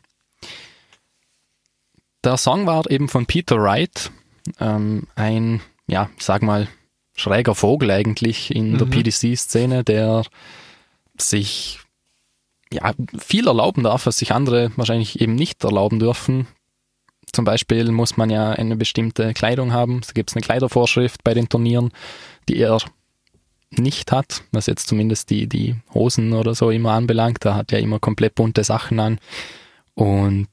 Der 2.25 2.37
Song 2.37 2.67
war 2.67 2.91
eben 2.91 3.07
von 3.07 3.27
Peter 3.27 3.63
Wright, 3.63 4.11
ähm, 4.59 5.07
ein, 5.15 5.61
ja, 5.87 6.11
sag 6.19 6.43
mal, 6.43 6.69
schräger 7.17 7.55
Vogel 7.55 7.91
eigentlich 7.91 8.55
in 8.55 8.73
mhm. 8.73 8.79
der 8.79 8.87
PDC-Szene, 8.87 9.85
der 9.85 10.25
sich 11.19 11.81
ja, 12.73 12.93
viel 13.19 13.47
erlauben 13.47 13.85
darf, 13.85 14.07
was 14.07 14.19
sich 14.19 14.33
andere 14.33 14.73
wahrscheinlich 14.77 15.21
eben 15.21 15.35
nicht 15.35 15.63
erlauben 15.65 15.99
dürfen. 15.99 16.47
Zum 17.33 17.45
Beispiel 17.45 17.91
muss 17.91 18.17
man 18.17 18.31
ja 18.31 18.51
eine 18.51 18.77
bestimmte 18.77 19.33
Kleidung 19.35 19.73
haben. 19.73 20.01
Es 20.03 20.15
gibt 20.15 20.35
eine 20.35 20.43
Kleidervorschrift 20.43 21.25
bei 21.25 21.35
den 21.35 21.49
Turnieren, 21.49 21.91
die 22.49 22.57
er 22.57 22.79
nicht 23.71 24.13
hat, 24.13 24.45
was 24.53 24.67
jetzt 24.67 24.89
zumindest 24.89 25.31
die, 25.31 25.49
die 25.49 25.77
Hosen 25.93 26.33
oder 26.33 26.55
so 26.55 26.71
immer 26.71 26.93
anbelangt. 26.93 27.39
Da 27.45 27.55
hat 27.55 27.73
er 27.73 27.81
immer 27.81 27.99
komplett 27.99 28.35
bunte 28.35 28.63
Sachen 28.63 29.01
an 29.01 29.19
und 29.95 30.49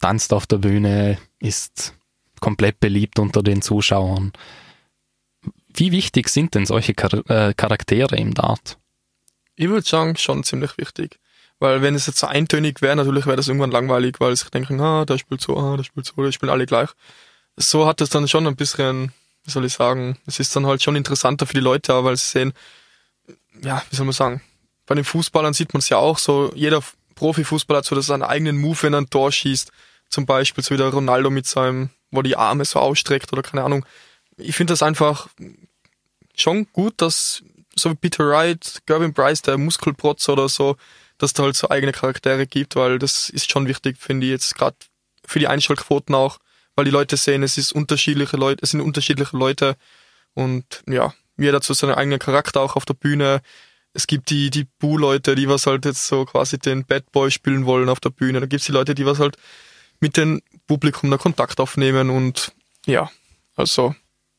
tanzt 0.00 0.32
auf 0.32 0.46
der 0.46 0.58
Bühne, 0.58 1.18
ist 1.38 1.94
komplett 2.40 2.80
beliebt 2.80 3.18
unter 3.18 3.42
den 3.42 3.62
Zuschauern. 3.62 4.32
Wie 5.74 5.92
wichtig 5.92 6.28
sind 6.28 6.54
denn 6.54 6.66
solche 6.66 6.92
äh, 6.92 7.54
Charaktere 7.54 8.16
im 8.16 8.34
Dart? 8.34 8.78
Ich 9.56 9.68
würde 9.68 9.86
sagen, 9.86 10.16
schon 10.16 10.44
ziemlich 10.44 10.78
wichtig. 10.78 11.18
Weil 11.58 11.82
wenn 11.82 11.94
es 11.94 12.06
jetzt 12.06 12.18
so 12.18 12.26
eintönig 12.26 12.82
wäre, 12.82 12.96
natürlich 12.96 13.26
wäre 13.26 13.36
das 13.36 13.48
irgendwann 13.48 13.70
langweilig, 13.70 14.16
weil 14.18 14.36
sie 14.36 14.50
denken, 14.50 14.80
ah, 14.80 15.04
der 15.04 15.18
spielt 15.18 15.40
so, 15.40 15.56
ah, 15.56 15.76
der 15.76 15.84
spielt 15.84 16.06
so, 16.06 16.20
der 16.22 16.32
spielen 16.32 16.50
alle 16.50 16.66
gleich. 16.66 16.90
So 17.56 17.86
hat 17.86 18.00
es 18.00 18.10
dann 18.10 18.26
schon 18.28 18.46
ein 18.46 18.56
bisschen 18.56 19.12
wie 19.44 19.50
soll 19.50 19.64
ich 19.64 19.74
sagen, 19.74 20.16
es 20.26 20.40
ist 20.40 20.56
dann 20.56 20.66
halt 20.66 20.82
schon 20.82 20.96
interessanter 20.96 21.46
für 21.46 21.54
die 21.54 21.60
Leute, 21.60 22.04
weil 22.04 22.16
sie 22.16 22.26
sehen, 22.26 22.52
ja, 23.62 23.82
wie 23.90 23.96
soll 23.96 24.06
man 24.06 24.12
sagen, 24.12 24.42
bei 24.86 24.94
den 24.94 25.04
Fußballern 25.04 25.54
sieht 25.54 25.72
man 25.74 25.78
es 25.78 25.88
ja 25.88 25.98
auch 25.98 26.18
so, 26.18 26.50
jeder 26.54 26.82
Profifußballer 27.14 27.78
hat 27.78 27.84
so 27.84 28.00
seinen 28.00 28.22
eigenen 28.22 28.56
Move, 28.56 28.82
wenn 28.82 28.94
er 28.94 29.02
ein 29.02 29.10
Tor 29.10 29.30
schießt, 29.30 29.70
zum 30.08 30.26
Beispiel 30.26 30.64
so 30.64 30.74
wie 30.74 30.78
der 30.78 30.88
Ronaldo 30.88 31.30
mit 31.30 31.46
seinem, 31.46 31.90
wo 32.10 32.22
die 32.22 32.36
Arme 32.36 32.64
so 32.64 32.80
ausstreckt 32.80 33.32
oder 33.32 33.42
keine 33.42 33.64
Ahnung. 33.64 33.84
Ich 34.36 34.56
finde 34.56 34.72
das 34.72 34.82
einfach 34.82 35.28
schon 36.36 36.66
gut, 36.72 36.94
dass 36.96 37.42
so 37.76 37.90
wie 37.90 37.94
Peter 37.94 38.26
Wright, 38.26 38.82
Gervin 38.86 39.12
Bryce, 39.12 39.42
der 39.42 39.58
Muskelprotz 39.58 40.28
oder 40.28 40.48
so, 40.48 40.76
dass 41.18 41.32
da 41.32 41.44
halt 41.44 41.56
so 41.56 41.70
eigene 41.70 41.92
Charaktere 41.92 42.46
gibt, 42.46 42.76
weil 42.76 42.98
das 42.98 43.30
ist 43.30 43.50
schon 43.50 43.68
wichtig, 43.68 43.98
finde 43.98 44.26
ich 44.26 44.32
jetzt 44.32 44.54
gerade 44.54 44.76
für 45.24 45.38
die 45.38 45.48
Einschaltquoten 45.48 46.14
auch, 46.14 46.38
weil 46.76 46.84
die 46.84 46.90
Leute 46.90 47.16
sehen, 47.16 47.42
es 47.42 47.56
ist 47.58 47.72
unterschiedliche 47.72 48.36
Leute, 48.36 48.62
es 48.62 48.70
sind 48.70 48.80
unterschiedliche 48.80 49.36
Leute 49.36 49.76
und 50.34 50.82
ja, 50.88 51.14
jeder 51.36 51.60
zu 51.60 51.74
seinem 51.74 51.94
eigenen 51.94 52.18
Charakter 52.18 52.60
auch 52.60 52.76
auf 52.76 52.84
der 52.84 52.94
Bühne. 52.94 53.42
Es 53.92 54.06
gibt 54.06 54.30
die, 54.30 54.50
die 54.50 54.64
Boo-Leute, 54.64 55.34
die 55.34 55.48
was 55.48 55.66
halt 55.66 55.84
jetzt 55.84 56.06
so 56.06 56.24
quasi 56.24 56.58
den 56.58 56.84
Bad 56.84 57.10
Boy 57.12 57.30
spielen 57.30 57.64
wollen 57.64 57.88
auf 57.88 58.00
der 58.00 58.10
Bühne. 58.10 58.40
Da 58.40 58.46
gibt's 58.46 58.66
die 58.66 58.72
Leute, 58.72 58.94
die 58.94 59.06
was 59.06 59.18
halt 59.18 59.36
mit 60.00 60.16
dem 60.16 60.42
Publikum 60.66 61.10
da 61.10 61.16
Kontakt 61.16 61.60
aufnehmen 61.60 62.10
und 62.10 62.52
ja, 62.86 63.10
also 63.56 63.94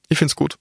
ich 0.10 0.18
find's 0.18 0.36
gut. 0.36 0.56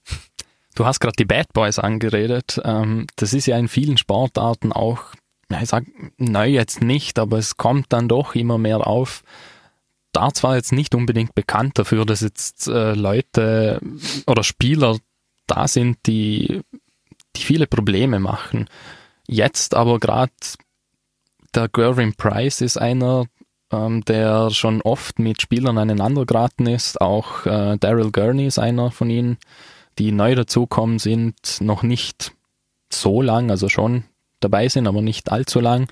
Du 0.75 0.85
hast 0.85 0.99
gerade 0.99 1.15
die 1.17 1.25
Bad 1.25 1.53
Boys 1.53 1.79
angeredet. 1.79 2.61
Ähm, 2.63 3.07
das 3.15 3.33
ist 3.33 3.45
ja 3.45 3.57
in 3.57 3.67
vielen 3.67 3.97
Sportarten 3.97 4.73
auch, 4.73 5.13
ja, 5.49 5.61
ich 5.61 5.69
sag 5.69 5.85
neu 6.17 6.49
jetzt 6.49 6.81
nicht, 6.81 7.17
aber 7.19 7.37
es 7.37 7.55
kommt 7.55 7.93
dann 7.93 8.07
doch 8.09 8.35
immer 8.35 8.57
mehr 8.57 8.85
auf, 8.85 9.23
Darts 10.15 10.43
war 10.43 10.55
jetzt 10.55 10.71
nicht 10.71 10.95
unbedingt 10.95 11.35
bekannt 11.35 11.77
dafür, 11.77 12.05
dass 12.05 12.21
jetzt 12.21 12.67
äh, 12.67 12.93
Leute 12.93 13.81
oder 14.25 14.43
Spieler 14.43 14.97
da 15.45 15.67
sind, 15.67 15.97
die, 16.05 16.61
die 17.35 17.41
viele 17.41 17.67
Probleme 17.67 18.19
machen. 18.19 18.69
Jetzt 19.27 19.75
aber 19.75 19.99
gerade 19.99 20.31
der 21.53 21.67
Gervin 21.67 22.13
Price 22.15 22.61
ist 22.61 22.77
einer, 22.77 23.25
ähm, 23.75 24.05
der 24.05 24.49
schon 24.51 24.81
oft 24.81 25.19
mit 25.19 25.41
Spielern 25.41 25.77
aneinander 25.77 26.25
geraten 26.25 26.67
ist. 26.67 27.01
Auch 27.01 27.45
äh, 27.45 27.77
Daryl 27.77 28.11
Gurney 28.11 28.45
ist 28.45 28.59
einer 28.59 28.91
von 28.91 29.09
ihnen, 29.09 29.37
die 29.97 30.11
neu 30.11 30.35
dazukommen 30.35 30.99
sind, 30.99 31.61
noch 31.61 31.83
nicht 31.83 32.33
so 32.91 33.21
lang, 33.21 33.49
also 33.51 33.69
schon 33.69 34.03
dabei 34.39 34.69
sind, 34.69 34.87
aber 34.87 35.01
nicht 35.01 35.31
allzu 35.31 35.59
lang. 35.59 35.87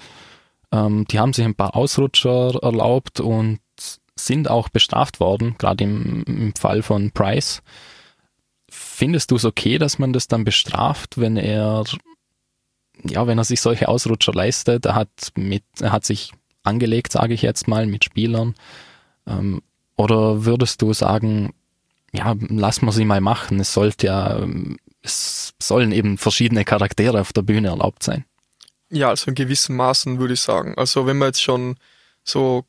Ähm, 0.71 1.05
die 1.09 1.19
haben 1.19 1.33
sich 1.33 1.45
ein 1.45 1.55
paar 1.55 1.75
Ausrutscher 1.75 2.59
erlaubt 2.61 3.19
und 3.19 3.59
sind 4.15 4.49
auch 4.49 4.69
bestraft 4.69 5.19
worden, 5.19 5.55
gerade 5.57 5.83
im, 5.83 6.23
im 6.23 6.55
Fall 6.55 6.81
von 6.81 7.11
Price. 7.11 7.61
Findest 8.69 9.31
du 9.31 9.35
es 9.35 9.45
okay, 9.45 9.77
dass 9.77 9.99
man 9.99 10.13
das 10.13 10.27
dann 10.27 10.43
bestraft, 10.43 11.19
wenn 11.19 11.37
er, 11.37 11.83
ja, 13.03 13.27
wenn 13.27 13.37
er 13.37 13.43
sich 13.43 13.61
solche 13.61 13.87
Ausrutscher 13.87 14.33
leistet? 14.33 14.85
Er 14.85 14.95
hat 14.95 15.31
mit, 15.35 15.63
er 15.79 15.91
hat 15.91 16.05
sich 16.05 16.31
angelegt, 16.63 17.11
sage 17.11 17.33
ich 17.33 17.41
jetzt 17.41 17.67
mal, 17.67 17.85
mit 17.85 18.03
Spielern. 18.03 18.55
Ähm, 19.27 19.61
oder 19.95 20.45
würdest 20.45 20.81
du 20.81 20.93
sagen, 20.93 21.53
ja, 22.11 22.35
lass 22.49 22.81
wir 22.81 22.91
sie 22.91 23.05
mal 23.05 23.21
machen. 23.21 23.59
Es 23.59 23.73
sollte 23.73 24.07
ja, 24.07 24.47
es 25.01 25.53
sollen 25.61 25.91
eben 25.91 26.17
verschiedene 26.17 26.63
Charaktere 26.63 27.21
auf 27.21 27.33
der 27.33 27.41
Bühne 27.41 27.69
erlaubt 27.69 28.03
sein. 28.03 28.25
Ja, 28.89 29.09
also 29.09 29.29
in 29.29 29.35
gewissen 29.35 29.75
Maßen 29.75 30.19
würde 30.19 30.35
ich 30.35 30.41
sagen. 30.41 30.75
Also 30.77 31.07
wenn 31.07 31.17
man 31.17 31.29
jetzt 31.29 31.41
schon 31.41 31.75
so 32.23 32.65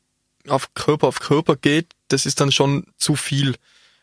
auf 0.47 0.73
Körper 0.73 1.07
auf 1.07 1.19
Körper 1.19 1.55
geht, 1.55 1.93
das 2.07 2.25
ist 2.25 2.41
dann 2.41 2.51
schon 2.51 2.85
zu 2.97 3.15
viel. 3.15 3.55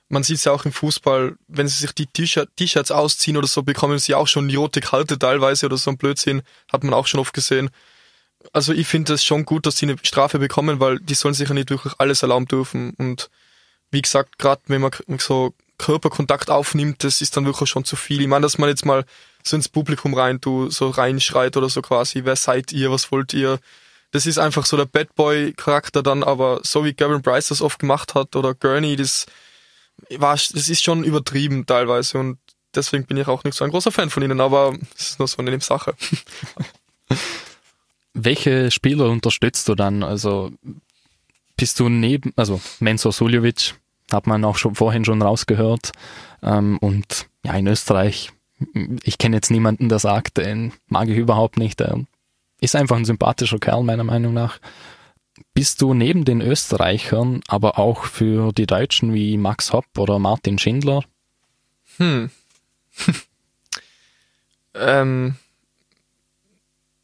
Man 0.08 0.22
sieht 0.22 0.36
es 0.36 0.44
ja 0.44 0.52
auch 0.52 0.64
im 0.64 0.72
Fußball, 0.72 1.36
wenn 1.48 1.68
sie 1.68 1.80
sich 1.80 1.92
die 1.92 2.06
T-Shirts 2.06 2.90
ausziehen 2.90 3.36
oder 3.36 3.46
so, 3.46 3.62
bekommen 3.62 3.98
sie 3.98 4.14
auch 4.14 4.28
schon 4.28 4.48
die 4.48 4.56
rote 4.56 4.80
Karte 4.80 5.18
teilweise 5.18 5.66
oder 5.66 5.78
so 5.78 5.90
ein 5.90 5.96
Blödsinn, 5.96 6.42
hat 6.70 6.84
man 6.84 6.92
auch 6.94 7.06
schon 7.06 7.20
oft 7.20 7.32
gesehen. 7.32 7.70
Also 8.52 8.72
ich 8.72 8.86
finde 8.86 9.14
es 9.14 9.24
schon 9.24 9.44
gut, 9.44 9.66
dass 9.66 9.76
sie 9.76 9.86
eine 9.86 9.96
Strafe 10.02 10.38
bekommen, 10.38 10.80
weil 10.80 10.98
die 10.98 11.14
sollen 11.14 11.34
sich 11.34 11.48
ja 11.48 11.54
nicht 11.54 11.70
wirklich 11.70 11.94
alles 11.98 12.22
erlauben 12.22 12.46
dürfen. 12.46 12.94
Und 12.98 13.30
wie 13.90 14.02
gesagt, 14.02 14.38
gerade 14.38 14.62
wenn 14.66 14.80
man 14.80 14.92
so 15.18 15.54
Körperkontakt 15.78 16.50
aufnimmt, 16.50 17.04
das 17.04 17.20
ist 17.20 17.36
dann 17.36 17.44
wirklich 17.44 17.68
schon 17.68 17.84
zu 17.84 17.96
viel. 17.96 18.20
Ich 18.20 18.28
meine, 18.28 18.42
dass 18.42 18.58
man 18.58 18.68
jetzt 18.68 18.86
mal 18.86 19.04
so 19.42 19.56
ins 19.56 19.68
Publikum 19.68 20.14
rein, 20.14 20.40
du 20.40 20.70
so 20.70 20.90
reinschreit 20.90 21.56
oder 21.56 21.68
so 21.68 21.82
quasi, 21.82 22.24
wer 22.24 22.36
seid 22.36 22.72
ihr, 22.72 22.90
was 22.90 23.10
wollt 23.10 23.32
ihr? 23.34 23.58
das 24.12 24.26
ist 24.26 24.38
einfach 24.38 24.66
so 24.66 24.76
der 24.76 24.84
Bad 24.84 25.14
Boy 25.16 25.52
Charakter 25.54 26.02
dann, 26.02 26.22
aber 26.22 26.60
so 26.62 26.84
wie 26.84 26.92
Gavin 26.92 27.22
Bryce 27.22 27.48
das 27.48 27.62
oft 27.62 27.78
gemacht 27.78 28.14
hat 28.14 28.36
oder 28.36 28.54
Gurney, 28.54 28.94
das 28.94 29.26
war, 30.10 30.34
das 30.34 30.68
ist 30.68 30.82
schon 30.82 31.02
übertrieben 31.02 31.66
teilweise 31.66 32.18
und 32.18 32.38
deswegen 32.74 33.06
bin 33.06 33.16
ich 33.16 33.26
auch 33.26 33.42
nicht 33.44 33.56
so 33.56 33.64
ein 33.64 33.70
großer 33.70 33.90
Fan 33.90 34.10
von 34.10 34.22
ihnen, 34.22 34.40
aber 34.40 34.76
es 34.96 35.10
ist 35.10 35.18
nur 35.18 35.28
so 35.28 35.38
eine 35.38 35.58
Sache. 35.60 35.94
Welche 38.14 38.70
Spieler 38.70 39.08
unterstützt 39.10 39.68
du 39.68 39.74
dann? 39.74 40.02
Also 40.02 40.50
bist 41.56 41.80
du 41.80 41.88
neben, 41.88 42.32
also 42.36 42.60
Mensur 42.80 43.12
Suljovic 43.12 43.74
hat 44.12 44.26
man 44.26 44.44
auch 44.44 44.56
schon 44.56 44.74
vorhin 44.74 45.04
schon 45.04 45.22
rausgehört 45.22 45.92
ähm, 46.42 46.78
und 46.78 47.28
ja 47.44 47.54
in 47.54 47.66
Österreich, 47.66 48.30
ich 49.02 49.18
kenne 49.18 49.36
jetzt 49.36 49.50
niemanden, 49.50 49.88
der 49.88 49.98
sagt, 49.98 50.36
den 50.38 50.72
mag 50.88 51.08
ich 51.08 51.16
überhaupt 51.16 51.56
nicht, 51.56 51.80
der 51.80 52.04
ist 52.60 52.76
einfach 52.76 52.96
ein 52.96 53.04
sympathischer 53.04 53.58
Kerl, 53.58 53.82
meiner 53.82 54.04
Meinung 54.04 54.34
nach. 54.34 54.60
Bist 55.54 55.82
du 55.82 55.94
neben 55.94 56.24
den 56.24 56.40
Österreichern 56.40 57.40
aber 57.48 57.78
auch 57.78 58.04
für 58.04 58.52
die 58.52 58.66
Deutschen 58.66 59.14
wie 59.14 59.36
Max 59.36 59.72
Hopp 59.72 59.86
oder 59.98 60.18
Martin 60.18 60.58
Schindler? 60.58 61.04
Hm. 61.96 62.30
Ähm, 64.74 65.36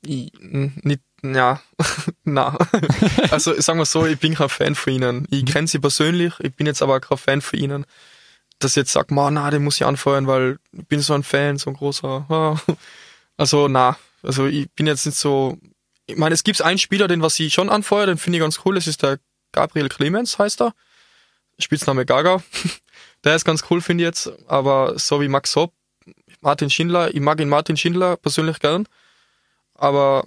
nicht, 0.08 1.02
ja, 1.22 1.60
na. 2.24 2.56
also 3.30 3.60
sagen 3.60 3.78
wir 3.78 3.86
so, 3.86 4.06
ich 4.06 4.18
bin 4.18 4.34
kein 4.34 4.48
Fan 4.48 4.74
von 4.74 4.92
ihnen. 4.92 5.26
Ich 5.30 5.44
kenne 5.46 5.66
sie 5.66 5.78
persönlich, 5.78 6.34
ich 6.40 6.54
bin 6.54 6.66
jetzt 6.66 6.82
aber 6.82 7.00
kein 7.00 7.18
Fan 7.18 7.40
von 7.40 7.58
ihnen. 7.58 7.86
Dass 8.58 8.72
ich 8.72 8.76
jetzt 8.76 8.92
sagt, 8.92 9.10
man, 9.10 9.34
na, 9.34 9.50
den 9.50 9.62
muss 9.62 9.76
ich 9.76 9.86
anfeuern, 9.86 10.26
weil 10.26 10.58
ich 10.72 10.86
bin 10.86 11.00
so 11.00 11.14
ein 11.14 11.22
Fan, 11.22 11.58
so 11.58 11.70
ein 11.70 11.76
großer. 11.76 12.58
Also 13.40 13.68
na, 13.68 13.96
also 14.24 14.46
ich 14.46 14.68
bin 14.72 14.88
jetzt 14.88 15.06
nicht 15.06 15.16
so. 15.16 15.58
Ich 16.06 16.16
meine, 16.16 16.34
es 16.34 16.42
gibt 16.42 16.60
einen 16.60 16.78
Spieler, 16.78 17.06
den 17.06 17.22
was 17.22 17.38
ich 17.38 17.54
schon 17.54 17.70
anfeuere, 17.70 18.06
den 18.06 18.18
finde 18.18 18.38
ich 18.38 18.42
ganz 18.42 18.60
cool. 18.64 18.74
Das 18.74 18.88
ist 18.88 19.00
der 19.04 19.20
Gabriel 19.52 19.88
Clemens, 19.88 20.40
heißt 20.40 20.60
er. 20.60 20.74
Spitzname 21.60 22.04
Gaga. 22.04 22.42
der 23.24 23.36
ist 23.36 23.44
ganz 23.44 23.62
cool, 23.70 23.80
finde 23.80 24.02
ich 24.02 24.08
jetzt. 24.08 24.32
Aber 24.48 24.98
so 24.98 25.20
wie 25.20 25.28
Max 25.28 25.54
Hopp, 25.54 25.72
Martin 26.40 26.68
Schindler, 26.68 27.14
ich 27.14 27.20
mag 27.20 27.40
ihn 27.40 27.48
Martin 27.48 27.76
Schindler 27.76 28.16
persönlich 28.16 28.58
gern. 28.58 28.88
Aber 29.78 30.26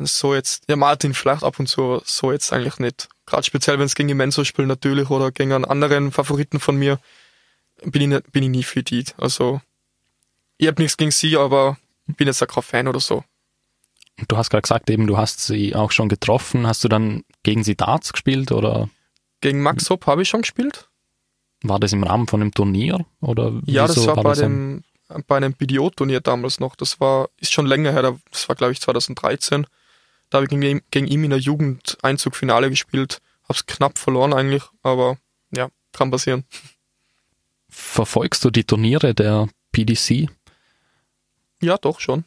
so 0.00 0.34
jetzt, 0.34 0.64
ja 0.68 0.76
Martin 0.76 1.14
vielleicht 1.14 1.44
ab 1.44 1.58
und 1.58 1.68
zu, 1.68 2.02
so 2.04 2.32
jetzt 2.32 2.52
eigentlich 2.52 2.78
nicht. 2.78 3.08
Gerade 3.24 3.44
speziell, 3.44 3.78
wenn 3.78 3.86
es 3.86 3.94
gegen 3.94 4.08
die 4.08 4.14
Menso 4.14 4.44
spielt 4.44 4.68
natürlich 4.68 5.10
oder 5.10 5.30
gegen 5.30 5.52
einen 5.52 5.64
anderen 5.64 6.12
Favoriten 6.12 6.60
von 6.60 6.76
mir, 6.76 6.98
bin 7.84 8.02
ich, 8.02 8.08
nicht, 8.08 8.32
bin 8.32 8.42
ich 8.42 8.50
nie 8.50 8.62
für 8.62 8.82
die. 8.82 9.04
Also 9.16 9.60
ich 10.58 10.66
habe 10.66 10.80
nichts 10.80 10.96
gegen 10.96 11.10
sie, 11.10 11.36
aber 11.36 11.76
bin 12.06 12.26
jetzt 12.26 12.42
auch 12.42 12.48
kein 12.48 12.62
Fan 12.62 12.88
oder 12.88 13.00
so. 13.00 13.24
Du 14.28 14.36
hast 14.36 14.50
gerade 14.50 14.62
gesagt, 14.62 14.88
eben 14.88 15.06
du 15.06 15.18
hast 15.18 15.40
sie 15.40 15.74
auch 15.74 15.90
schon 15.90 16.08
getroffen. 16.08 16.66
Hast 16.66 16.82
du 16.84 16.88
dann 16.88 17.24
gegen 17.42 17.64
sie 17.64 17.76
Darts 17.76 18.12
gespielt 18.12 18.50
oder? 18.50 18.88
Gegen 19.40 19.62
Max 19.62 19.90
Hopp 19.90 20.06
habe 20.06 20.22
ich 20.22 20.28
schon 20.28 20.40
gespielt. 20.40 20.88
War 21.62 21.80
das 21.80 21.92
im 21.92 22.02
Rahmen 22.02 22.26
von 22.26 22.40
einem 22.40 22.52
Turnier 22.52 23.04
oder? 23.20 23.60
Ja, 23.66 23.86
das 23.86 24.06
war, 24.06 24.16
war 24.16 24.24
bei 24.24 24.30
das 24.30 24.38
dem 24.38 24.84
bei 25.26 25.36
einem 25.36 25.54
BDO-Turnier 25.54 26.20
damals 26.20 26.60
noch. 26.60 26.76
Das 26.76 27.00
war 27.00 27.28
ist 27.38 27.52
schon 27.52 27.66
länger 27.66 27.92
her. 27.92 28.16
Das 28.30 28.48
war 28.48 28.56
glaube 28.56 28.72
ich 28.72 28.80
2013. 28.80 29.66
Da 30.30 30.38
habe 30.38 30.46
ich 30.46 30.50
gegen, 30.50 30.82
gegen 30.90 31.06
ihn 31.06 31.24
in 31.24 31.30
der 31.30 31.38
Jugend 31.38 31.98
Einzugfinale 32.02 32.70
gespielt. 32.70 33.20
Hab's 33.48 33.66
knapp 33.66 33.98
verloren 33.98 34.32
eigentlich, 34.32 34.64
aber 34.82 35.18
ja, 35.52 35.68
kann 35.92 36.10
passieren. 36.10 36.44
Verfolgst 37.68 38.44
du 38.44 38.50
die 38.50 38.64
Turniere 38.64 39.14
der 39.14 39.48
PDC? 39.72 40.28
Ja, 41.60 41.78
doch 41.78 42.00
schon. 42.00 42.24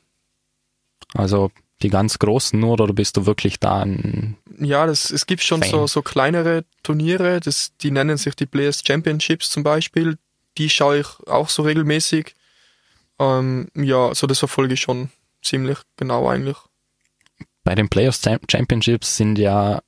Also 1.13 1.51
die 1.81 1.89
ganz 1.89 2.19
großen 2.19 2.59
nur 2.59 2.79
oder 2.79 2.93
bist 2.93 3.17
du 3.17 3.25
wirklich 3.25 3.59
da 3.59 3.81
ein 3.81 4.37
Ja, 4.59 4.85
das, 4.85 5.11
es 5.11 5.25
gibt 5.25 5.43
schon 5.43 5.61
so, 5.63 5.87
so 5.87 6.01
kleinere 6.01 6.65
Turniere, 6.83 7.39
das, 7.39 7.71
die 7.81 7.91
nennen 7.91 8.17
sich 8.17 8.35
die 8.35 8.45
Players 8.45 8.83
Championships 8.85 9.49
zum 9.49 9.63
Beispiel. 9.63 10.17
Die 10.57 10.69
schaue 10.69 10.99
ich 10.99 11.07
auch 11.27 11.49
so 11.49 11.63
regelmäßig. 11.63 12.35
Ähm, 13.19 13.67
ja, 13.75 14.13
so 14.15 14.27
das 14.27 14.39
verfolge 14.39 14.73
ich 14.73 14.81
schon 14.81 15.09
ziemlich 15.41 15.79
genau 15.97 16.27
eigentlich. 16.27 16.57
Bei 17.63 17.75
den 17.75 17.89
Players 17.89 18.21
Championships 18.49 19.17
sind 19.17 19.37
ja, 19.37 19.81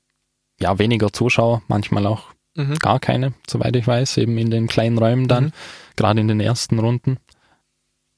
ja 0.59 0.77
weniger 0.77 1.11
Zuschauer, 1.11 1.63
manchmal 1.67 2.05
auch 2.05 2.25
mhm. 2.55 2.75
gar 2.75 2.99
keine, 2.99 3.33
soweit 3.49 3.75
ich 3.75 3.87
weiß, 3.87 4.17
eben 4.17 4.37
in 4.37 4.51
den 4.51 4.67
kleinen 4.67 4.97
Räumen 4.97 5.27
dann, 5.27 5.45
mhm. 5.45 5.51
gerade 5.95 6.21
in 6.21 6.27
den 6.27 6.39
ersten 6.39 6.79
Runden 6.79 7.17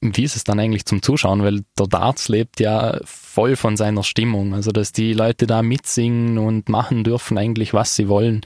wie 0.03 0.23
ist 0.23 0.35
es 0.35 0.43
dann 0.43 0.59
eigentlich 0.59 0.85
zum 0.85 1.01
Zuschauen? 1.01 1.43
Weil 1.43 1.63
der 1.79 1.87
Darts 1.87 2.27
lebt 2.27 2.59
ja 2.59 2.99
voll 3.05 3.55
von 3.55 3.77
seiner 3.77 4.03
Stimmung. 4.03 4.53
Also, 4.53 4.71
dass 4.71 4.91
die 4.91 5.13
Leute 5.13 5.47
da 5.47 5.61
mitsingen 5.61 6.37
und 6.37 6.67
machen 6.67 7.03
dürfen 7.03 7.37
eigentlich, 7.37 7.73
was 7.73 7.95
sie 7.95 8.09
wollen. 8.09 8.41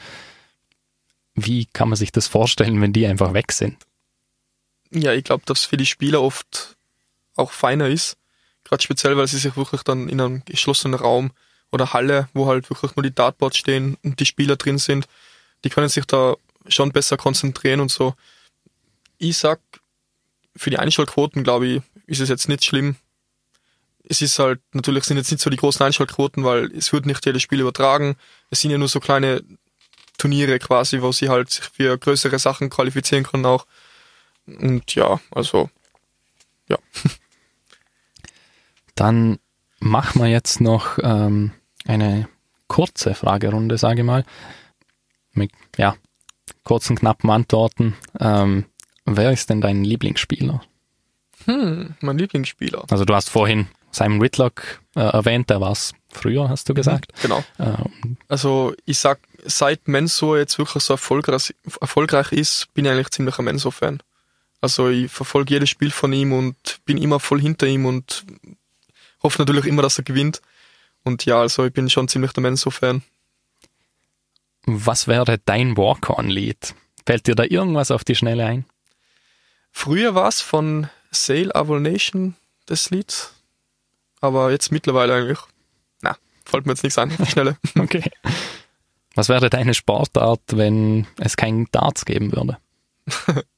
Wie 1.33 1.65
kann 1.65 1.89
man 1.89 1.95
sich 1.95 2.11
das 2.11 2.27
vorstellen, 2.27 2.81
wenn 2.81 2.93
die 2.93 3.07
einfach 3.07 3.33
weg 3.33 3.51
sind? 3.51 3.77
Ja, 4.91 5.13
ich 5.13 5.23
glaube, 5.23 5.43
dass 5.45 5.65
für 5.65 5.77
die 5.77 5.85
Spieler 5.85 6.21
oft 6.21 6.77
auch 7.35 7.51
feiner 7.51 7.87
ist. 7.87 8.17
Gerade 8.63 8.83
speziell, 8.83 9.17
weil 9.17 9.27
sie 9.27 9.37
sich 9.37 9.55
wirklich 9.55 9.83
dann 9.83 10.09
in 10.09 10.19
einem 10.19 10.43
geschlossenen 10.45 10.99
Raum 10.99 11.31
oder 11.71 11.93
Halle, 11.93 12.29
wo 12.33 12.47
halt 12.47 12.69
wirklich 12.69 12.95
nur 12.95 13.03
die 13.03 13.13
Dartboards 13.13 13.57
stehen 13.57 13.97
und 14.03 14.19
die 14.19 14.25
Spieler 14.25 14.55
drin 14.55 14.77
sind, 14.77 15.07
die 15.63 15.69
können 15.69 15.89
sich 15.89 16.05
da 16.05 16.35
schon 16.67 16.91
besser 16.91 17.17
konzentrieren 17.17 17.79
und 17.79 17.91
so. 17.91 18.13
Ich 19.17 19.37
sag, 19.37 19.59
für 20.55 20.69
die 20.69 20.79
Einschaltquoten, 20.79 21.43
glaube 21.43 21.67
ich, 21.67 21.81
ist 22.07 22.19
es 22.19 22.29
jetzt 22.29 22.49
nicht 22.49 22.65
schlimm. 22.65 22.95
Es 24.09 24.21
ist 24.21 24.39
halt, 24.39 24.61
natürlich 24.73 25.03
sind 25.03 25.17
jetzt 25.17 25.31
nicht 25.31 25.41
so 25.41 25.49
die 25.49 25.57
großen 25.57 25.85
Einschaltquoten, 25.85 26.43
weil 26.43 26.71
es 26.71 26.93
wird 26.93 27.05
nicht 27.05 27.25
jedes 27.25 27.41
Spiel 27.41 27.59
übertragen. 27.59 28.15
Es 28.49 28.61
sind 28.61 28.71
ja 28.71 28.77
nur 28.77 28.87
so 28.87 28.99
kleine 28.99 29.43
Turniere 30.17 30.59
quasi, 30.59 31.01
wo 31.01 31.11
sie 31.11 31.29
halt 31.29 31.49
sich 31.49 31.65
für 31.65 31.97
größere 31.97 32.39
Sachen 32.39 32.69
qualifizieren 32.69 33.23
können 33.23 33.45
auch. 33.45 33.65
Und 34.47 34.95
ja, 34.95 35.19
also, 35.31 35.69
ja. 36.69 36.77
Dann 38.95 39.37
machen 39.79 40.21
wir 40.21 40.27
jetzt 40.27 40.59
noch 40.59 40.97
ähm, 41.03 41.51
eine 41.85 42.27
kurze 42.67 43.13
Fragerunde, 43.13 43.77
sage 43.77 44.01
ich 44.01 44.05
mal. 44.05 44.25
Mit, 45.33 45.51
ja, 45.77 45.95
kurzen, 46.63 46.95
knappen 46.95 47.29
Antworten. 47.29 47.95
Ähm, 48.19 48.65
Wer 49.09 49.31
ist 49.31 49.49
denn 49.49 49.61
dein 49.61 49.85
Lieblingsspieler? 49.85 50.61
Hm, 51.45 51.95
mein 52.01 52.17
Lieblingsspieler. 52.17 52.83
Also 52.89 53.05
du 53.05 53.15
hast 53.15 53.29
vorhin 53.29 53.67
Simon 53.89 54.21
Whitlock 54.21 54.81
äh, 54.95 54.99
erwähnt, 54.99 55.49
der 55.49 55.61
war 55.61 55.71
es 55.71 55.93
früher, 56.09 56.49
hast 56.49 56.67
du 56.67 56.73
mhm, 56.73 56.75
gesagt. 56.75 57.13
Genau. 57.21 57.41
Ähm, 57.57 58.17
also 58.27 58.73
ich 58.83 58.99
sag, 58.99 59.19
seit 59.45 59.87
Menso 59.87 60.35
jetzt 60.35 60.57
wirklich 60.57 60.83
so 60.83 60.95
erfolgreich, 60.95 61.55
erfolgreich 61.79 62.33
ist, 62.33 62.67
bin 62.73 62.83
ich 62.83 62.91
eigentlich 62.91 63.11
ziemlich 63.11 63.39
ein 63.39 63.45
Menso-Fan. 63.45 64.03
Also 64.61 64.89
ich 64.89 65.11
verfolge 65.11 65.53
jedes 65.53 65.69
Spiel 65.69 65.91
von 65.91 66.11
ihm 66.13 66.33
und 66.33 66.79
bin 66.85 66.97
immer 66.97 67.19
voll 67.19 67.39
hinter 67.39 67.67
ihm 67.67 67.85
und 67.85 68.25
hoffe 69.21 69.41
natürlich 69.41 69.65
immer, 69.65 69.81
dass 69.81 69.97
er 69.97 70.03
gewinnt. 70.03 70.41
Und 71.03 71.25
ja, 71.25 71.39
also 71.39 71.65
ich 71.65 71.73
bin 71.73 71.89
schon 71.89 72.07
ziemlich 72.07 72.33
der 72.33 72.41
Menso-Fan. 72.41 73.03
Was 74.65 75.07
wäre 75.07 75.37
dein 75.45 75.77
Walk-On-Lied? 75.77 76.75
Fällt 77.05 77.27
dir 77.27 77.35
da 77.35 77.43
irgendwas 77.43 77.91
auf 77.91 78.03
die 78.03 78.15
Schnelle 78.15 78.45
ein? 78.45 78.65
Früher 79.71 80.15
war 80.15 80.27
es 80.27 80.41
von 80.41 80.89
Sail 81.11 81.53
Avol 81.53 81.79
Nation 81.79 82.35
das 82.65 82.89
Lied, 82.89 83.29
aber 84.19 84.51
jetzt 84.51 84.71
mittlerweile 84.71 85.13
eigentlich, 85.13 85.39
na, 86.01 86.17
fällt 86.43 86.65
mir 86.65 86.73
jetzt 86.73 86.83
nichts 86.83 86.97
ein, 86.97 87.11
Schnelle. 87.27 87.57
okay. 87.79 88.03
Was 89.15 89.29
wäre 89.29 89.49
deine 89.49 89.73
Sportart, 89.73 90.41
wenn 90.49 91.07
es 91.17 91.37
kein 91.37 91.67
Darts 91.71 92.05
geben 92.05 92.33
würde? 92.33 92.57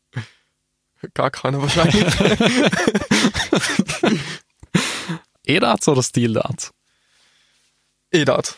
Gar 1.13 1.31
keiner 1.31 1.61
wahrscheinlich. 1.61 2.03
E-Darts 5.45 5.87
oder 5.87 6.03
Steel-Darts? 6.03 6.71
E-Dart. 8.11 8.57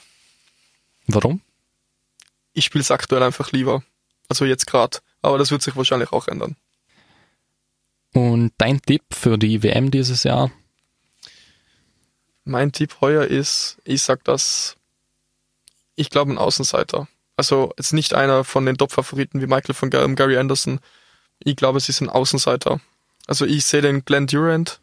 Warum? 1.08 1.42
Ich 2.54 2.66
spiele 2.66 2.82
es 2.82 2.92
aktuell 2.92 3.24
einfach 3.24 3.52
lieber. 3.52 3.84
Also 4.28 4.46
jetzt 4.46 4.68
gerade. 4.68 5.00
Aber 5.22 5.38
das 5.38 5.52
wird 5.52 5.62
sich 5.62 5.76
wahrscheinlich 5.76 6.12
auch 6.12 6.28
ändern. 6.28 6.56
Und 8.14 8.54
dein 8.58 8.82
Tipp 8.82 9.04
für 9.12 9.38
die 9.38 9.64
WM 9.64 9.92
dieses 9.92 10.24
Jahr? 10.24 10.52
Mein 12.44 12.72
Tipp 12.72 12.98
heuer 13.02 13.26
ist, 13.26 13.78
ich 13.86 14.02
sag 14.02 14.24
das, 14.24 14.76
ich 15.96 16.10
glaube 16.10 16.32
ein 16.32 16.38
Außenseiter. 16.38 17.08
Also 17.38 17.74
jetzt 17.78 17.94
nicht 17.94 18.14
einer 18.14 18.44
von 18.44 18.66
den 18.66 18.78
Top-Favoriten 18.78 19.42
wie 19.42 19.48
Michael 19.48 19.76
von 19.76 19.90
Gary 19.90 20.38
Anderson. 20.38 20.80
Ich 21.44 21.56
glaube, 21.56 21.78
es 21.78 21.90
ist 21.90 22.02
ein 22.02 22.10
Außenseiter. 22.10 22.80
Also 23.28 23.46
ich 23.46 23.66
sehe 23.66 23.82
den 23.82 24.04
Glenn 24.06 24.28
Durant, 24.28 24.80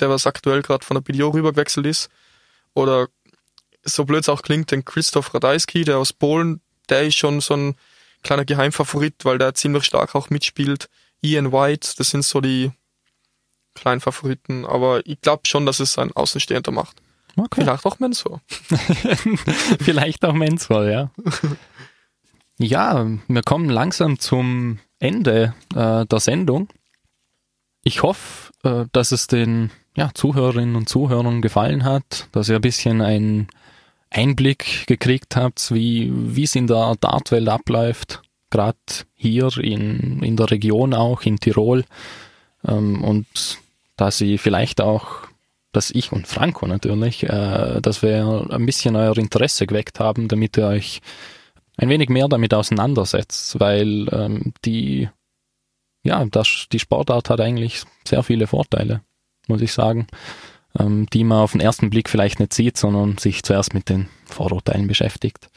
der 0.00 0.10
was 0.10 0.26
aktuell 0.26 0.62
gerade 0.62 0.84
von 0.84 0.96
der 0.96 1.02
BDO 1.02 1.30
rübergewechselt 1.30 1.86
ist. 1.86 2.08
Oder 2.74 3.08
so 3.84 4.04
blöd 4.04 4.22
es 4.22 4.28
auch 4.28 4.42
klingt, 4.42 4.70
den 4.70 4.84
Christoph 4.84 5.34
Radeisky, 5.34 5.84
der 5.84 5.98
aus 5.98 6.12
Polen, 6.12 6.60
der 6.88 7.06
ist 7.06 7.16
schon 7.16 7.40
so 7.40 7.54
ein 7.54 7.76
kleiner 8.22 8.44
Geheimfavorit, 8.44 9.24
weil 9.24 9.38
der 9.38 9.54
ziemlich 9.54 9.84
stark 9.84 10.14
auch 10.14 10.30
mitspielt. 10.30 10.88
Ian 11.20 11.52
White, 11.52 11.94
das 11.98 12.10
sind 12.10 12.24
so 12.24 12.40
die 12.40 12.72
kleinen 13.74 14.00
Favoriten, 14.00 14.64
aber 14.64 15.04
ich 15.06 15.20
glaube 15.20 15.42
schon, 15.46 15.66
dass 15.66 15.80
es 15.80 15.98
ein 15.98 16.12
Außenstehender 16.12 16.72
macht. 16.72 17.00
Okay. 17.36 17.62
Vielleicht 17.62 17.84
auch 17.84 17.98
Mensur. 17.98 18.40
Vielleicht 19.80 20.24
auch 20.24 20.34
Mensur, 20.34 20.88
ja. 20.88 21.10
ja, 22.58 23.06
wir 23.26 23.42
kommen 23.42 23.68
langsam 23.68 24.20
zum 24.20 24.78
Ende 25.04 25.54
äh, 25.74 26.06
der 26.06 26.20
Sendung. 26.20 26.68
Ich 27.82 28.02
hoffe, 28.02 28.52
äh, 28.62 28.86
dass 28.92 29.12
es 29.12 29.26
den 29.26 29.70
ja, 29.96 30.10
Zuhörerinnen 30.14 30.76
und 30.76 30.88
Zuhörern 30.88 31.42
gefallen 31.42 31.84
hat, 31.84 32.28
dass 32.32 32.48
ihr 32.48 32.56
ein 32.56 32.62
bisschen 32.62 33.00
einen 33.00 33.48
Einblick 34.10 34.86
gekriegt 34.86 35.36
habt, 35.36 35.72
wie 35.72 36.42
es 36.42 36.54
in 36.54 36.66
der 36.66 36.96
Dartwelt 37.00 37.48
abläuft 37.48 38.22
gerade 38.54 38.78
hier 39.14 39.50
in, 39.58 40.22
in 40.22 40.36
der 40.36 40.48
Region 40.52 40.94
auch, 40.94 41.22
in 41.22 41.40
Tirol. 41.40 41.84
Ähm, 42.66 43.02
und 43.02 43.26
da 43.96 44.12
sie 44.12 44.38
vielleicht 44.38 44.80
auch, 44.80 45.26
dass 45.72 45.90
ich 45.90 46.12
und 46.12 46.28
Franco 46.28 46.64
natürlich, 46.68 47.24
äh, 47.24 47.80
dass 47.80 48.02
wir 48.02 48.46
ein 48.50 48.64
bisschen 48.64 48.94
euer 48.94 49.18
Interesse 49.18 49.66
geweckt 49.66 49.98
haben, 49.98 50.28
damit 50.28 50.56
ihr 50.56 50.68
euch 50.68 51.00
ein 51.76 51.88
wenig 51.88 52.08
mehr 52.08 52.28
damit 52.28 52.54
auseinandersetzt, 52.54 53.58
weil 53.60 54.08
ähm, 54.12 54.52
die, 54.64 55.08
ja, 56.02 56.24
das, 56.24 56.66
die 56.72 56.78
Sportart 56.78 57.30
hat 57.30 57.40
eigentlich 57.40 57.82
sehr 58.06 58.22
viele 58.22 58.46
Vorteile. 58.46 59.02
muss 59.48 59.60
ich 59.60 59.72
sagen, 59.72 60.06
ähm, 60.78 61.06
die 61.12 61.24
man 61.24 61.38
auf 61.38 61.52
den 61.52 61.60
ersten 61.60 61.90
Blick 61.90 62.08
vielleicht 62.08 62.40
nicht 62.40 62.52
sieht, 62.52 62.76
sondern 62.76 63.18
sich 63.18 63.42
zuerst 63.42 63.74
mit 63.74 63.88
den 63.88 64.08
Vorurteilen 64.26 64.86
beschäftigt. 64.86 65.48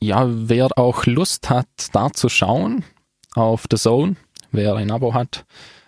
Ja, 0.00 0.26
wer 0.28 0.76
auch 0.76 1.06
Lust 1.06 1.50
hat, 1.50 1.68
da 1.92 2.10
zu 2.12 2.28
schauen, 2.28 2.84
auf 3.34 3.64
The 3.70 3.76
Zone, 3.76 4.16
wer 4.50 4.74
ein 4.74 4.90
Abo 4.90 5.14
hat, 5.14 5.44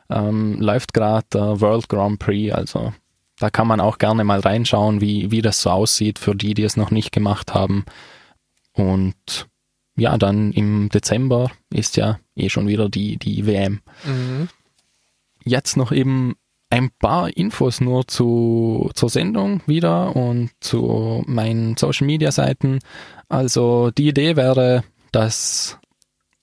ähm, 0.09 0.61
läuft 0.61 0.95
gerade 0.95 1.27
der 1.33 1.61
World 1.61 1.89
Grand 1.89 2.19
Prix, 2.19 2.55
also 2.55 2.93
da 3.39 3.51
kann 3.51 3.67
man 3.67 3.81
auch 3.81 3.99
gerne 3.99 4.25
mal 4.25 4.41
reinschauen, 4.41 5.01
wie, 5.01 5.31
wie 5.31 5.43
das 5.43 5.61
so 5.61 5.71
aussieht 5.71 6.19
für 6.19 6.37
die, 6.37 6.55
die 6.55 6.63
es 6.63 6.77
noch 6.77 6.91
nicht 6.91 7.11
gemacht 7.11 7.53
haben. 7.55 7.85
Und 8.75 9.47
ja, 9.97 10.19
dann 10.19 10.53
im 10.53 10.89
Dezember 10.89 11.51
ist 11.73 11.97
ja 11.97 12.19
eh 12.37 12.49
schon 12.49 12.67
wieder 12.67 12.89
die, 12.89 13.17
die 13.17 13.47
WM. 13.47 13.81
Mhm. 14.05 14.49
Jetzt 15.45 15.77
noch 15.77 15.93
eben 15.93 16.35
ein 16.71 16.91
paar 16.91 17.37
Infos 17.37 17.81
nur 17.81 18.09
zu, 18.09 18.91
zur 18.95 19.09
Sendung 19.09 19.63
wieder 19.67 20.17
und 20.17 20.51
zu 20.61 21.23
meinen 21.27 21.77
Social 21.77 22.07
Media 22.07 22.33
Seiten. 22.33 22.81
Also 23.29 23.91
die 23.93 24.09
Idee 24.09 24.35
wäre, 24.35 24.83
dass 25.13 25.79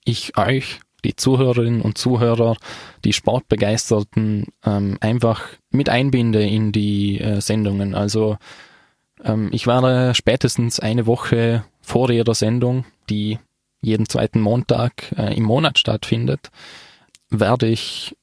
ich 0.04 0.38
euch, 0.38 0.80
die 1.04 1.16
Zuhörerinnen 1.16 1.82
und 1.82 1.98
Zuhörer, 1.98 2.56
die 3.04 3.12
Sportbegeisterten, 3.12 4.46
ähm, 4.64 4.96
einfach 5.00 5.48
mit 5.70 5.88
einbinde 5.88 6.46
in 6.46 6.72
die 6.72 7.20
äh, 7.20 7.40
Sendungen. 7.40 7.94
Also 7.94 8.38
ähm, 9.24 9.48
ich 9.52 9.66
werde 9.66 10.14
spätestens 10.14 10.80
eine 10.80 11.06
Woche 11.06 11.64
vor 11.80 12.10
jeder 12.10 12.34
Sendung, 12.34 12.84
die 13.10 13.38
jeden 13.80 14.08
zweiten 14.08 14.40
Montag 14.40 15.12
äh, 15.16 15.36
im 15.36 15.44
Monat 15.44 15.78
stattfindet, 15.78 16.50
werde 17.30 17.66
ich 17.66 18.16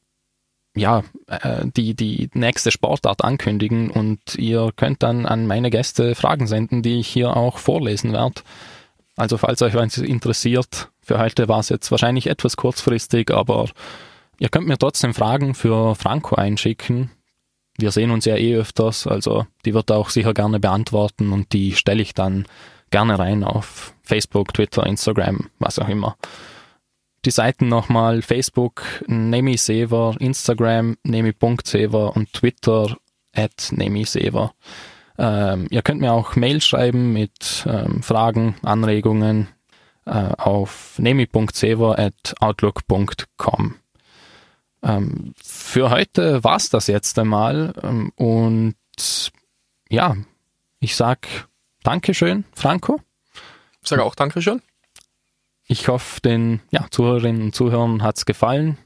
ja, 0.76 1.04
äh, 1.28 1.66
die, 1.66 1.94
die 1.96 2.30
nächste 2.34 2.72
Sportart 2.72 3.24
ankündigen 3.24 3.90
und 3.90 4.36
ihr 4.36 4.72
könnt 4.76 5.04
dann 5.04 5.26
an 5.26 5.48
meine 5.48 5.70
Gäste 5.70 6.16
Fragen 6.16 6.48
senden, 6.48 6.82
die 6.82 7.00
ich 7.00 7.08
hier 7.08 7.36
auch 7.36 7.58
vorlesen 7.58 8.14
werde. 8.14 8.42
Also 9.16 9.38
falls 9.38 9.62
euch 9.62 9.74
was 9.74 9.98
interessiert, 9.98 10.90
für 11.02 11.20
heute 11.20 11.50
war 11.50 11.60
es 11.60 11.70
jetzt 11.70 11.92
wahrscheinlich 11.92 12.28
etwas 12.28 12.56
kurzfristig, 12.56 13.32
aber 13.32 13.70
ihr 14.40 14.50
könnt 14.50 14.68
mir 14.68 14.78
trotzdem 14.78 15.14
Fragen 15.14 15.54
für 15.56 15.96
Franco 15.96 16.36
einschicken. 16.36 17.12
Wir 17.80 17.92
sehen 17.92 18.12
uns 18.12 18.26
ja 18.26 18.36
eh 18.36 18.56
öfters, 18.56 19.08
also 19.08 19.48
die 19.66 19.74
wird 19.74 19.90
er 19.90 19.98
auch 19.98 20.10
sicher 20.10 20.34
gerne 20.34 20.60
beantworten 20.60 21.32
und 21.32 21.54
die 21.54 21.74
stelle 21.74 22.02
ich 22.02 22.14
dann 22.14 22.46
gerne 22.92 23.18
rein 23.18 23.44
auf 23.44 23.94
Facebook, 24.04 24.54
Twitter, 24.54 24.86
Instagram, 24.86 25.50
was 25.60 25.80
auch 25.80 25.88
immer. 25.88 26.18
Die 27.26 27.32
Seiten 27.32 27.68
nochmal 27.68 28.22
Facebook 28.22 28.84
nemisever, 29.08 30.16
Instagram 30.20 30.98
nemi.sever 31.04 32.16
und 32.16 32.32
Twitter 32.34 32.96
at 33.34 33.72
nemisever. 33.72 34.54
Ähm, 35.18 35.66
ihr 35.70 35.82
könnt 35.82 36.02
mir 36.02 36.12
auch 36.14 36.36
Mail 36.36 36.62
schreiben 36.62 37.14
mit 37.14 37.66
ähm, 37.68 38.04
Fragen, 38.04 38.58
Anregungen 38.64 39.48
äh, 40.06 40.34
auf 40.38 40.96
nemi.sever.outlook.com. 40.98 43.79
Ähm, 44.82 45.34
für 45.42 45.90
heute 45.90 46.44
war's 46.44 46.70
das 46.70 46.88
jetzt 46.88 47.18
einmal 47.20 47.74
ähm, 47.84 48.12
und 48.16 48.76
ja, 49.90 50.16
ich 50.80 50.96
sag 50.96 51.28
Dankeschön, 51.84 52.46
Franco. 52.54 53.02
Ich 53.82 53.90
sage 53.90 54.04
auch 54.04 54.16
Dankeschön. 54.16 54.62
Ich 55.68 55.88
hoffe, 55.88 56.22
den 56.22 56.62
ja, 56.72 56.88
Zuhörerinnen 56.90 57.42
und 57.42 57.56
Zuhörern 57.56 58.04
hat's 58.04 58.26
gefallen. 58.26 58.78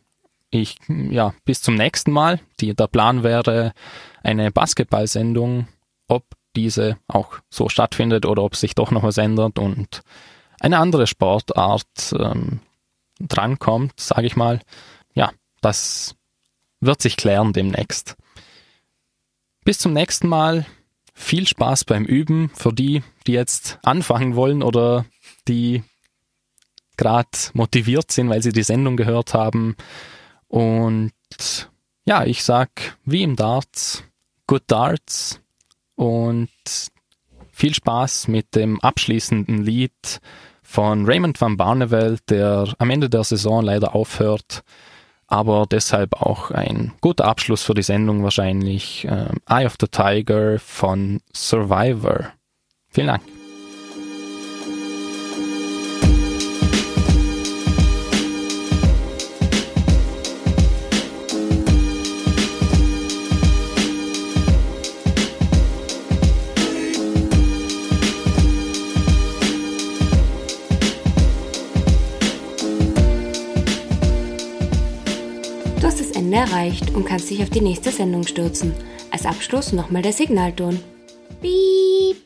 Ich, 0.50 0.78
ja, 0.88 1.34
bis 1.46 1.62
zum 1.62 1.76
nächsten 1.76 2.12
Mal. 2.12 2.39
Die, 2.60 2.76
der 2.76 2.88
Plan 2.88 3.24
wäre 3.24 3.74
eine 4.22 4.52
Basketballsendung 4.52 5.68
ob 6.08 6.26
diese 6.56 6.98
auch 7.08 7.39
so 7.50 7.70
stattfindet 7.70 8.26
oder 8.26 8.44
ob 8.44 8.56
sich 8.56 8.76
doch 8.76 8.91
noch 8.91 9.04
was 9.04 9.18
ändert 9.18 9.58
und 9.60 10.02
eine 10.60 10.78
andere 10.78 11.08
Sportart 11.08 12.16
ähm, 12.18 12.60
drankommt, 13.20 14.00
sage 14.00 14.28
ich 14.28 14.36
mal. 14.36 14.62
Ja, 15.14 15.32
das 15.64 16.16
wird 16.80 17.01
sich 17.01 17.18
klären 17.18 17.53
demnächst. 17.53 18.16
Bis 19.64 19.80
zum 19.80 19.93
nächsten 19.93 20.28
Mal. 20.28 20.66
Viel 21.16 21.47
Spaß 21.47 21.86
beim 21.86 22.05
Üben 22.05 22.49
für 22.55 22.74
die, 22.74 23.03
die 23.28 23.34
jetzt 23.34 23.78
anfangen 23.84 24.36
wollen 24.36 24.64
oder 24.64 25.05
die 25.47 25.84
gerade 26.97 27.30
motiviert 27.53 28.11
sind, 28.11 28.30
weil 28.30 28.41
sie 28.41 28.51
die 28.51 28.64
Sendung 28.64 28.97
gehört 28.97 29.36
haben. 29.36 29.76
Und 30.47 31.14
ja, 32.05 32.26
ich 32.26 32.43
sag 32.43 32.97
wie 33.05 33.22
im 33.22 33.36
Darts, 33.36 34.03
good 34.47 34.64
Darts 34.68 35.39
und 35.95 36.49
viel 37.51 37.74
Spaß 37.74 38.28
mit 38.28 38.55
dem 38.55 38.82
abschließenden 38.82 39.64
Lied 39.64 40.20
von 40.64 41.05
Raymond 41.05 41.39
van 41.39 41.57
Barneveld, 41.57 42.22
der 42.30 42.74
am 42.80 42.89
Ende 42.89 43.09
der 43.09 43.24
Saison 43.24 43.64
leider 43.64 43.93
aufhört, 43.93 44.64
aber 45.34 45.66
deshalb 45.66 46.22
auch 46.22 46.52
ein 46.52 46.94
guter 47.02 47.26
Abschluss 47.26 47.64
für 47.64 47.74
die 47.74 47.82
Sendung 47.82 48.24
wahrscheinlich. 48.24 49.06
Äh, 49.06 49.30
Eye 49.50 49.66
of 49.66 49.78
the 49.82 49.88
Tiger 49.88 50.60
von 50.60 51.22
Survivor. 51.34 52.34
Vielen 52.90 53.08
Dank. 53.08 53.33
Ende 76.34 76.52
erreicht 76.52 76.90
und 76.96 77.06
kannst 77.06 77.30
dich 77.30 77.44
auf 77.44 77.50
die 77.52 77.62
nächste 77.62 77.92
Sendung 77.92 78.26
stürzen. 78.26 78.74
Als 79.12 79.28
Abschluss 79.28 79.72
nochmal 79.72 80.02
der 80.02 80.14
Signalton. 80.14 80.80
Piep. 81.42 82.18